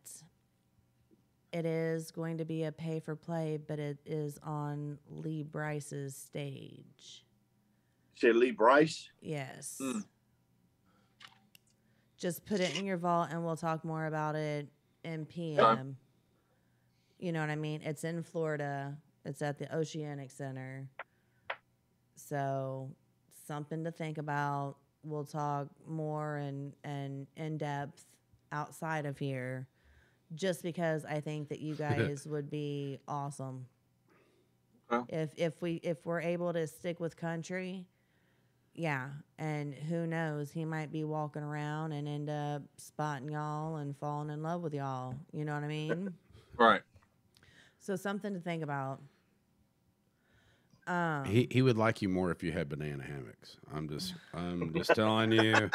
it 1.52 1.64
is 1.64 2.10
going 2.10 2.38
to 2.38 2.44
be 2.44 2.64
a 2.64 2.72
pay 2.72 3.00
for 3.00 3.16
play, 3.16 3.58
but 3.66 3.78
it 3.78 3.98
is 4.04 4.38
on 4.42 4.98
Lee 5.10 5.42
Brice's 5.42 6.14
stage. 6.14 7.24
Say 8.14 8.32
Lee 8.32 8.50
Bryce. 8.50 9.10
Yes. 9.20 9.80
Hmm. 9.80 10.00
Just 12.18 12.44
put 12.44 12.60
it 12.60 12.76
in 12.76 12.84
your 12.84 12.96
vault 12.96 13.28
and 13.30 13.44
we'll 13.44 13.56
talk 13.56 13.84
more 13.84 14.06
about 14.06 14.34
it 14.34 14.66
in 15.04 15.24
PM. 15.24 15.96
You 17.18 17.32
know 17.32 17.40
what 17.40 17.50
I 17.50 17.56
mean? 17.56 17.80
It's 17.82 18.04
in 18.04 18.22
Florida. 18.22 18.96
It's 19.24 19.40
at 19.40 19.58
the 19.58 19.74
Oceanic 19.74 20.30
Center. 20.30 20.88
So 22.16 22.90
something 23.46 23.84
to 23.84 23.92
think 23.92 24.18
about. 24.18 24.76
We'll 25.08 25.24
talk 25.24 25.68
more 25.86 26.36
and 26.36 26.74
and 26.84 27.26
in 27.36 27.58
depth 27.58 28.04
outside 28.52 29.06
of 29.06 29.18
here. 29.18 29.66
Just 30.34 30.62
because 30.62 31.06
I 31.06 31.20
think 31.20 31.48
that 31.48 31.60
you 31.60 31.74
guys 31.74 32.26
would 32.26 32.50
be 32.50 32.98
awesome. 33.08 33.64
Okay. 34.92 35.22
If 35.22 35.30
if 35.36 35.62
we 35.62 35.76
if 35.82 36.04
we're 36.04 36.20
able 36.20 36.52
to 36.52 36.66
stick 36.66 37.00
with 37.00 37.16
country, 37.16 37.86
yeah, 38.74 39.08
and 39.38 39.74
who 39.74 40.06
knows, 40.06 40.50
he 40.50 40.64
might 40.66 40.92
be 40.92 41.04
walking 41.04 41.42
around 41.42 41.92
and 41.92 42.06
end 42.06 42.28
up 42.28 42.62
spotting 42.76 43.30
y'all 43.30 43.76
and 43.76 43.96
falling 43.96 44.30
in 44.30 44.42
love 44.42 44.60
with 44.62 44.74
y'all. 44.74 45.14
You 45.32 45.44
know 45.44 45.54
what 45.54 45.64
I 45.64 45.68
mean? 45.68 46.12
Right. 46.56 46.82
so 47.78 47.94
something 47.94 48.34
to 48.34 48.40
think 48.40 48.64
about. 48.64 49.00
Um, 50.88 51.24
He 51.26 51.46
he 51.50 51.60
would 51.62 51.76
like 51.76 52.00
you 52.02 52.08
more 52.08 52.30
if 52.30 52.42
you 52.42 52.50
had 52.52 52.68
banana 52.68 53.02
hammocks. 53.02 53.56
I'm 53.74 53.88
just 53.88 54.14
I'm 54.34 54.72
just 54.74 54.94
telling 54.94 55.32
you. 55.32 55.70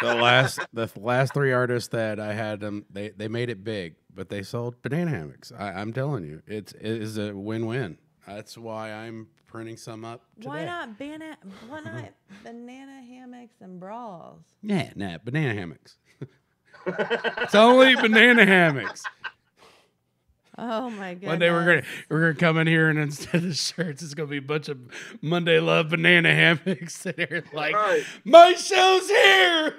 The 0.00 0.14
last 0.14 0.60
the 0.72 0.88
last 0.96 1.32
three 1.34 1.52
artists 1.52 1.88
that 1.88 2.20
I 2.20 2.34
had 2.34 2.60
them 2.60 2.84
they 2.90 3.08
they 3.10 3.26
made 3.28 3.48
it 3.48 3.64
big, 3.64 3.94
but 4.14 4.28
they 4.28 4.42
sold 4.42 4.80
banana 4.82 5.10
hammocks. 5.10 5.50
I, 5.58 5.72
I'm 5.72 5.92
telling 5.92 6.24
you, 6.24 6.42
it's 6.46 6.72
it 6.74 6.82
is 7.02 7.16
a 7.18 7.34
win 7.34 7.66
win. 7.66 7.98
That's 8.26 8.56
why 8.58 8.92
I'm 8.92 9.28
printing 9.46 9.76
some 9.76 10.04
up. 10.04 10.22
Today. 10.36 10.48
why 10.48 10.64
not 10.66 10.98
banana? 10.98 11.36
Why 11.68 11.80
not 11.80 12.04
banana 12.44 13.00
hammocks 13.02 13.56
and 13.60 13.80
bras? 13.80 14.36
Nah, 14.62 14.84
nah, 14.94 15.18
banana 15.24 15.54
hammocks. 15.54 15.96
it's 16.86 17.54
only 17.54 17.96
banana 17.96 18.44
hammocks. 18.46 19.04
Oh 20.62 20.90
my 20.90 21.14
god! 21.14 21.26
One 21.28 21.38
day 21.38 21.50
we're 21.50 21.64
gonna 21.64 21.82
we're 22.10 22.20
gonna 22.20 22.34
come 22.34 22.58
in 22.58 22.66
here 22.66 22.90
and 22.90 22.98
instead 22.98 23.44
of 23.44 23.56
shirts, 23.56 24.02
it's 24.02 24.12
gonna 24.14 24.28
be 24.28 24.36
a 24.36 24.42
bunch 24.42 24.68
of 24.68 24.78
Monday 25.22 25.58
Love 25.58 25.88
banana 25.88 26.34
hammocks. 26.34 27.06
And 27.06 27.14
they're 27.16 27.44
like, 27.54 27.74
Right. 27.74 28.04
my 28.24 28.52
show's 28.52 29.08
here. 29.08 29.74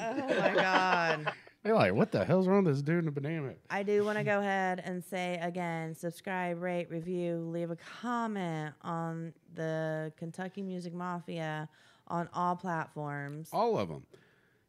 Oh 0.00 0.28
my 0.40 0.54
god! 0.54 1.32
they're 1.62 1.74
like, 1.74 1.92
what 1.92 2.10
the 2.12 2.24
hell's 2.24 2.46
wrong 2.48 2.64
with 2.64 2.74
this 2.76 2.82
dude 2.82 3.02
in 3.02 3.08
a 3.08 3.10
banana? 3.10 3.34
hammock?" 3.42 3.58
I 3.68 3.82
do 3.82 4.02
want 4.04 4.16
to 4.16 4.24
go 4.24 4.38
ahead 4.40 4.80
and 4.84 5.04
say 5.04 5.38
again: 5.42 5.94
subscribe, 5.94 6.62
rate, 6.62 6.90
review, 6.90 7.46
leave 7.52 7.70
a 7.70 7.76
comment 8.00 8.74
on 8.82 9.34
the 9.54 10.10
Kentucky 10.16 10.62
Music 10.62 10.94
Mafia 10.94 11.68
on 12.06 12.28
all 12.32 12.56
platforms. 12.56 13.50
All 13.52 13.76
of 13.78 13.88
them. 13.88 14.06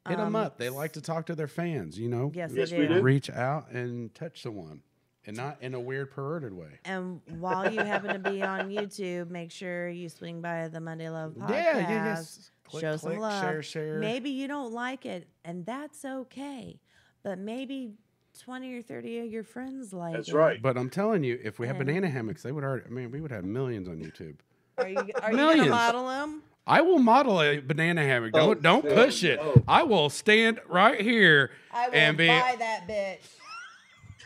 Hit 0.07 0.17
them 0.17 0.27
Um, 0.27 0.35
up. 0.35 0.57
They 0.57 0.69
like 0.69 0.93
to 0.93 1.01
talk 1.01 1.27
to 1.27 1.35
their 1.35 1.47
fans. 1.47 1.97
You 1.97 2.09
know, 2.09 2.31
Yes, 2.33 2.51
Yes, 2.53 2.71
they 2.71 2.79
we 2.79 2.87
do. 2.87 2.95
do. 2.95 3.01
reach 3.01 3.29
out 3.29 3.69
and 3.71 4.13
touch 4.15 4.41
someone, 4.41 4.81
and 5.25 5.35
not 5.37 5.57
in 5.61 5.73
a 5.73 5.79
weird, 5.79 6.11
perverted 6.11 6.53
way. 6.53 6.79
And 6.85 7.21
while 7.39 7.71
you 7.71 7.79
happen 7.79 8.13
to 8.21 8.29
be 8.31 8.41
on 8.41 8.69
YouTube, 8.69 9.29
make 9.29 9.51
sure 9.51 9.89
you 9.89 10.09
swing 10.09 10.41
by 10.41 10.67
the 10.67 10.79
Monday 10.79 11.09
Love 11.09 11.33
podcast. 11.33 11.49
Yeah, 11.49 11.77
yeah, 11.79 12.05
yes. 12.05 12.51
Click, 12.63 12.81
show 12.81 12.97
some 12.97 13.17
love. 13.17 13.41
share, 13.43 13.63
share. 13.63 13.99
Maybe 13.99 14.29
you 14.29 14.47
don't 14.47 14.71
like 14.73 15.05
it, 15.05 15.27
and 15.43 15.65
that's 15.65 16.05
okay. 16.05 16.79
But 17.23 17.39
maybe 17.39 17.93
twenty 18.39 18.73
or 18.75 18.81
thirty 18.81 19.19
of 19.19 19.25
your 19.27 19.43
friends 19.43 19.91
like 19.91 20.13
That's 20.15 20.29
it. 20.29 20.35
right. 20.35 20.61
But 20.61 20.77
I'm 20.77 20.89
telling 20.89 21.23
you, 21.23 21.39
if 21.43 21.59
we 21.59 21.67
had 21.67 21.75
Yeah. 21.77 21.83
banana 21.83 22.09
hammocks, 22.09 22.43
they 22.43 22.51
would 22.51 22.63
already. 22.63 22.85
I 22.85 22.89
mean, 22.89 23.11
we 23.11 23.21
would 23.21 23.31
have 23.31 23.43
millions 23.43 23.87
on 23.87 23.97
YouTube. 23.97 24.35
Are 24.77 24.87
you 24.87 24.97
are 25.21 25.31
you 25.31 25.37
gonna 25.37 25.65
model 25.65 26.07
them? 26.07 26.43
I 26.67 26.81
will 26.81 26.99
model 26.99 27.41
a 27.41 27.57
banana 27.59 28.03
hammock. 28.03 28.31
Oh, 28.35 28.53
Don't 28.53 28.61
don't 28.61 28.83
push 28.87 29.23
it. 29.23 29.41
no. 29.41 29.63
I 29.67 29.81
will 29.83 30.09
stand 30.11 30.59
right 30.69 31.01
here 31.01 31.49
I 31.73 31.89
will 31.89 31.95
and 31.95 32.15
be. 32.17 32.27
buy 32.27 32.55
that 32.59 32.87
bitch. 32.87 33.27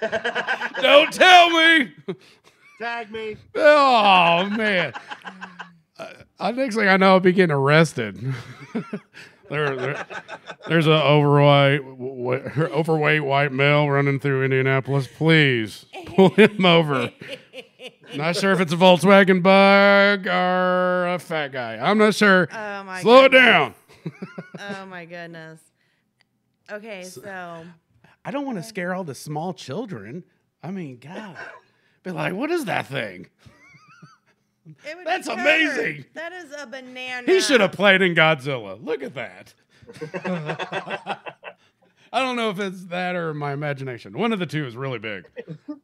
Don't 0.02 1.14
tell 1.14 1.50
me. 1.50 1.91
Tag 2.80 3.12
me. 3.12 3.38
Oh 3.56 4.50
man. 4.50 4.94
Uh, 5.98 6.08
uh, 6.39 6.52
next 6.52 6.76
thing 6.76 6.88
I 6.88 6.98
know, 6.98 7.12
I'll 7.14 7.20
be 7.20 7.32
getting 7.32 7.56
arrested. 7.56 8.18
there, 9.50 9.76
there- 9.76 10.06
there's 10.68 10.88
an 10.88 10.94
overweight, 10.94 11.82
w- 11.82 12.39
w- 12.48 12.74
overweight 12.74 13.24
white 13.24 13.52
male 13.52 13.89
running 13.89 14.20
through 14.20 14.44
Indianapolis. 14.46 15.08
Please 15.08 15.86
pull 16.06 16.30
him 16.30 16.66
over. 16.66 17.12
Not 18.16 18.36
sure 18.38 18.52
if 18.54 18.60
it's 18.62 18.72
a 18.74 18.78
Volkswagen 18.78 19.44
Bug 19.44 20.26
or 20.28 21.08
a 21.14 21.20
fat 21.20 21.50
guy. 21.52 21.76
I'm 21.78 21.98
not 21.98 22.16
sure. 22.16 22.48
Oh 22.52 22.84
my 22.84 23.02
Slow 23.02 23.26
it 23.26 23.30
down. 23.34 23.76
Oh 24.60 24.86
my 24.88 25.06
goodness. 25.06 25.60
Okay, 26.72 27.04
so 27.04 27.66
I 28.26 28.32
don't 28.32 28.45
want 28.45 28.57
to 28.57 28.63
scare 28.63 28.93
all 28.93 29.03
the 29.03 29.15
small 29.15 29.53
children. 29.53 30.24
I 30.61 30.71
mean, 30.71 30.97
God, 31.01 31.38
be 32.03 32.11
like, 32.11 32.34
what 32.34 32.51
is 32.51 32.65
that 32.65 32.88
thing? 32.88 33.28
That's 35.03 35.28
amazing. 35.28 36.05
That 36.13 36.32
is 36.32 36.53
a 36.57 36.65
banana. 36.65 37.30
He 37.30 37.41
should 37.41 37.59
have 37.59 37.74
played 37.74 38.01
in 38.01 38.15
Godzilla. 38.15 38.82
Look 38.82 39.03
at 39.03 39.13
that. 39.15 39.53
I 42.13 42.19
don't 42.19 42.38
know 42.38 42.49
if 42.49 42.59
it's 42.59 42.86
that 42.86 43.15
or 43.15 43.34
my 43.34 43.51
imagination. 43.51 44.17
One 44.17 44.32
of 44.32 44.39
the 44.39 44.45
two 44.45 44.65
is 44.65 44.78
really 44.78 44.99
big. 44.99 45.26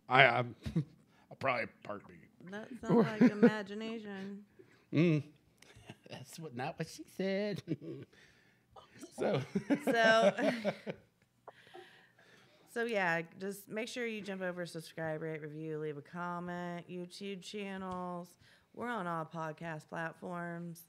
I, 0.08 0.26
I'm, 0.26 0.56
I'll 0.76 1.38
probably 1.40 1.66
part 1.84 2.08
B. 2.08 2.14
That 2.52 2.68
sounds 2.82 3.06
like 3.06 3.32
imagination. 3.32 4.44
Mm. 4.94 5.24
That's 6.10 6.40
what 6.40 6.56
not 6.56 6.78
what 6.80 6.88
she 6.88 7.04
said. 7.18 7.62
so, 9.18 9.42
So, 9.86 10.54
so 12.72 12.84
yeah, 12.86 13.22
just 13.40 13.68
make 13.68 13.88
sure 13.88 14.06
you 14.06 14.22
jump 14.22 14.42
over, 14.42 14.66
subscribe, 14.66 15.22
rate, 15.22 15.42
review, 15.42 15.80
leave 15.80 15.98
a 15.98 16.02
comment. 16.02 16.88
YouTube 16.90 17.42
channels. 17.42 18.30
We're 18.76 18.90
on 18.90 19.08
all 19.08 19.26
podcast 19.26 19.90
platforms, 19.90 20.84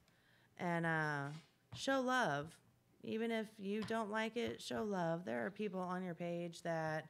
and 0.59 0.85
uh, 0.85 1.29
show 1.75 2.01
love. 2.01 2.49
Even 3.03 3.31
if 3.31 3.47
you 3.59 3.83
don't 3.83 4.11
like 4.11 4.37
it, 4.37 4.61
show 4.61 4.85
love. 4.85 5.25
There 5.25 5.47
are 5.47 5.51
people 5.51 5.81
on 5.81 6.05
your 6.05 6.15
page 6.15 6.63
that 6.63 7.09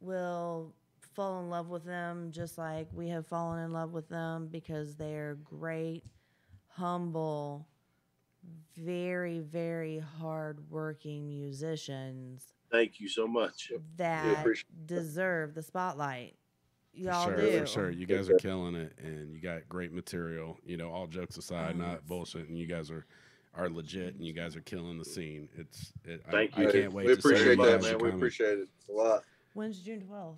will 0.00 0.74
fall 1.14 1.40
in 1.40 1.48
love 1.48 1.68
with 1.68 1.84
them 1.84 2.30
just 2.32 2.58
like 2.58 2.88
we 2.92 3.08
have 3.08 3.26
fallen 3.26 3.64
in 3.64 3.72
love 3.72 3.92
with 3.92 4.08
them 4.08 4.48
because 4.50 4.96
they're 4.96 5.36
great, 5.44 6.02
humble, 6.66 7.68
very, 8.76 9.38
very 9.38 10.02
hard-working 10.18 11.28
musicians 11.28 12.54
Thank 12.70 13.00
you 13.00 13.08
so 13.08 13.26
much. 13.26 13.72
that 13.96 14.38
appreciate 14.38 14.86
deserve 14.86 15.54
the 15.54 15.62
spotlight. 15.62 16.36
Y'all 16.92 17.26
sure, 17.26 17.36
do. 17.36 17.60
for 17.60 17.66
sure. 17.66 17.90
You 17.90 18.06
guys 18.06 18.28
are 18.28 18.36
killing 18.36 18.74
it, 18.74 18.92
and 18.98 19.32
you 19.32 19.40
got 19.40 19.68
great 19.68 19.92
material. 19.92 20.58
You 20.64 20.76
know, 20.76 20.90
all 20.90 21.06
jokes 21.06 21.36
aside, 21.36 21.76
Oh, 21.76 21.78
not 21.78 22.06
bullshit. 22.06 22.48
And 22.48 22.58
you 22.58 22.66
guys 22.66 22.90
are 22.90 23.06
are 23.54 23.68
legit, 23.68 24.14
and 24.14 24.24
you 24.24 24.32
guys 24.32 24.56
are 24.56 24.60
killing 24.60 24.98
the 24.98 25.04
scene. 25.04 25.48
It's. 25.56 25.92
It, 26.04 26.22
Thank 26.30 26.58
I, 26.58 26.62
you. 26.62 26.68
I 26.68 26.72
can't 26.72 26.92
wait 26.92 27.06
We 27.06 27.12
to 27.14 27.18
appreciate 27.18 27.58
that, 27.58 27.82
man. 27.82 27.94
We 27.94 27.98
coming. 27.98 28.14
appreciate 28.14 28.58
it 28.58 28.68
a 28.88 28.92
lot. 28.92 29.24
When's 29.54 29.78
June 29.80 30.04
12th? 30.08 30.36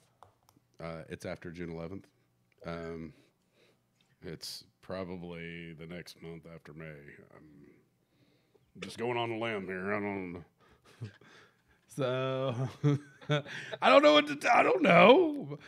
Uh, 0.82 1.02
it's 1.08 1.24
after 1.26 1.50
June 1.50 1.70
11th. 1.70 2.04
Um, 2.66 3.12
it's 4.22 4.64
probably 4.80 5.74
the 5.74 5.86
next 5.86 6.20
month 6.22 6.46
after 6.54 6.72
May. 6.72 6.84
I'm 6.84 8.80
just 8.80 8.98
going 8.98 9.16
on 9.16 9.30
a 9.30 9.38
limb 9.38 9.66
here. 9.66 9.92
I 9.92 10.00
don't 10.00 10.32
know. 10.32 10.44
so 11.96 12.54
I 13.82 13.90
don't 13.90 14.02
know 14.02 14.14
what 14.14 14.26
to. 14.28 14.36
t- 14.36 14.48
I 14.48 14.62
don't 14.62 14.82
know. 14.82 15.58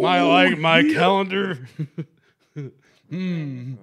My 0.00 0.22
like 0.22 0.58
my 0.58 0.82
calendar. 0.82 1.66
hmm. 3.10 3.74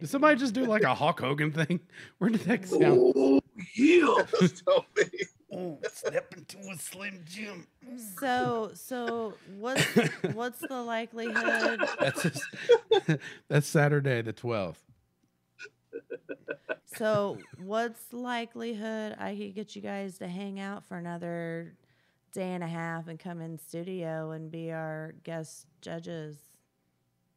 Did 0.00 0.10
somebody 0.10 0.38
just 0.38 0.54
do 0.54 0.64
like 0.64 0.82
a 0.82 0.94
Hulk 0.94 1.20
Hogan 1.20 1.52
thing? 1.52 1.80
Where 2.18 2.30
did 2.30 2.42
that 2.42 2.66
sound? 2.66 3.12
Oh, 3.16 3.40
yeah. 3.74 4.14
So, 4.46 4.84
Oh, 5.56 5.78
step 5.92 6.34
into 6.36 6.58
a 6.68 6.76
slim 6.76 7.20
Jim. 7.24 7.66
So, 8.18 8.72
so 8.74 9.34
what's 9.58 9.84
what's 10.32 10.58
the 10.58 10.82
likelihood? 10.82 11.80
That's 12.00 12.22
just, 12.22 12.42
that's 13.48 13.66
Saturday 13.68 14.20
the 14.22 14.32
twelfth. 14.32 14.83
So, 16.96 17.38
what's 17.58 18.12
likelihood 18.12 19.16
I 19.18 19.34
could 19.36 19.54
get 19.54 19.74
you 19.76 19.82
guys 19.82 20.18
to 20.18 20.28
hang 20.28 20.60
out 20.60 20.84
for 20.84 20.96
another 20.96 21.74
day 22.32 22.52
and 22.52 22.64
a 22.64 22.68
half 22.68 23.08
and 23.08 23.18
come 23.18 23.40
in 23.40 23.58
studio 23.58 24.32
and 24.32 24.50
be 24.50 24.72
our 24.72 25.14
guest 25.24 25.66
judges, 25.80 26.36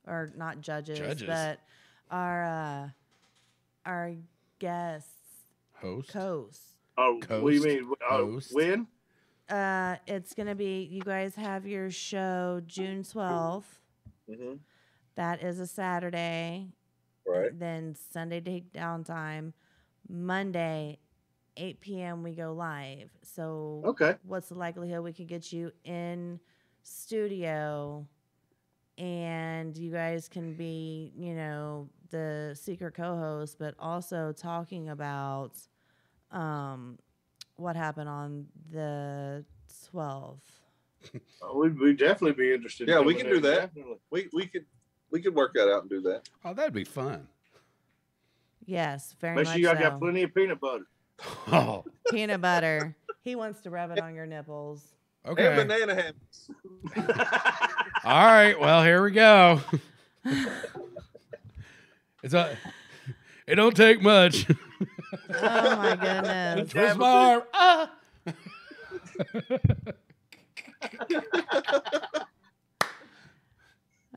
or 0.07 0.31
not 0.35 0.61
judges, 0.61 0.99
Judges? 0.99 1.27
but 1.27 1.59
our 2.11 2.45
uh, 2.45 2.89
our 3.85 4.13
guests, 4.59 5.11
Host. 5.73 6.11
hosts. 6.13 6.63
Oh, 6.97 7.19
what 7.27 7.51
do 7.51 7.55
you 7.55 7.63
mean? 7.63 7.91
Uh, 8.09 8.17
coast. 8.17 8.53
when? 8.53 8.87
Uh, 9.49 9.95
it's 10.07 10.33
gonna 10.33 10.55
be 10.55 10.81
you 10.91 11.01
guys 11.01 11.35
have 11.35 11.65
your 11.65 11.89
show 11.89 12.61
June 12.67 13.03
twelfth. 13.03 13.79
mm-hmm. 14.29 14.55
That 15.15 15.41
is 15.41 15.59
a 15.59 15.67
Saturday. 15.67 16.73
Right. 17.27 17.57
Then 17.57 17.95
Sunday 18.11 18.41
take 18.41 18.71
downtime. 18.73 19.53
Monday, 20.09 20.99
8 21.57 21.81
p.m. 21.81 22.23
we 22.23 22.31
go 22.31 22.53
live. 22.53 23.09
So 23.23 23.83
Okay. 23.85 24.15
what's 24.23 24.49
the 24.49 24.55
likelihood 24.55 25.03
we 25.03 25.13
could 25.13 25.27
get 25.27 25.51
you 25.51 25.71
in 25.83 26.39
studio 26.83 28.05
and 28.97 29.77
you 29.77 29.91
guys 29.91 30.27
can 30.27 30.53
be, 30.55 31.11
you 31.15 31.35
know, 31.35 31.89
the 32.09 32.57
secret 32.59 32.93
co-host, 32.95 33.57
but 33.59 33.75
also 33.79 34.31
talking 34.31 34.89
about 34.89 35.51
um 36.31 36.97
what 37.55 37.75
happened 37.75 38.09
on 38.09 38.45
the 38.71 39.43
12th. 39.93 40.37
Uh, 41.41 41.53
we'd, 41.55 41.79
we'd 41.79 41.97
definitely 41.97 42.33
be 42.33 42.53
interested. 42.53 42.87
in 42.87 42.95
Yeah, 42.95 43.01
we 43.01 43.15
can 43.15 43.29
do 43.29 43.39
that. 43.41 43.73
Definitely. 43.73 43.97
We 44.11 44.29
we 44.33 44.45
could 44.45 44.65
we 45.11 45.21
could 45.21 45.35
work 45.35 45.53
that 45.53 45.71
out 45.71 45.81
and 45.81 45.89
do 45.89 46.01
that. 46.01 46.29
Oh, 46.43 46.53
that'd 46.53 46.73
be 46.73 46.83
fun. 46.83 47.27
Yes, 48.65 49.15
very 49.19 49.35
Make 49.35 49.45
much 49.45 49.55
sure 49.55 49.63
y'all 49.63 49.75
so. 49.75 49.89
got 49.89 49.99
plenty 49.99 50.23
of 50.23 50.35
peanut 50.35 50.59
butter. 50.59 50.87
Oh, 51.51 51.85
Peanut 52.11 52.41
butter. 52.41 52.95
He 53.21 53.35
wants 53.35 53.61
to 53.61 53.69
rub 53.69 53.91
it 53.91 53.99
on 53.99 54.13
your 54.13 54.25
nipples. 54.25 54.83
Okay. 55.25 55.47
And 55.47 55.59
okay. 55.59 55.85
banana 55.85 55.95
hammocks. 55.95 56.49
All 58.03 58.25
right. 58.25 58.59
Well, 58.59 58.83
here 58.83 59.01
we 59.03 59.11
go. 59.11 59.61
It's 62.23 62.33
a. 62.33 62.57
It 63.45 63.55
don't 63.55 63.75
take 63.75 64.01
much. 64.01 64.47
Oh 65.29 65.75
my 65.77 65.95
goodness. 65.95 66.71
Twist 66.71 66.97
my 66.97 67.07
arm. 67.07 67.43
Ah. 67.53 67.91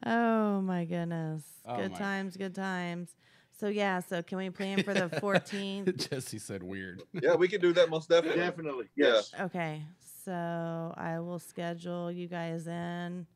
Oh 0.05 0.61
my 0.63 0.85
goodness. 0.87 1.43
Oh 1.67 1.77
good 1.91 1.99
my- 2.01 2.05
times, 2.07 2.37
good 2.37 2.55
times. 2.55 3.11
So 3.59 3.69
yeah, 3.69 4.01
so 4.01 4.23
can 4.23 4.39
we 4.39 4.49
plan 4.51 4.83
for 4.83 4.95
the 4.95 5.09
14th? 5.23 6.09
Jesse 6.11 6.39
said 6.39 6.63
weird. 6.63 7.03
Yeah, 7.13 7.35
we 7.35 7.47
can 7.49 7.61
do 7.61 7.73
that 7.75 7.91
most 7.91 8.09
definitely. 8.09 8.41
Definitely. 8.41 8.85
Yes. 8.97 9.33
Okay. 9.39 9.83
So 10.25 10.95
I 10.97 11.19
will 11.21 11.39
schedule 11.39 12.11
you 12.11 12.27
guys 12.27 12.67
in. 12.67 13.27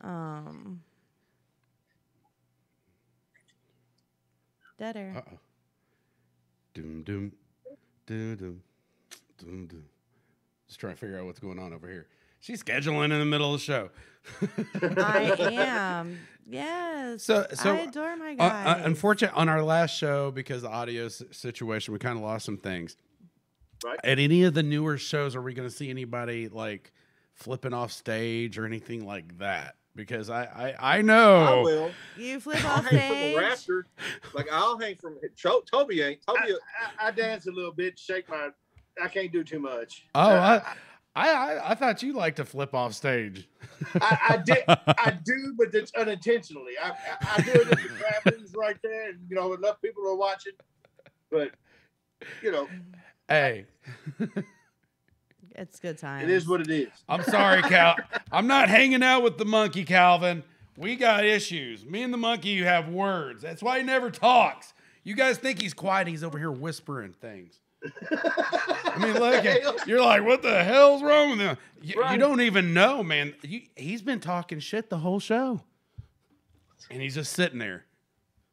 Um 0.00 0.82
Dead 4.78 4.96
air. 4.96 5.14
Uh-oh. 5.16 5.38
Doom 6.74 7.02
doom 7.02 7.32
doom 8.06 8.36
doom 8.36 8.62
doom 9.38 9.66
doom. 9.66 9.84
Just 10.68 10.78
trying 10.80 10.92
to 10.92 10.98
figure 10.98 11.18
out 11.18 11.24
what's 11.24 11.38
going 11.38 11.58
on 11.58 11.72
over 11.72 11.88
here. 11.88 12.06
She's 12.40 12.62
scheduling 12.62 13.04
in 13.06 13.18
the 13.18 13.24
middle 13.24 13.54
of 13.54 13.60
the 13.60 13.64
show. 13.64 13.88
I 14.98 15.36
am. 15.52 16.18
Yes. 16.48 17.24
So- 17.24 17.46
so, 17.54 17.74
I 17.74 17.78
adore 17.78 18.16
my 18.16 18.32
Uh, 18.32 18.34
guys. 18.36 18.66
uh, 18.80 18.82
unfortunately, 18.84 19.36
on 19.38 19.48
our 19.48 19.62
last 19.62 19.96
show, 19.96 20.30
because 20.30 20.58
of 20.58 20.70
the 20.70 20.76
audio 20.76 21.06
s- 21.06 21.22
situation, 21.32 21.92
we 21.92 21.98
kind 21.98 22.16
of 22.16 22.22
lost 22.22 22.44
some 22.46 22.56
things. 22.58 22.96
Right. 23.84 23.98
At 24.04 24.18
any 24.18 24.44
of 24.44 24.54
the 24.54 24.62
newer 24.62 24.96
shows, 24.96 25.34
are 25.36 25.42
we 25.42 25.54
going 25.54 25.68
to 25.68 25.74
see 25.74 25.90
anybody 25.90 26.48
like 26.48 26.92
flipping 27.34 27.74
off 27.74 27.92
stage 27.92 28.58
or 28.58 28.64
anything 28.64 29.04
like 29.06 29.38
that? 29.38 29.74
Because 29.94 30.28
I 30.30 30.44
I, 30.80 30.98
I 30.98 31.02
know. 31.02 31.36
I 31.60 31.62
will. 31.62 31.90
You 32.16 32.38
flip 32.40 32.58
I'll 32.64 32.78
off 32.78 32.84
hang 32.86 32.98
from 33.00 33.08
stage. 33.16 33.36
a 33.36 33.40
rafter. 33.40 33.86
Like 34.34 34.46
I'll 34.52 34.78
hang 34.78 34.96
from 34.96 35.18
Cho- 35.36 35.62
Toby 35.70 36.00
ain't. 36.02 36.20
Toby, 36.26 36.52
I, 37.00 37.06
I, 37.06 37.08
I 37.08 37.10
dance 37.10 37.46
a 37.46 37.50
little 37.50 37.72
bit, 37.72 37.98
shake 37.98 38.28
my. 38.28 38.48
I 39.02 39.08
can't 39.08 39.30
do 39.32 39.42
too 39.44 39.58
much. 39.58 40.06
Oh, 40.14 40.20
I, 40.20 40.74
I 41.16 41.30
I 41.30 41.70
I 41.70 41.74
thought 41.74 42.02
you 42.02 42.12
liked 42.12 42.36
to 42.36 42.44
flip 42.44 42.74
off 42.74 42.92
stage. 42.94 43.48
I, 44.00 44.18
I 44.30 44.36
did. 44.44 44.64
I 44.68 45.18
do, 45.24 45.54
but 45.58 45.74
it's 45.74 45.92
unintentionally. 45.94 46.72
I, 46.82 46.90
I, 46.90 46.94
I 47.38 47.40
do 47.42 47.50
it 47.52 47.68
at 47.72 47.78
the 47.78 48.04
cabins 48.22 48.52
right 48.56 48.76
there, 48.82 49.08
and 49.10 49.18
you 49.28 49.34
know 49.36 49.52
enough 49.54 49.80
people 49.82 50.06
are 50.06 50.14
watching. 50.16 50.52
But 51.30 51.50
you 52.42 52.52
know, 52.52 52.68
Hey, 53.28 53.66
It's 55.58 55.80
good 55.80 55.96
time. 55.98 56.22
it 56.22 56.30
is 56.30 56.46
what 56.46 56.60
it 56.60 56.68
is. 56.70 56.88
I'm 57.08 57.22
sorry, 57.22 57.62
Cal. 57.62 57.96
I'm 58.30 58.46
not 58.46 58.68
hanging 58.68 59.02
out 59.02 59.22
with 59.22 59.38
the 59.38 59.44
monkey, 59.46 59.84
Calvin. 59.84 60.42
We 60.76 60.96
got 60.96 61.24
issues. 61.24 61.84
Me 61.84 62.02
and 62.02 62.12
the 62.12 62.18
monkey 62.18 62.50
you 62.50 62.64
have 62.66 62.90
words. 62.90 63.42
That's 63.42 63.62
why 63.62 63.78
he 63.78 63.84
never 63.84 64.10
talks. 64.10 64.74
You 65.02 65.14
guys 65.14 65.38
think 65.38 65.62
he's 65.62 65.72
quiet. 65.72 66.08
He's 66.08 66.22
over 66.22 66.36
here 66.38 66.50
whispering 66.52 67.12
things. 67.14 67.58
I 67.84 68.98
mean, 68.98 69.14
look, 69.14 69.44
at, 69.44 69.86
you're 69.86 70.02
like, 70.02 70.24
what 70.24 70.42
the 70.42 70.64
hell's 70.64 71.02
wrong 71.02 71.30
with 71.30 71.40
him? 71.40 71.56
You, 71.82 72.04
you 72.10 72.18
don't 72.18 72.40
even 72.40 72.74
know, 72.74 73.02
man. 73.02 73.34
You, 73.42 73.62
he's 73.76 74.02
been 74.02 74.20
talking 74.20 74.60
shit 74.60 74.90
the 74.90 74.98
whole 74.98 75.20
show. 75.20 75.62
And 76.90 77.02
he's 77.02 77.14
just 77.14 77.32
sitting 77.32 77.58
there. 77.58 77.84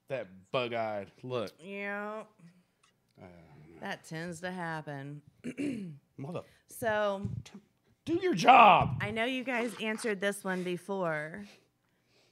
That 0.09 0.27
bug 0.51 0.73
eyed 0.73 1.11
look. 1.23 1.51
Yeah. 1.59 2.23
That 3.83 4.05
tends 4.05 4.39
to 4.39 4.49
happen. 4.49 5.21
Mother, 6.17 6.41
So 6.69 7.27
do 8.05 8.13
your 8.13 8.33
job. 8.33 8.97
I 9.01 9.11
know 9.11 9.25
you 9.25 9.43
guys 9.43 9.73
answered 9.81 10.21
this 10.21 10.41
one 10.41 10.63
before, 10.63 11.43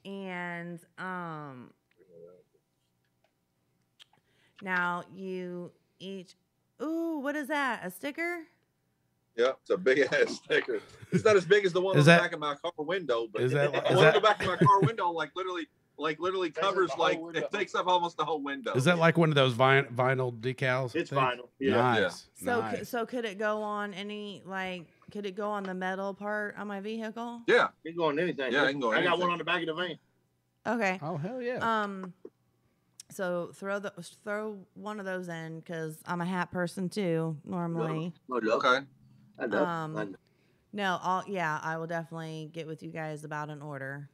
and 0.06 0.80
um, 0.98 1.72
now 4.62 5.04
you 5.14 5.72
each. 6.00 6.36
Ooh, 6.82 7.20
what 7.20 7.36
is 7.36 7.48
that? 7.48 7.82
A 7.86 7.92
sticker? 7.92 8.42
yeah, 9.38 9.52
it's 9.62 9.70
a 9.70 9.78
big 9.78 10.00
ass 10.00 10.36
sticker. 10.44 10.80
It's 11.12 11.24
not 11.24 11.36
as 11.36 11.46
big 11.46 11.66
as 11.66 11.72
the 11.74 11.82
one 11.82 11.98
Is 11.98 12.08
on 12.08 12.18
that- 12.18 12.18
the 12.18 12.22
back 12.24 12.34
of 12.34 12.40
my 12.40 12.56
car 12.56 12.86
window, 12.86 13.28
but 13.32 13.42
is 13.42 13.52
that- 13.54 13.72
the 13.72 13.90
is 13.92 13.96
one 13.98 14.08
on 14.08 14.14
the 14.14 14.20
back 14.22 14.42
of 14.42 14.48
my 14.48 14.58
car 14.58 14.80
window, 14.82 15.10
like 15.12 15.32
literally, 15.36 15.68
like 15.98 16.20
literally 16.20 16.50
covers 16.50 16.90
like 16.98 17.22
window. 17.22 17.40
it 17.40 17.52
takes 17.52 17.76
up 17.76 17.88
almost 17.88 18.18
the 18.18 18.26
whole 18.26 18.42
window. 18.42 18.74
Is 18.74 18.84
that 18.86 18.98
like 18.98 19.18
one 19.18 19.30
of 19.30 19.36
those 19.36 19.54
vin- 19.54 19.86
vinyl 19.96 20.38
decals? 20.38 20.96
It's 20.96 21.10
things? 21.10 21.22
vinyl. 21.22 21.48
Yeah. 21.60 21.76
Nice. 21.76 22.28
So, 22.44 22.60
nice. 22.62 22.90
so 22.90 23.06
could 23.06 23.24
it 23.26 23.38
go 23.38 23.62
on 23.62 23.94
any 23.94 24.42
like? 24.46 24.86
Could 25.12 25.26
it 25.26 25.36
go 25.36 25.50
on 25.50 25.64
the 25.64 25.74
metal 25.74 26.14
part 26.14 26.56
on 26.58 26.68
my 26.68 26.80
vehicle? 26.80 27.42
Yeah, 27.48 27.68
You 27.84 27.92
can 27.92 27.98
go 27.98 28.06
on 28.06 28.18
anything. 28.20 28.52
Yeah, 28.52 28.64
it 28.66 28.72
can 28.72 28.80
go 28.80 28.92
on 28.92 28.98
I 28.98 29.04
got 29.04 29.20
one 29.20 29.30
on 29.30 29.38
the 29.38 29.44
back 29.44 29.60
of 29.62 29.68
the 29.68 29.74
van. 29.74 29.98
Okay. 30.66 31.00
oh 31.02 31.18
hell 31.18 31.42
yeah. 31.42 31.58
Um, 31.84 32.14
so 33.12 33.52
throw 33.56 33.80
the 33.80 33.94
throw 34.24 34.58
one 34.74 35.00
of 35.00 35.06
those 35.06 35.28
in 35.28 35.60
because 35.60 35.98
I'm 36.06 36.22
a 36.22 36.26
hat 36.26 36.52
person 36.52 36.90
too 36.90 37.38
normally. 37.44 38.14
okay. 38.32 38.80
I 39.40 39.46
know. 39.48 39.66
Um, 39.66 39.98
I 39.98 40.04
know. 40.06 40.16
No, 40.74 41.00
I'll 41.02 41.24
yeah, 41.28 41.60
I 41.62 41.78
will 41.78 41.88
definitely 41.88 42.50
get 42.54 42.68
with 42.68 42.82
you 42.82 42.92
guys 42.92 43.24
about 43.24 43.50
an 43.50 43.62
order. 43.62 44.10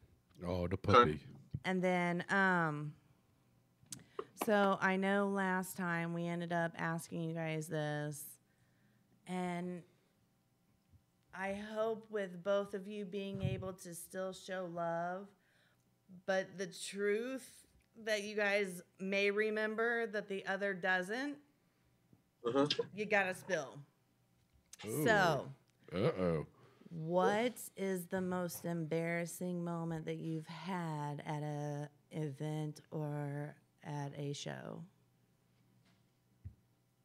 oh, 0.45 0.68
the 0.68 0.78
puppy. 0.78 1.20
And 1.66 1.82
then 1.82 2.24
um 2.30 2.93
so 4.45 4.78
I 4.82 4.98
know 4.98 5.28
last 5.28 5.78
time 5.78 6.14
we 6.14 6.28
ended 6.28 6.54
up 6.54 6.72
asking 6.78 7.24
you 7.24 7.34
guys 7.34 7.68
this 7.68 8.24
and 9.28 9.82
I 11.39 11.54
hope 11.74 12.08
with 12.10 12.43
both 12.43 12.74
of 12.74 12.88
you 12.88 13.06
being 13.06 13.43
able 13.43 13.74
to 13.74 13.93
still 13.93 14.34
show 14.34 14.68
love, 14.74 15.28
but 16.26 16.58
the 16.58 16.66
truth 16.66 17.66
that 18.06 18.24
you 18.24 18.36
guys 18.36 18.82
may 19.00 19.32
remember 19.32 20.08
that 20.08 20.28
the 20.30 20.45
other 20.45 20.74
doesn't, 20.74 21.38
Uh-huh. 22.45 22.68
you 22.93 23.06
gotta 23.06 23.34
spill. 23.34 23.80
Ooh. 24.86 25.04
So, 25.06 25.50
Uh 25.93 25.98
oh. 25.98 26.45
what 26.89 27.58
is 27.76 28.06
the 28.08 28.22
most 28.22 28.66
embarrassing 28.66 29.64
moment 29.64 30.06
that 30.06 30.18
you've 30.18 30.48
had 30.48 31.22
at 31.26 31.41
a 31.43 31.89
event 32.12 32.82
or 32.91 33.56
at 33.84 34.12
a 34.18 34.34
show? 34.34 34.84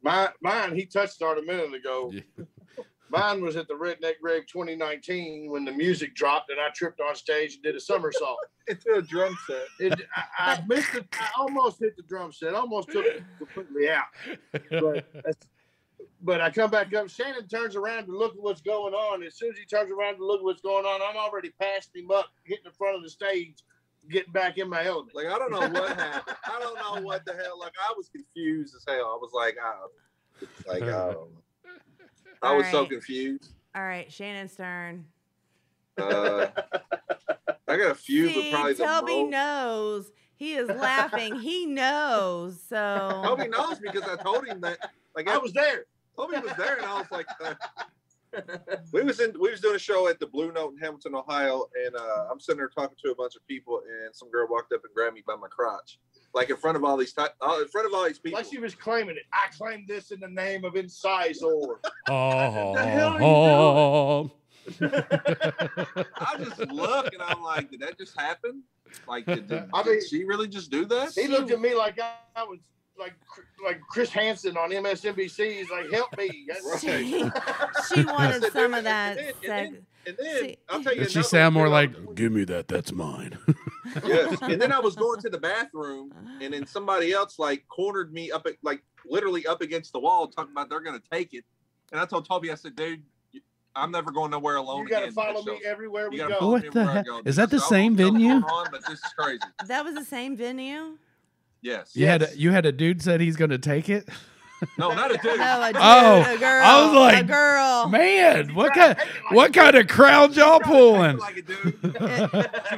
Mine, 0.03 0.29
mine, 0.41 0.75
he 0.77 0.85
touched 0.85 1.23
on 1.23 1.39
a 1.39 1.43
minute 1.43 1.73
ago. 1.75 2.11
Yeah. 2.13 2.45
Mine 3.13 3.43
was 3.43 3.57
at 3.57 3.69
the 3.69 3.75
Redneck 3.75 4.21
Grave 4.23 4.47
2019 4.47 5.51
when 5.51 5.67
the 5.67 5.73
music 5.73 6.15
dropped 6.15 6.49
and 6.51 6.59
I 6.59 6.71
tripped 6.71 6.99
on 6.99 7.15
stage 7.15 7.55
and 7.55 7.63
did 7.63 7.77
a 7.77 7.81
somersault. 7.81 8.39
Into 8.69 8.95
a 8.95 9.03
drum 9.03 9.37
set. 9.47 9.67
It, 9.81 10.01
I, 10.17 10.55
I 10.55 10.65
missed 10.67 10.95
it. 10.95 11.07
I 11.21 11.29
almost 11.37 11.79
hit 11.79 11.95
the 11.95 12.05
drum 12.05 12.33
set. 12.33 12.55
Almost 12.55 12.91
took 12.91 13.05
it 13.05 13.23
completely 13.39 13.91
out. 13.91 14.05
But 14.71 15.05
but 16.23 16.41
I 16.41 16.51
come 16.51 16.71
back 16.71 16.95
up. 16.95 17.11
Shannon 17.11 17.47
turns 17.49 17.77
around 17.77 18.07
to 18.07 18.17
look 18.17 18.35
at 18.35 18.41
what's 18.41 18.63
going 18.63 18.95
on. 18.95 19.23
As 19.25 19.37
soon 19.37 19.51
as 19.51 19.59
he 19.59 19.67
turns 19.67 19.91
around 19.91 20.17
to 20.17 20.25
look 20.25 20.41
at 20.41 20.45
what's 20.45 20.63
going 20.63 20.87
on, 20.87 21.01
I'm 21.03 21.17
already 21.17 21.51
past 21.61 21.91
him 21.95 22.11
up, 22.11 22.31
hitting 22.45 22.65
the 22.65 22.71
front 22.71 22.97
of 22.97 23.03
the 23.03 23.11
stage, 23.11 23.57
getting 24.11 24.33
back 24.33 24.57
in 24.57 24.71
my 24.71 24.87
element. 24.87 25.15
Like 25.15 25.27
I 25.27 25.39
don't 25.39 25.51
know 25.51 25.81
what 25.81 25.99
happened. 25.99 26.37
I 26.47 26.61
don't 26.61 26.77
know 26.77 27.07
what 27.07 27.27
the 27.27 27.35
hell. 27.35 27.59
Like 27.59 27.75
I 27.79 27.93
was 27.95 28.09
confused 28.09 28.75
as 28.75 28.85
hell. 28.89 29.07
I 29.07 29.19
was 29.21 29.33
like, 29.35 29.57
oh, 29.63 30.47
like 30.67 30.85
oh. 30.85 31.29
I 32.43 32.55
was 32.55 32.67
so 32.71 32.87
confused. 32.87 33.53
All 33.75 33.83
right, 33.83 34.11
Shannon 34.13 34.49
Stern. 34.49 35.07
Uh, 35.99 36.47
I 37.69 37.77
got 37.77 37.91
a 37.91 37.95
few, 37.95 38.29
See, 38.29 38.51
but 38.51 38.57
probably 38.57 38.73
the 38.75 38.85
Toby 38.85 39.13
most. 39.23 39.31
knows. 39.31 40.13
He 40.35 40.55
is 40.55 40.69
laughing. 40.69 41.39
he 41.39 41.67
knows. 41.67 42.61
So 42.69 43.23
Toby 43.25 43.49
knows 43.49 43.79
because 43.79 44.03
I 44.03 44.17
told 44.17 44.47
him 44.47 44.61
that. 44.63 44.79
Like 45.15 45.29
I 45.29 45.39
was 45.39 45.53
there. 45.53 45.85
Toby 46.17 46.39
was 46.39 46.53
there, 46.57 46.77
and 46.77 46.85
I 46.87 46.99
was 46.99 47.11
like, 47.11 47.27
uh, 47.43 47.55
we 48.93 49.03
was 49.03 49.21
in, 49.21 49.33
we 49.41 49.51
was 49.51 49.61
doing 49.61 49.77
a 49.77 49.79
show 49.79 50.09
at 50.09 50.19
the 50.21 50.27
Blue 50.27 50.53
Note 50.53 50.73
in 50.73 50.79
Hamilton, 50.79 51.15
Ohio, 51.15 51.67
and 51.87 51.95
uh, 51.97 52.27
I'm 52.31 52.41
sitting 52.41 52.59
there 52.59 52.69
talking 52.69 52.97
to 53.05 53.11
a 53.13 53.15
bunch 53.15 53.35
of 53.37 53.47
people, 53.47 53.81
and 54.05 54.15
some 54.15 54.31
girl 54.31 54.47
walked 54.51 54.73
up 54.73 54.81
and 54.85 54.95
grabbed 54.95 55.15
me 55.15 55.23
by 55.27 55.37
my 55.37 55.49
crotch, 55.49 55.99
like 56.35 56.51
in 56.51 56.57
front 56.57 56.77
of 56.77 56.85
all 56.85 56.97
these, 56.97 57.13
ti- 57.13 57.23
all 57.41 57.61
in 57.61 57.69
front 57.69 57.87
of 57.87 57.95
all 57.95 58.05
these 58.07 58.19
people. 58.19 58.39
Like 58.39 58.49
she 58.51 58.59
was 58.59 58.75
claiming 58.75 59.17
it. 59.17 59.25
I 59.33 59.49
claim 59.57 59.85
this 59.87 60.11
in 60.11 60.21
the 60.21 60.29
name 60.29 60.65
of 60.65 60.77
Incisor. 60.77 61.47
Oh, 62.09 62.75
the 62.75 62.83
hell 62.85 63.09
are 63.11 63.21
you 63.21 64.31
I 64.91 66.35
just 66.39 66.59
look, 66.69 67.13
and 67.13 67.23
I'm 67.23 67.43
like, 67.43 67.71
did 67.71 67.81
that 67.81 67.97
just 67.99 68.19
happen? 68.21 68.63
Like, 69.09 69.25
did, 69.27 69.47
did, 69.49 69.65
I 69.73 69.83
mean- 69.85 69.95
did 70.01 70.09
she 70.09 70.25
really 70.25 70.49
just 70.49 70.71
do 70.71 70.85
that? 70.87 71.13
He 71.15 71.27
looked 71.29 71.51
at 71.51 71.61
me 71.61 71.75
like 71.75 72.01
I, 72.01 72.15
I 72.37 72.45
was 72.45 72.59
like 72.99 73.15
like 73.65 73.81
Chris 73.89 74.11
Hansen 74.11 74.57
on 74.57 74.71
MSNBC. 74.71 75.59
He's 75.59 75.71
like, 75.71 75.91
"Help 75.91 76.17
me!" 76.17 76.47
she, 76.81 76.89
she 77.95 78.05
wanted 78.05 78.43
said, 78.43 78.53
some 78.53 78.75
of 78.75 78.85
that. 78.85 79.19
and 79.19 79.35
then- 79.43 79.73
Seg- 79.73 79.77
and 79.77 79.87
And 80.05 80.17
then 80.19 80.41
See- 80.43 80.57
I'll 80.69 80.83
tell 80.83 80.93
you. 80.95 81.01
Did 81.03 81.11
she 81.13 81.19
another 81.21 81.29
sound 81.29 81.55
more 81.55 81.69
like, 81.69 81.93
was- 81.97 82.15
"Give 82.17 82.33
me 82.33 82.45
that. 82.45 82.69
That's 82.69 82.93
mine." 82.93 83.39
yes. 84.05 84.37
And 84.43 84.61
then 84.61 84.73
I 84.73 84.79
was 84.81 84.95
going 84.97 85.21
to 85.21 85.31
the 85.31 85.39
bathroom, 85.51 86.13
and 86.41 86.53
then 86.53 86.67
somebody 86.67 87.13
else 87.13 87.39
like 87.39 87.65
cornered 87.69 88.13
me 88.13 88.31
up 88.33 88.47
at 88.47 88.55
like 88.63 88.83
literally 89.07 89.47
up 89.47 89.61
against 89.63 89.93
the 89.93 90.01
wall, 90.01 90.27
talking 90.29 90.53
about 90.53 90.69
they're 90.71 90.81
gonna 90.81 91.01
take 91.13 91.35
it. 91.35 91.45
And 91.93 92.01
I 92.01 92.05
told 92.07 92.27
Toby, 92.29 92.51
I 92.51 92.55
said, 92.57 92.75
dude, 92.75 93.03
I'm 93.77 93.91
never 93.91 94.11
going 94.11 94.31
nowhere 94.31 94.57
alone 94.57 94.83
You 94.83 94.89
got 94.89 94.99
to 95.01 95.05
again. 95.07 95.15
follow 95.15 95.43
me 95.45 95.61
everywhere 95.65 96.11
we 96.11 96.17
go. 96.19 96.51
What 96.51 96.71
the 96.73 96.85
heck? 96.87 97.07
Is 97.25 97.37
that 97.37 97.51
the 97.51 97.57
I 97.57 97.61
don't 97.61 97.69
same 97.69 97.97
venue? 97.97 98.33
on, 98.33 98.67
but 98.71 98.81
this 98.87 98.99
is 98.99 99.13
crazy. 99.19 99.41
that 99.67 99.85
was 99.85 99.95
the 99.95 100.05
same 100.05 100.37
venue. 100.37 100.97
Yes. 101.63 101.95
You 101.95 102.07
had 102.07 102.23
a, 102.23 102.37
you 102.37 102.51
had 102.51 102.67
a 102.67 102.73
dude 102.73 103.01
said 103.03 103.21
he's 103.21 103.37
gonna 103.37 103.59
take 103.59 103.89
it. 103.89 104.09
No, 104.79 104.95
not 104.95 105.11
a 105.13 105.17
dude. 105.19 105.41
No, 105.41 105.61
a 105.61 105.73
dude, 105.73 105.83
Oh, 105.83 106.21
a 106.35 106.39
girl. 106.39 106.63
I 106.65 106.85
was 106.87 106.95
like, 106.95 107.15
a 107.15 107.17
like, 107.17 107.27
girl. 107.27 107.89
Man, 107.89 108.55
what 108.55 108.73
kind 108.73 108.97
what 109.31 109.53
kind 109.53 109.75
of 109.75 109.89
crowd 109.89 110.37
y'all 110.37 110.61
pulling? 110.61 111.17
Like. 111.19 111.39
It, 111.39 111.49
was 111.83 111.95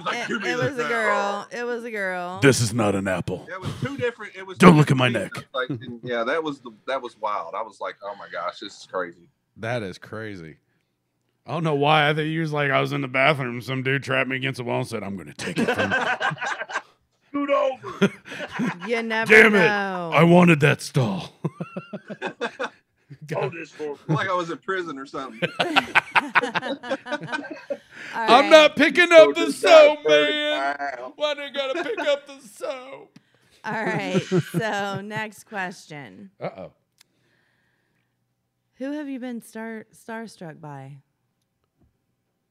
like, 0.06 0.30
it- 0.30 0.44
it 0.46 0.56
was 0.56 0.78
a 0.78 0.88
girl. 0.88 1.46
It 1.52 1.64
was 1.64 1.84
a 1.84 1.90
girl. 1.90 2.40
This 2.40 2.62
is 2.62 2.72
not 2.72 2.94
an 2.94 3.06
apple. 3.06 3.46
It 3.52 3.60
was 3.60 3.70
two 3.82 3.98
different. 3.98 4.34
It 4.34 4.46
was. 4.46 4.56
Don't 4.56 4.78
look 4.78 4.90
at 4.90 4.96
my 4.96 5.10
different 5.10 5.34
neck. 5.34 5.44
Like, 5.52 5.78
yeah, 6.02 6.24
that 6.24 6.42
was 6.42 6.60
the 6.60 6.70
that 6.86 7.02
was 7.02 7.18
wild. 7.20 7.54
I 7.54 7.60
was 7.60 7.82
like, 7.82 7.96
oh 8.02 8.14
my 8.18 8.28
gosh, 8.32 8.60
this 8.60 8.80
is 8.80 8.88
crazy. 8.90 9.28
That 9.58 9.82
is 9.82 9.98
crazy. 9.98 10.56
I 11.46 11.52
don't 11.52 11.64
know 11.64 11.74
why. 11.74 12.08
I 12.08 12.14
think 12.14 12.30
you 12.30 12.40
was 12.40 12.52
like 12.54 12.70
I 12.70 12.80
was 12.80 12.94
in 12.94 13.02
the 13.02 13.08
bathroom. 13.08 13.60
Some 13.60 13.82
dude 13.82 14.02
trapped 14.02 14.30
me 14.30 14.36
against 14.36 14.56
the 14.56 14.64
wall 14.64 14.78
and 14.78 14.88
said, 14.88 15.02
"I'm 15.02 15.16
going 15.16 15.26
to 15.28 15.34
take 15.34 15.58
it 15.58 15.66
from." 15.66 15.92
Scoot 17.34 17.50
over. 17.50 18.12
You 18.86 19.02
never 19.02 19.34
Damn 19.34 19.54
it! 19.56 19.58
know. 19.66 20.10
I 20.14 20.22
wanted 20.22 20.60
that 20.60 20.80
stall. 20.80 21.32
Hold 23.32 23.54
this 23.54 23.70
for 23.70 23.96
Like 24.06 24.28
I 24.28 24.34
was 24.34 24.50
in 24.50 24.58
prison 24.58 24.98
or 24.98 25.06
something. 25.06 25.40
I'm 25.58 26.98
right. 28.14 28.50
not 28.50 28.76
picking 28.76 29.10
up 29.10 29.34
the 29.34 29.50
soap, 29.50 30.00
man. 30.06 30.76
pounds. 30.76 31.12
Why 31.16 31.34
they 31.34 31.50
gotta 31.50 31.82
pick 31.82 31.98
up 32.00 32.26
the 32.26 32.38
soap? 32.46 33.18
All 33.64 33.72
right. 33.84 34.22
So 34.22 35.00
next 35.00 35.44
question: 35.44 36.30
Uh 36.40 36.50
oh. 36.56 36.72
Who 38.74 38.92
have 38.92 39.08
you 39.08 39.18
been 39.18 39.40
star 39.42 39.86
starstruck 39.92 40.60
by? 40.60 40.98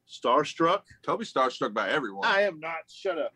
Starstruck? 0.08 0.82
Toby 1.02 1.24
starstruck 1.24 1.72
by 1.72 1.88
everyone. 1.88 2.26
I 2.26 2.42
am 2.42 2.60
not. 2.60 2.80
Shut 2.88 3.18
up. 3.18 3.32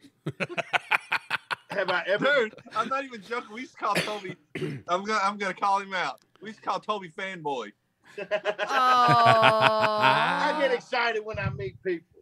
Have 1.79 1.91
I 1.91 2.03
ever? 2.09 2.25
Dude, 2.25 2.55
I'm 2.75 2.89
not 2.89 3.05
even 3.05 3.23
joking. 3.23 3.55
We 3.55 3.61
used 3.61 3.75
to 3.75 3.79
call 3.79 3.95
Toby. 3.95 4.35
I'm 4.89 5.05
gonna 5.05 5.21
I'm 5.23 5.39
gonna 5.39 5.55
call 5.55 5.79
him 5.79 5.95
out. 5.95 6.21
We 6.43 6.49
used 6.49 6.59
to 6.61 6.69
call 6.69 6.81
Toby 6.81 7.09
fanboy. 7.09 7.71
oh. 8.19 8.25
I 8.69 10.59
get 10.61 10.73
excited 10.73 11.25
when 11.25 11.39
I 11.39 11.51
meet 11.51 11.81
people. 11.85 12.21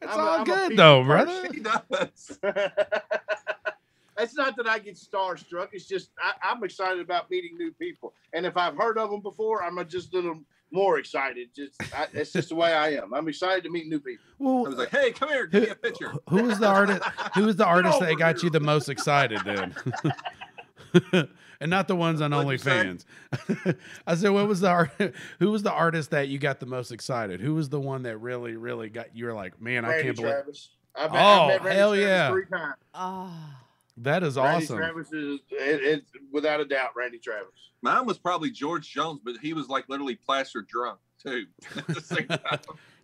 It's 0.00 0.10
I'm 0.10 0.20
all 0.20 0.40
a 0.40 0.44
good 0.46 0.78
though, 0.78 1.04
brother. 1.04 1.46
He 1.52 1.60
does. 1.60 2.38
it's 4.18 4.34
not 4.34 4.56
that 4.56 4.66
I 4.66 4.78
get 4.78 4.94
starstruck. 4.94 5.68
It's 5.72 5.84
just 5.84 6.08
I, 6.18 6.32
I'm 6.50 6.64
excited 6.64 7.00
about 7.00 7.30
meeting 7.30 7.58
new 7.58 7.72
people, 7.72 8.14
and 8.32 8.46
if 8.46 8.56
I've 8.56 8.78
heard 8.78 8.96
of 8.96 9.10
them 9.10 9.20
before, 9.20 9.62
I'm 9.62 9.76
just 9.88 10.14
a 10.14 10.16
little 10.16 10.40
more 10.70 10.98
excited. 10.98 11.48
Just 11.54 11.74
I, 11.94 12.06
it's 12.12 12.32
just 12.32 12.50
the 12.50 12.54
way 12.54 12.72
I 12.72 12.90
am. 12.94 13.14
I'm 13.14 13.28
excited 13.28 13.64
to 13.64 13.70
meet 13.70 13.86
new 13.86 14.00
people. 14.00 14.24
I 14.66 14.68
was 14.68 14.78
like, 14.78 14.90
hey, 14.90 15.12
come 15.12 15.28
here, 15.28 15.46
give 15.46 15.62
me 15.62 15.68
a 15.70 15.74
picture. 15.74 16.12
who 16.28 16.44
was 16.44 16.58
the 16.58 16.68
artist? 16.68 17.02
Who 17.34 17.44
was 17.44 17.56
the 17.56 17.66
artist 17.66 18.00
that 18.00 18.10
over 18.10 18.18
got 18.18 18.42
you 18.42 18.50
the 18.50 18.60
most 18.60 18.88
excited 18.88 19.40
then? 19.44 19.74
and 21.60 21.70
not 21.70 21.88
the 21.88 21.96
ones 21.96 22.20
on 22.20 22.32
What'd 22.32 22.52
you 22.52 22.58
say? 22.58 22.84
OnlyFans. 22.84 23.76
I 24.06 24.14
said, 24.14 24.30
what 24.30 24.46
was 24.48 24.60
the 24.60 24.68
art? 24.68 24.90
Who 25.38 25.50
was 25.50 25.62
the 25.62 25.72
artist 25.72 26.10
that 26.10 26.28
you 26.28 26.38
got 26.38 26.60
the 26.60 26.66
most 26.66 26.92
excited? 26.92 27.40
Who 27.40 27.54
was 27.54 27.68
the 27.68 27.80
one 27.80 28.02
that 28.02 28.18
really, 28.18 28.56
really 28.56 28.88
got 28.88 29.16
you 29.16 29.26
were 29.26 29.34
like, 29.34 29.60
man, 29.60 29.84
I 29.84 30.02
can't 30.02 30.16
believe 30.16 30.32
Travis. 30.32 30.70
I've, 30.94 31.12
Oh, 31.12 31.16
I've 31.16 31.48
met 31.48 31.64
Randy 31.64 31.78
hell 31.78 31.94
Travis 31.94 32.06
yeah. 32.06 32.30
Three 32.30 32.46
times. 32.46 32.74
Oh. 32.94 33.32
That 33.98 34.22
is 34.22 34.36
Randy 34.36 34.64
awesome. 34.64 34.76
Travis 34.78 35.12
is 35.12 35.40
it, 35.50 35.80
it's 35.82 36.10
without 36.32 36.60
a 36.60 36.64
doubt 36.64 36.90
Randy 36.96 37.18
Travis. 37.18 37.50
Mine 37.82 38.06
was 38.06 38.18
probably 38.18 38.50
George 38.50 38.90
Jones, 38.90 39.20
but 39.24 39.36
he 39.42 39.52
was 39.52 39.68
like 39.68 39.84
literally 39.88 40.16
plastered 40.16 40.66
drunk 40.68 40.98
too. 41.22 41.46
At 41.76 41.86
the 41.88 42.00
same 42.00 42.26
time. 42.28 42.58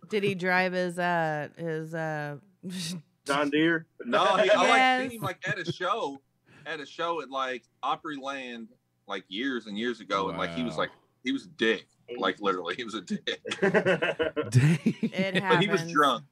Did 0.09 0.23
he 0.23 0.35
drive 0.35 0.73
his 0.73 0.99
uh 0.99 1.47
his 1.57 1.93
uh 1.95 2.37
John 3.25 3.49
Deere. 3.49 3.85
No, 4.05 4.35
he, 4.37 4.49
I 4.49 4.55
like 4.55 4.67
Yes. 4.67 5.01
seen 5.11 5.19
him 5.19 5.23
like 5.23 5.47
at 5.47 5.57
a 5.57 5.71
show, 5.71 6.21
at 6.65 6.79
a 6.81 6.85
show 6.85 7.21
at 7.21 7.29
like 7.29 7.63
Opryland, 7.83 8.67
like 9.07 9.23
years 9.29 9.65
and 9.67 9.77
years 9.77 10.01
ago, 10.01 10.27
and 10.29 10.37
like 10.37 10.53
he 10.55 10.63
was 10.63 10.77
like 10.77 10.89
he 11.23 11.31
was 11.31 11.45
a 11.45 11.49
dick, 11.49 11.85
like 12.17 12.41
literally 12.41 12.75
he 12.75 12.83
was 12.83 12.95
a 12.95 13.01
dick, 13.01 13.41
Dang. 13.61 14.79
it 14.83 15.41
but 15.47 15.61
he 15.61 15.67
was 15.69 15.89
drunk. 15.91 16.25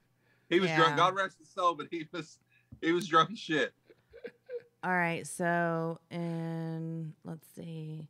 He 0.50 0.60
was 0.60 0.68
Yeah. 0.68 0.76
drunk. 0.76 0.96
God 0.98 1.14
rest 1.14 1.38
his 1.38 1.48
soul, 1.50 1.74
but 1.74 1.86
he 1.90 2.06
was 2.12 2.38
he 2.82 2.92
was 2.92 3.06
drunk 3.06 3.30
as 3.32 3.38
shit. 3.38 3.72
All 4.84 4.92
right, 4.92 5.24
so 5.26 6.00
in 6.10 7.12
let's 7.24 7.46
see, 7.54 8.08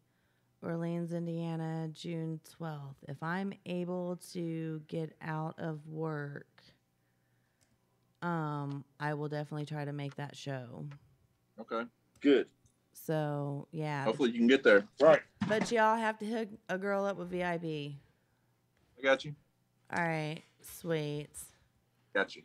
Orleans, 0.62 1.12
Indiana, 1.12 1.90
June 1.92 2.40
twelfth. 2.56 3.04
If 3.08 3.22
I'm 3.22 3.52
able 3.66 4.18
to 4.32 4.80
get 4.88 5.14
out 5.20 5.54
of 5.58 5.86
work, 5.86 6.62
um, 8.22 8.84
I 8.98 9.12
will 9.12 9.28
definitely 9.28 9.66
try 9.66 9.84
to 9.84 9.92
make 9.92 10.16
that 10.16 10.34
show. 10.34 10.86
Okay, 11.60 11.84
Good. 12.22 12.46
So 12.94 13.68
yeah, 13.70 14.04
hopefully 14.04 14.30
you 14.30 14.38
can 14.38 14.46
get 14.46 14.62
there. 14.62 14.84
Right. 15.00 15.20
but 15.48 15.70
y'all 15.72 15.96
have 15.96 16.18
to 16.20 16.26
hook 16.26 16.48
a 16.68 16.78
girl 16.78 17.04
up 17.04 17.18
with 17.18 17.30
VIB. 17.30 17.96
I 18.98 19.02
got 19.02 19.24
you. 19.24 19.34
All 19.94 20.02
right, 20.02 20.42
sweet. 20.62 21.28
Got 22.14 22.34
you. 22.36 22.42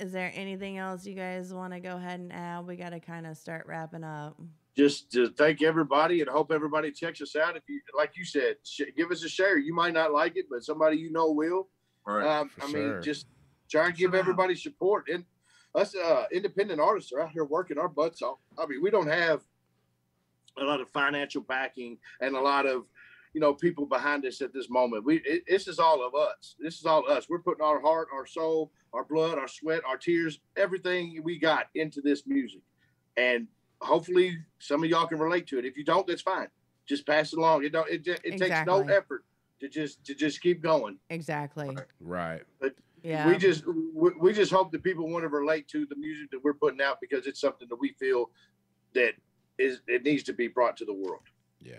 Is 0.00 0.12
there 0.12 0.32
anything 0.34 0.78
else 0.78 1.04
you 1.04 1.14
guys 1.14 1.52
want 1.52 1.74
to 1.74 1.80
go 1.80 1.96
ahead 1.96 2.20
and 2.20 2.32
add? 2.32 2.66
We 2.66 2.76
got 2.76 2.90
to 2.90 3.00
kind 3.00 3.26
of 3.26 3.36
start 3.36 3.66
wrapping 3.66 4.02
up. 4.02 4.40
Just 4.74 5.12
to 5.12 5.28
thank 5.28 5.62
everybody 5.62 6.22
and 6.22 6.30
hope 6.30 6.50
everybody 6.50 6.90
checks 6.90 7.20
us 7.20 7.36
out. 7.36 7.54
If 7.54 7.64
you, 7.68 7.82
like 7.94 8.16
you 8.16 8.24
said, 8.24 8.56
sh- 8.64 8.82
give 8.96 9.10
us 9.10 9.22
a 9.24 9.28
share. 9.28 9.58
You 9.58 9.74
might 9.74 9.92
not 9.92 10.10
like 10.10 10.38
it, 10.38 10.46
but 10.50 10.64
somebody 10.64 10.96
you 10.96 11.12
know 11.12 11.30
will. 11.30 11.68
All 12.06 12.14
right. 12.14 12.26
Um, 12.26 12.50
I 12.62 12.70
sure. 12.70 12.94
mean, 12.94 13.02
just 13.02 13.26
try 13.70 13.88
and 13.88 13.94
give 13.96 14.14
everybody 14.14 14.54
support. 14.54 15.08
And 15.12 15.24
us 15.74 15.94
uh, 15.94 16.24
independent 16.32 16.80
artists 16.80 17.12
are 17.12 17.20
out 17.20 17.30
here 17.32 17.44
working 17.44 17.76
our 17.76 17.88
butts 17.88 18.22
off. 18.22 18.38
I 18.58 18.64
mean, 18.64 18.82
we 18.82 18.90
don't 18.90 19.08
have 19.08 19.42
a 20.58 20.64
lot 20.64 20.80
of 20.80 20.88
financial 20.88 21.42
backing 21.42 21.98
and 22.22 22.34
a 22.34 22.40
lot 22.40 22.64
of 22.64 22.84
you 23.32 23.40
know 23.40 23.54
people 23.54 23.86
behind 23.86 24.24
us 24.26 24.40
at 24.40 24.52
this 24.52 24.68
moment. 24.68 25.04
We 25.04 25.16
it, 25.24 25.44
this 25.48 25.68
is 25.68 25.78
all 25.78 26.06
of 26.06 26.14
us. 26.14 26.56
This 26.58 26.78
is 26.78 26.84
all 26.84 27.08
us. 27.08 27.28
We're 27.28 27.38
putting 27.38 27.64
our 27.64 27.80
heart, 27.80 28.08
our 28.12 28.26
soul, 28.26 28.72
our 28.92 29.04
blood, 29.04 29.38
our 29.38 29.48
sweat, 29.48 29.82
our 29.86 29.96
tears, 29.96 30.40
everything 30.56 31.20
we 31.22 31.38
got 31.38 31.66
into 31.74 32.00
this 32.00 32.26
music. 32.26 32.62
And 33.16 33.46
hopefully, 33.80 34.38
some 34.58 34.82
of 34.82 34.90
y'all 34.90 35.06
can 35.06 35.18
relate 35.18 35.46
to 35.48 35.58
it. 35.58 35.64
If 35.64 35.76
you 35.76 35.84
don't, 35.84 36.06
that's 36.06 36.22
fine. 36.22 36.48
Just 36.86 37.06
pass 37.06 37.32
it 37.32 37.38
along. 37.38 37.64
It 37.64 37.72
don't. 37.72 37.88
It, 37.88 38.06
it 38.06 38.38
takes 38.38 38.66
no 38.66 38.80
effort 38.80 39.24
to 39.60 39.68
just 39.68 40.04
to 40.04 40.14
just 40.14 40.40
keep 40.40 40.62
going. 40.62 40.98
Exactly. 41.10 41.76
Right. 42.00 42.42
but 42.60 42.74
Yeah. 43.02 43.28
We 43.28 43.38
just 43.38 43.64
we, 43.66 44.10
we 44.18 44.32
just 44.32 44.52
hope 44.52 44.72
that 44.72 44.82
people 44.82 45.08
want 45.08 45.22
to 45.22 45.28
relate 45.28 45.68
to 45.68 45.86
the 45.86 45.96
music 45.96 46.30
that 46.32 46.42
we're 46.42 46.54
putting 46.54 46.80
out 46.80 46.98
because 47.00 47.26
it's 47.26 47.40
something 47.40 47.68
that 47.68 47.76
we 47.76 47.94
feel 47.98 48.30
that 48.94 49.12
is 49.58 49.80
it 49.86 50.02
needs 50.02 50.22
to 50.24 50.32
be 50.32 50.48
brought 50.48 50.76
to 50.78 50.84
the 50.84 50.92
world. 50.92 51.22
Yeah. 51.60 51.76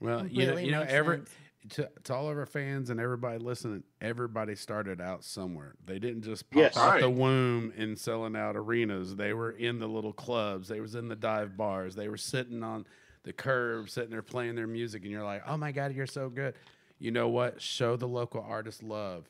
Well, 0.00 0.26
you 0.26 0.46
know, 0.46 0.56
you 0.56 0.70
know, 0.70 0.82
every 0.82 1.22
to, 1.70 1.90
to 2.04 2.14
all 2.14 2.30
of 2.30 2.38
our 2.38 2.46
fans 2.46 2.88
and 2.90 2.98
everybody 2.98 3.38
listening, 3.38 3.82
everybody 4.00 4.54
started 4.56 5.00
out 5.00 5.24
somewhere. 5.24 5.74
They 5.84 5.98
didn't 5.98 6.22
just 6.22 6.48
pop 6.50 6.58
Yes. 6.62 6.76
out 6.76 7.00
the 7.00 7.10
womb 7.10 7.72
in 7.76 7.96
selling 7.96 8.34
out 8.34 8.56
arenas. 8.56 9.14
They 9.16 9.34
were 9.34 9.50
in 9.50 9.78
the 9.78 9.86
little 9.86 10.14
clubs. 10.14 10.68
They 10.68 10.80
was 10.80 10.94
in 10.94 11.08
the 11.08 11.16
dive 11.16 11.56
bars. 11.56 11.94
They 11.94 12.08
were 12.08 12.16
sitting 12.16 12.62
on 12.62 12.86
the 13.24 13.32
curb, 13.34 13.90
sitting 13.90 14.10
there 14.10 14.22
playing 14.22 14.54
their 14.54 14.66
music, 14.66 15.02
and 15.02 15.10
you're 15.10 15.24
like, 15.24 15.42
"Oh 15.46 15.58
my 15.58 15.70
god, 15.72 15.94
you're 15.94 16.06
so 16.06 16.30
good." 16.30 16.54
You 16.98 17.10
know 17.10 17.28
what? 17.28 17.60
Show 17.60 17.96
the 17.96 18.08
local 18.08 18.40
artist 18.42 18.82
love. 18.82 19.28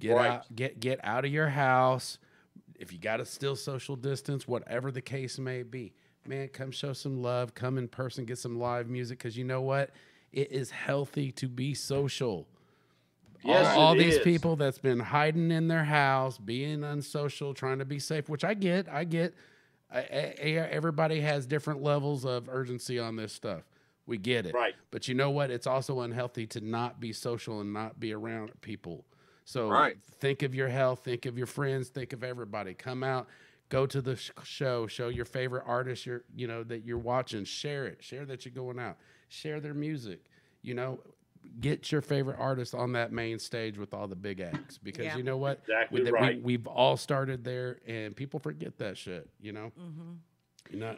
Get 0.00 0.14
Right. 0.14 0.30
out, 0.30 0.54
get 0.56 0.80
get 0.80 1.00
out 1.04 1.26
of 1.26 1.30
your 1.30 1.48
house. 1.48 2.18
If 2.78 2.92
you 2.92 2.98
got 2.98 3.18
to 3.18 3.26
still 3.26 3.56
social 3.56 3.96
distance, 3.96 4.48
whatever 4.48 4.90
the 4.90 5.02
case 5.02 5.38
may 5.38 5.62
be, 5.64 5.92
man, 6.28 6.48
come 6.48 6.70
show 6.70 6.92
some 6.92 7.22
love. 7.22 7.54
Come 7.54 7.78
in 7.78 7.88
person, 7.88 8.24
get 8.24 8.38
some 8.38 8.58
live 8.58 8.88
music, 8.88 9.18
because 9.18 9.36
you 9.36 9.44
know 9.44 9.60
what? 9.62 9.90
It 10.32 10.52
is 10.52 10.70
healthy 10.70 11.32
to 11.32 11.48
be 11.48 11.74
social. 11.74 12.46
Yes, 13.42 13.66
all, 13.76 13.88
all 13.88 13.94
these 13.94 14.16
is. 14.16 14.24
people 14.24 14.56
that's 14.56 14.78
been 14.78 14.98
hiding 14.98 15.50
in 15.50 15.68
their 15.68 15.84
house, 15.84 16.38
being 16.38 16.82
unsocial, 16.84 17.54
trying 17.54 17.78
to 17.78 17.84
be 17.84 17.98
safe, 17.98 18.28
which 18.28 18.44
I 18.44 18.54
get, 18.54 18.88
I 18.88 19.04
get. 19.04 19.34
I, 19.90 19.98
I- 20.00 20.02
everybody 20.70 21.20
has 21.20 21.46
different 21.46 21.82
levels 21.82 22.24
of 22.26 22.48
urgency 22.50 22.98
on 22.98 23.16
this 23.16 23.32
stuff. 23.32 23.62
We 24.06 24.18
get 24.18 24.44
it. 24.46 24.54
Right. 24.54 24.74
But 24.90 25.06
you 25.08 25.14
know 25.14 25.30
what? 25.30 25.50
It's 25.50 25.66
also 25.66 26.00
unhealthy 26.00 26.46
to 26.48 26.60
not 26.60 26.98
be 27.00 27.12
social 27.12 27.60
and 27.60 27.72
not 27.72 28.00
be 28.00 28.12
around 28.12 28.50
people. 28.60 29.04
So 29.44 29.70
Right. 29.70 29.96
think 30.20 30.42
of 30.42 30.54
your 30.54 30.68
health, 30.68 31.04
think 31.04 31.24
of 31.24 31.38
your 31.38 31.46
friends, 31.46 31.88
think 31.88 32.12
of 32.12 32.22
everybody. 32.24 32.74
Come 32.74 33.02
out, 33.02 33.28
go 33.68 33.86
to 33.86 34.00
the 34.00 34.16
sh- 34.16 34.30
show, 34.44 34.86
show 34.86 35.08
your 35.08 35.24
favorite 35.24 35.64
artist 35.66 36.06
you're, 36.06 36.24
you 36.34 36.46
know, 36.46 36.62
that 36.64 36.84
you're 36.84 36.98
watching, 36.98 37.44
share 37.44 37.86
it, 37.86 38.02
share 38.02 38.24
that 38.26 38.44
you're 38.44 38.54
going 38.54 38.78
out, 38.78 38.96
share 39.28 39.60
their 39.60 39.74
music. 39.74 40.24
You 40.62 40.74
know, 40.74 41.00
get 41.60 41.92
your 41.92 42.00
favorite 42.00 42.36
artist 42.38 42.74
on 42.74 42.92
that 42.92 43.12
main 43.12 43.38
stage 43.38 43.78
with 43.78 43.94
all 43.94 44.08
the 44.08 44.16
big 44.16 44.40
acts 44.40 44.78
because 44.78 45.06
Yeah. 45.06 45.16
you 45.16 45.22
know 45.22 45.36
what? 45.36 45.60
Exactly 45.62 46.02
we, 46.02 46.10
right. 46.10 46.36
we, 46.36 46.42
we've 46.42 46.66
all 46.66 46.96
started 46.96 47.44
there 47.44 47.78
and 47.86 48.14
people 48.14 48.40
forget 48.40 48.76
that 48.78 48.98
shit, 48.98 49.28
you 49.40 49.52
know? 49.52 49.72
Mm-hmm. 49.78 50.74
you 50.74 50.80
know 50.80 50.96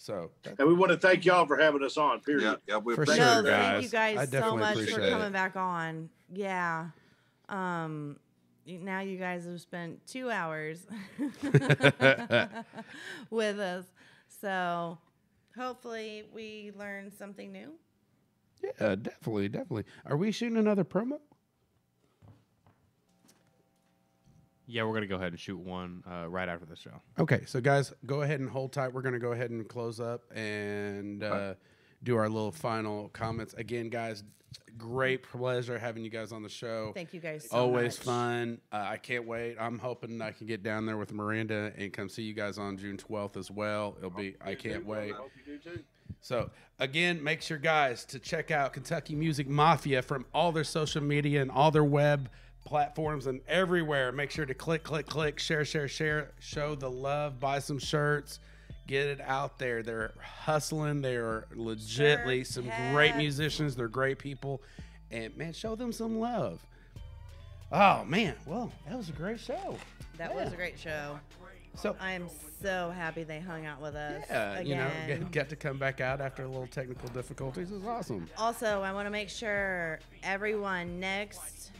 so 0.00 0.30
And 0.58 0.68
we 0.68 0.74
want 0.74 0.92
to 0.92 0.98
thank 0.98 1.24
y'all 1.24 1.44
for 1.44 1.56
having 1.56 1.82
us 1.82 1.96
on. 1.96 2.20
Period. 2.20 2.42
Yeah, 2.44 2.54
yeah, 2.74 2.76
we 2.78 2.94
For 2.94 3.02
appreciate 3.02 3.24
sure, 3.24 3.42
no, 3.42 3.48
it. 3.48 3.52
thank 3.52 3.82
you 3.82 3.88
guys. 3.88 4.32
I 4.34 4.40
so 4.40 4.56
much 4.56 4.78
for 4.88 5.00
coming 5.00 5.26
it. 5.26 5.32
back 5.32 5.56
on. 5.56 6.08
Yeah. 6.32 6.86
Um, 7.48 8.16
now 8.76 9.00
you 9.00 9.16
guys 9.16 9.46
have 9.46 9.60
spent 9.60 10.06
two 10.06 10.30
hours 10.30 10.86
with 13.30 13.58
us. 13.58 13.84
So 14.40 14.98
hopefully 15.56 16.24
we 16.34 16.72
learned 16.78 17.12
something 17.12 17.50
new. 17.52 17.72
Yeah, 18.62 18.96
definitely, 18.96 19.48
definitely. 19.48 19.84
Are 20.04 20.16
we 20.16 20.32
shooting 20.32 20.58
another 20.58 20.84
promo? 20.84 21.18
Yeah, 24.66 24.84
we're 24.84 24.92
gonna 24.92 25.06
go 25.06 25.16
ahead 25.16 25.32
and 25.32 25.40
shoot 25.40 25.58
one 25.58 26.02
uh, 26.10 26.28
right 26.28 26.48
after 26.48 26.66
the 26.66 26.76
show. 26.76 27.00
Okay, 27.18 27.44
so 27.46 27.58
guys, 27.60 27.94
go 28.04 28.20
ahead 28.20 28.40
and 28.40 28.50
hold 28.50 28.72
tight. 28.72 28.92
We're 28.92 29.00
gonna 29.00 29.18
go 29.18 29.32
ahead 29.32 29.50
and 29.50 29.66
close 29.66 29.98
up 29.98 30.24
and 30.36 31.22
uh, 31.22 31.54
do 32.02 32.16
our 32.16 32.28
little 32.28 32.52
final 32.52 33.08
comments. 33.10 33.54
Again, 33.54 33.88
guys, 33.88 34.22
great 34.76 35.22
pleasure 35.22 35.78
having 35.78 36.04
you 36.04 36.10
guys 36.10 36.30
on 36.32 36.42
the 36.42 36.48
show. 36.48 36.92
Thank 36.94 37.12
you 37.12 37.20
guys 37.20 37.48
so 37.50 37.56
Always 37.56 37.98
much. 37.98 38.04
fun. 38.06 38.60
Uh, 38.72 38.86
I 38.90 38.96
can't 38.96 39.26
wait. 39.26 39.56
I'm 39.58 39.78
hoping 39.78 40.20
I 40.22 40.30
can 40.30 40.46
get 40.46 40.62
down 40.62 40.86
there 40.86 40.96
with 40.96 41.12
Miranda 41.12 41.72
and 41.76 41.92
come 41.92 42.08
see 42.08 42.22
you 42.22 42.34
guys 42.34 42.58
on 42.58 42.76
June 42.76 42.96
12th 42.96 43.36
as 43.36 43.50
well. 43.50 43.96
It'll 43.98 44.10
be. 44.10 44.36
I 44.40 44.54
can't 44.54 44.86
wait. 44.86 45.12
Hope 45.12 45.30
you 45.44 45.58
do 45.58 45.70
too. 45.76 45.80
So 46.20 46.50
again, 46.78 47.22
make 47.22 47.42
sure 47.42 47.58
guys 47.58 48.04
to 48.06 48.18
check 48.18 48.50
out 48.50 48.72
Kentucky 48.72 49.14
Music 49.14 49.48
Mafia 49.48 50.02
from 50.02 50.24
all 50.34 50.52
their 50.52 50.64
social 50.64 51.02
media 51.02 51.42
and 51.42 51.50
all 51.50 51.70
their 51.70 51.84
web 51.84 52.28
platforms 52.64 53.26
and 53.26 53.40
everywhere. 53.48 54.10
Make 54.12 54.30
sure 54.30 54.44
to 54.46 54.54
click, 54.54 54.82
click, 54.82 55.06
click, 55.06 55.38
share, 55.38 55.64
share, 55.64 55.88
share, 55.88 56.32
show 56.40 56.74
the 56.74 56.90
love, 56.90 57.38
buy 57.40 57.60
some 57.60 57.78
shirts, 57.78 58.40
get 58.88 59.06
it 59.06 59.20
out 59.20 59.58
there. 59.60 59.84
They're 59.84 60.12
hustling. 60.20 61.02
They 61.02 61.14
are 61.14 61.46
legitly 61.54 62.38
Shirt, 62.38 62.46
some 62.48 62.70
great 62.92 63.14
musicians. 63.14 63.76
They're 63.76 63.86
great 63.86 64.18
people, 64.18 64.60
and 65.12 65.36
man, 65.36 65.52
show 65.52 65.76
them 65.76 65.92
some 65.92 66.18
love. 66.18 66.58
Oh 67.70 68.04
man, 68.04 68.34
well 68.46 68.72
that 68.88 68.96
was 68.96 69.08
a 69.10 69.12
great 69.12 69.38
show. 69.38 69.76
That 70.16 70.34
was 70.34 70.52
a 70.52 70.56
great 70.56 70.78
show. 70.78 71.20
So 71.76 71.94
I 72.00 72.12
am 72.12 72.28
so 72.60 72.90
happy 72.90 73.22
they 73.22 73.38
hung 73.38 73.66
out 73.66 73.80
with 73.80 73.94
us. 73.94 74.24
yeah, 74.28 74.60
you 74.60 74.74
know, 74.74 74.90
get, 75.06 75.30
get 75.30 75.48
to 75.50 75.56
come 75.56 75.78
back 75.78 76.00
out 76.00 76.20
after 76.20 76.42
a 76.42 76.48
little 76.48 76.66
technical 76.66 77.08
difficulties 77.10 77.70
is 77.70 77.84
awesome. 77.84 78.26
Also, 78.36 78.82
I 78.82 78.92
want 78.92 79.06
to 79.06 79.10
make 79.10 79.28
sure 79.28 80.00
everyone 80.24 80.98
next 80.98 81.70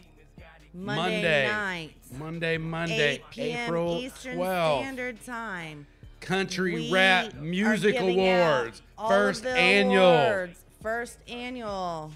Monday, 0.73 1.03
Monday. 1.03 1.49
night, 1.49 1.95
Monday, 2.17 2.59
Monday, 2.59 3.15
8 3.15 3.23
p.m. 3.31 3.65
April 3.65 3.99
Eastern 3.99 4.39
12th. 4.39 4.81
Standard 4.83 5.25
Time. 5.25 5.87
Country 6.21 6.75
we 6.75 6.93
Rap 6.93 7.35
Music 7.35 7.99
Awards. 7.99 8.83
First 8.97 9.47
annual. 9.47 10.05
awards. 10.05 10.59
First 10.83 11.19
annual. 11.29 12.13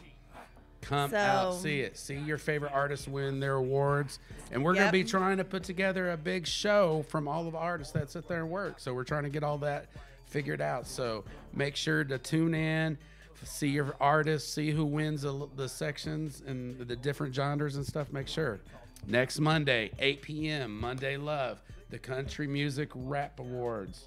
Come 0.83 1.15
out, 1.15 1.55
So- 1.55 1.61
see 1.61 1.81
it. 1.81 1.97
See 1.97 2.17
your 2.17 2.39
favorite 2.39 2.73
artists 2.73 3.07
win 3.07 3.41
their 3.41 3.55
awards. 3.55 4.19
And 4.51 4.65
we're 4.65 4.75
going 4.75 4.87
to 4.87 4.93
be 4.93 5.05
trying 5.05 5.37
to 5.39 5.45
put 5.45 5.63
together 5.63 6.11
a 6.11 6.17
big 6.17 6.47
show 6.47 7.05
from 7.09 7.29
all 7.29 7.47
of 7.47 7.53
the 7.53 7.59
artists 7.59 7.93
that 7.93 8.11
sit 8.11 8.29
there 8.29 8.41
and 8.41 8.51
work. 8.51 8.81
So 8.81 8.93
we're 8.93 9.05
trying 9.05 9.23
to 9.23 9.31
get 9.31 9.43
all 9.45 9.59
that 9.59 9.87
figured 10.27 10.61
out. 10.61 10.87
So 10.87 11.25
make 11.55 11.77
sure 11.77 12.05
to 12.05 12.19
tune 12.19 12.55
in, 12.55 12.99
see 13.45 13.69
your 13.69 13.95
artists, 14.01 14.53
see 14.53 14.71
who 14.71 14.85
wins 14.85 15.23
the, 15.23 15.49
the 15.57 15.69
sections 15.69 16.43
and 16.47 16.79
the 16.79 16.97
different 16.97 17.35
genres 17.35 17.77
and 17.77 17.87
stuff. 17.87 18.13
Make 18.13 18.29
sure. 18.29 18.61
Next 19.07 19.41
Monday, 19.41 19.91
8 19.99 20.23
p.m., 20.23 20.79
Monday 20.79 21.17
Love, 21.17 21.61
the 21.93 21.99
Country 21.99 22.47
Music 22.47 22.89
Rap 22.95 23.39
Awards. 23.39 24.07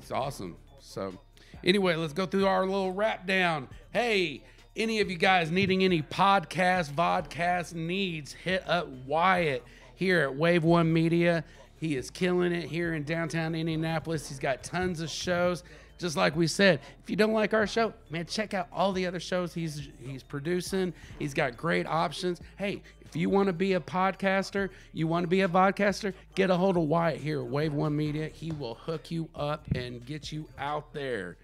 It's 0.00 0.10
awesome. 0.10 0.56
So, 0.80 1.14
anyway, 1.62 1.94
let's 1.94 2.12
go 2.12 2.26
through 2.26 2.48
our 2.48 2.66
little 2.66 2.90
wrap 2.90 3.24
down. 3.24 3.68
Hey, 3.92 4.42
any 4.74 4.98
of 4.98 5.08
you 5.08 5.16
guys 5.16 5.52
needing 5.52 5.84
any 5.84 6.02
podcast, 6.02 6.90
vodcast 6.90 7.74
needs, 7.74 8.32
hit 8.32 8.68
up 8.68 8.88
Wyatt 9.06 9.62
here 9.94 10.22
at 10.22 10.34
Wave 10.34 10.64
One 10.64 10.92
Media. 10.92 11.44
He 11.76 11.94
is 11.94 12.10
killing 12.10 12.50
it 12.50 12.64
here 12.64 12.94
in 12.94 13.04
downtown 13.04 13.54
Indianapolis. 13.54 14.28
He's 14.28 14.40
got 14.40 14.64
tons 14.64 15.00
of 15.00 15.08
shows. 15.08 15.62
Just 15.98 16.16
like 16.16 16.34
we 16.34 16.48
said, 16.48 16.80
if 17.02 17.10
you 17.10 17.16
don't 17.16 17.32
like 17.32 17.54
our 17.54 17.66
show, 17.66 17.92
man, 18.10 18.26
check 18.26 18.54
out 18.54 18.68
all 18.72 18.92
the 18.92 19.04
other 19.06 19.18
shows 19.18 19.52
he's 19.52 19.88
he's 20.00 20.22
producing. 20.22 20.94
He's 21.18 21.34
got 21.34 21.56
great 21.56 21.86
options. 21.86 22.40
Hey, 22.56 22.82
if 23.08 23.16
you 23.16 23.30
want 23.30 23.46
to 23.46 23.54
be 23.54 23.72
a 23.72 23.80
podcaster, 23.80 24.68
you 24.92 25.06
want 25.06 25.24
to 25.24 25.28
be 25.28 25.40
a 25.40 25.48
vodcaster, 25.48 26.12
get 26.34 26.50
a 26.50 26.56
hold 26.56 26.76
of 26.76 26.82
Wyatt 26.82 27.18
here 27.18 27.40
at 27.40 27.46
Wave 27.46 27.72
One 27.72 27.96
Media. 27.96 28.28
He 28.28 28.52
will 28.52 28.74
hook 28.74 29.10
you 29.10 29.30
up 29.34 29.66
and 29.74 30.04
get 30.04 30.30
you 30.30 30.46
out 30.58 30.92
there. 30.92 31.38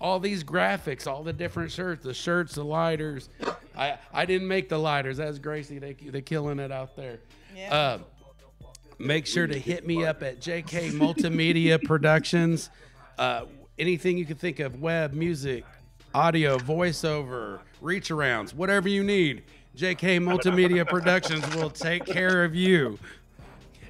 All 0.00 0.20
these 0.20 0.44
graphics, 0.44 1.08
all 1.08 1.24
the 1.24 1.32
different 1.32 1.72
shirts, 1.72 2.04
the 2.04 2.14
shirts, 2.14 2.54
the 2.54 2.64
lighters. 2.64 3.30
I 3.76 3.98
I 4.12 4.26
didn't 4.26 4.46
make 4.46 4.68
the 4.68 4.78
lighters. 4.78 5.16
That's 5.16 5.38
Gracie. 5.38 5.78
They 5.78 5.94
they 5.94 6.22
killing 6.22 6.60
it 6.60 6.70
out 6.70 6.94
there. 6.96 7.18
Yeah. 7.56 7.74
Uh, 7.74 7.98
make 8.98 9.26
sure 9.26 9.46
to 9.48 9.58
hit 9.58 9.84
me 9.86 10.04
up 10.04 10.22
at 10.22 10.40
JK 10.40 10.92
Multimedia 10.92 11.82
Productions. 11.84 12.70
Uh, 13.18 13.46
anything 13.78 14.18
you 14.18 14.24
can 14.24 14.36
think 14.36 14.60
of 14.60 14.80
web, 14.80 15.14
music, 15.14 15.64
audio, 16.14 16.58
voiceover, 16.58 17.60
reach 17.80 18.10
arounds, 18.10 18.54
whatever 18.54 18.88
you 18.88 19.02
need. 19.02 19.42
JK 19.76 20.20
Multimedia 20.20 20.86
Productions 20.86 21.42
will 21.54 21.70
take 21.70 22.04
care 22.04 22.44
of 22.44 22.54
you. 22.54 22.98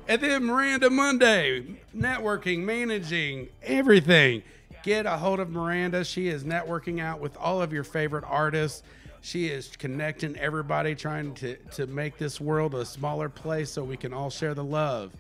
And 0.08 0.20
then 0.20 0.44
Miranda 0.44 0.90
Monday, 0.90 1.78
networking, 1.96 2.60
managing, 2.60 3.48
everything. 3.62 4.42
Get 4.82 5.06
a 5.06 5.16
hold 5.16 5.40
of 5.40 5.50
Miranda. 5.50 6.04
She 6.04 6.28
is 6.28 6.44
networking 6.44 7.00
out 7.00 7.20
with 7.20 7.36
all 7.36 7.62
of 7.62 7.72
your 7.72 7.84
favorite 7.84 8.24
artists. 8.26 8.82
She 9.20 9.46
is 9.48 9.68
connecting 9.76 10.36
everybody, 10.36 10.94
trying 10.94 11.34
to, 11.34 11.56
to 11.72 11.86
make 11.86 12.18
this 12.18 12.40
world 12.40 12.74
a 12.74 12.84
smaller 12.84 13.28
place 13.28 13.70
so 13.70 13.84
we 13.84 13.96
can 13.96 14.12
all 14.12 14.30
share 14.30 14.54
the 14.54 14.64
love. 14.64 15.12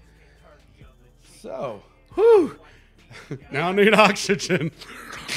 So, 1.40 1.82
whew. 2.14 2.58
now 3.52 3.68
I 3.68 3.72
need 3.72 3.94
oxygen. 3.94 4.72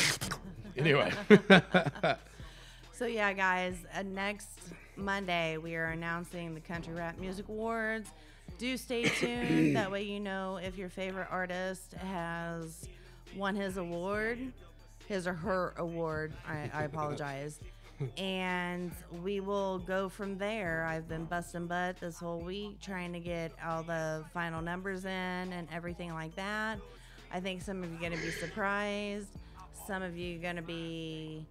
anyway. 0.78 1.12
So 2.98 3.06
yeah, 3.06 3.34
guys, 3.34 3.76
uh, 3.94 4.04
next 4.04 4.48
Monday 4.98 5.58
we 5.58 5.76
are 5.76 5.88
announcing 5.88 6.54
the 6.54 6.60
Country 6.62 6.94
Rap 6.94 7.20
Music 7.20 7.48
Awards. 7.50 8.10
Do 8.58 8.78
stay 8.78 9.04
tuned. 9.04 9.76
that 9.76 9.92
way 9.92 10.04
you 10.04 10.20
know 10.20 10.58
if 10.58 10.78
your 10.78 10.90
favorite 10.90 11.28
artist 11.30 11.94
has 11.94 12.88
won 13.36 13.56
his 13.56 13.78
award, 13.78 14.40
his 15.08 15.28
or 15.28 15.34
her 15.34 15.74
award. 15.78 16.34
I, 16.48 16.70
I 16.74 16.84
apologize. 16.84 17.60
and 18.18 18.92
we 19.24 19.40
will 19.40 19.80
go 19.80 20.10
from 20.10 20.38
there. 20.38 20.86
I've 20.90 21.08
been 21.08 21.26
busting 21.26 21.68
butt 21.68 22.00
this 22.00 22.20
whole 22.20 22.40
week 22.40 22.82
trying 22.82 23.14
to 23.14 23.20
get 23.20 23.52
all 23.66 23.84
the 23.84 24.24
final 24.34 24.62
numbers 24.62 25.06
in 25.06 25.12
and 25.12 25.68
everything 25.74 26.14
like 26.14 26.36
that. 26.36 26.80
I 27.32 27.40
think 27.40 27.62
some 27.62 27.84
of 27.84 27.90
you 27.90 27.98
are 27.98 28.00
going 28.00 28.12
to 28.18 28.24
be 28.24 28.32
surprised. 28.32 29.28
Some 29.88 30.02
of 30.04 30.18
you 30.18 30.38
are 30.38 30.42
going 30.42 30.56
to 30.56 30.62
be 30.62 31.46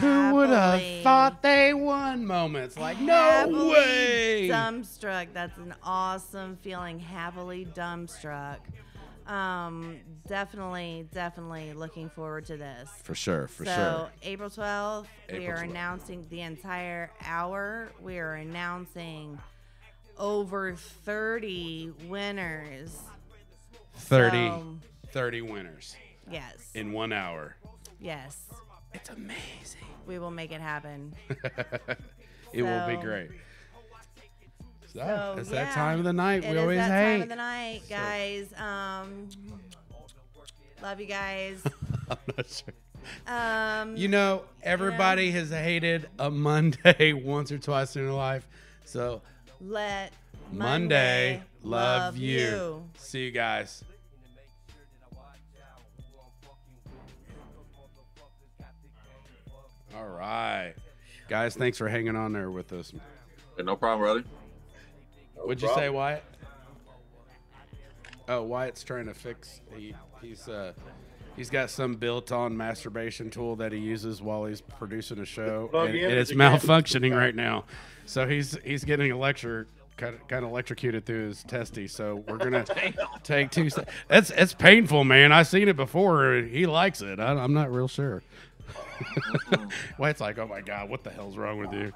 Who 0.00 0.34
would 0.34 0.48
have 0.50 0.82
thought 1.02 1.42
they 1.42 1.72
won 1.74 2.26
moments? 2.26 2.76
Like, 2.78 2.98
no 3.00 3.46
way. 3.70 4.48
Dumbstruck. 4.50 5.28
That's 5.32 5.56
an 5.58 5.74
awesome 5.82 6.56
feeling. 6.56 6.98
Happily 6.98 7.66
dumbstruck. 7.74 8.58
Um, 9.26 10.00
definitely, 10.28 11.08
definitely 11.14 11.72
looking 11.72 12.10
forward 12.10 12.44
to 12.46 12.56
this. 12.56 12.90
For 13.04 13.14
sure, 13.14 13.46
for 13.48 13.64
sure. 13.64 13.74
so 13.74 14.08
April 14.22 14.50
12th, 14.50 15.06
we 15.32 15.46
are 15.46 15.56
12th. 15.58 15.62
announcing 15.70 16.26
the 16.28 16.42
entire 16.42 17.10
hour. 17.24 17.90
We 18.02 18.18
are 18.18 18.34
announcing 18.34 19.38
over 20.18 20.74
30 20.74 21.92
winners. 22.06 22.98
30, 23.96 24.48
So, 24.48 24.76
30 25.12 25.40
winners 25.42 25.96
yes, 26.30 26.70
in 26.74 26.92
one 26.92 27.12
hour. 27.12 27.54
yes, 28.00 28.42
It's 28.94 29.10
amazing. 29.10 29.80
we 30.06 30.18
will 30.18 30.30
make 30.30 30.52
it 30.52 30.60
happen. 30.60 31.14
it 32.52 32.62
will 32.62 32.86
be 32.86 32.96
great. 32.96 33.30
So, 34.92 35.00
So, 35.00 35.34
it's 35.40 35.50
yeah, 35.50 35.64
that 35.64 35.74
time 35.74 35.98
of 35.98 36.04
the 36.04 36.12
night 36.12 36.44
It 36.44 36.50
we 36.50 36.56
is 36.56 36.60
always 36.62 36.78
that 36.78 36.90
hate. 36.90 37.12
time 37.14 37.22
of 37.22 37.28
the 37.28 37.36
night, 37.36 37.82
guys. 37.88 38.52
Um, 38.56 39.28
love 40.82 41.00
you 41.00 41.06
guys. 41.06 41.62
I'm 42.10 42.16
not 42.36 42.46
sure. 42.48 42.74
Um, 43.26 43.96
You 43.96 44.08
know, 44.08 44.44
everybody 44.62 45.30
has 45.32 45.50
hated 45.50 46.08
a 46.18 46.30
Monday 46.30 47.12
once 47.24 47.50
or 47.52 47.58
twice 47.58 47.96
in 47.96 48.04
their 48.04 48.14
life. 48.14 48.46
So 48.84 49.20
let 49.60 50.12
Monday, 50.52 51.42
love, 51.62 52.16
you. 52.16 52.84
See 52.96 53.24
you 53.24 53.30
guys. 53.32 53.82
All 59.96 60.08
right. 60.08 60.74
Guys, 61.28 61.56
thanks 61.56 61.78
for 61.78 61.88
hanging 61.88 62.16
on 62.16 62.32
there 62.32 62.50
with 62.50 62.72
us. 62.72 62.92
Hey, 63.56 63.62
no 63.62 63.76
problem, 63.76 64.00
brother. 64.00 64.24
No 65.36 65.42
What'd 65.44 65.60
problem. 65.60 65.78
you 65.78 65.86
say, 65.86 65.90
Wyatt? 65.90 66.24
Oh, 68.28 68.42
Wyatt's 68.42 68.82
trying 68.82 69.06
to 69.06 69.14
fix. 69.14 69.60
He 69.76 69.94
he's 70.20 70.48
uh 70.48 70.72
he's 71.36 71.50
got 71.50 71.70
some 71.70 71.94
built-on 71.94 72.56
masturbation 72.56 73.30
tool 73.30 73.56
that 73.56 73.72
he 73.72 73.78
uses 73.78 74.22
while 74.22 74.44
he's 74.46 74.60
producing 74.60 75.18
a 75.18 75.24
show, 75.24 75.70
and, 75.74 75.94
and 75.94 76.14
it's 76.14 76.32
malfunctioning 76.32 77.14
right 77.14 77.34
now. 77.34 77.64
So 78.06 78.26
he's 78.26 78.56
he's 78.64 78.84
getting 78.84 79.12
a 79.12 79.18
lecture 79.18 79.66
kind 79.96 80.14
of, 80.14 80.26
kind 80.28 80.44
of 80.44 80.50
electrocuted 80.50 81.04
through 81.04 81.28
his 81.28 81.42
testy. 81.44 81.86
So 81.86 82.24
we're 82.28 82.38
gonna 82.38 82.64
take 83.22 83.50
two. 83.50 83.68
That's 84.08 84.28
that's 84.28 84.54
painful, 84.54 85.04
man. 85.04 85.32
I've 85.32 85.46
seen 85.46 85.68
it 85.68 85.76
before. 85.76 86.42
He 86.42 86.66
likes 86.66 87.02
it. 87.02 87.20
I, 87.20 87.32
am 87.42 87.54
not 87.54 87.72
real 87.72 87.88
sure. 87.88 88.22
Why 89.96 90.10
it's 90.10 90.20
like, 90.20 90.38
oh 90.38 90.46
my 90.46 90.60
god, 90.60 90.88
what 90.88 91.04
the 91.04 91.10
hell's 91.10 91.36
wrong 91.36 91.58
with 91.58 91.72
you? 91.72 91.92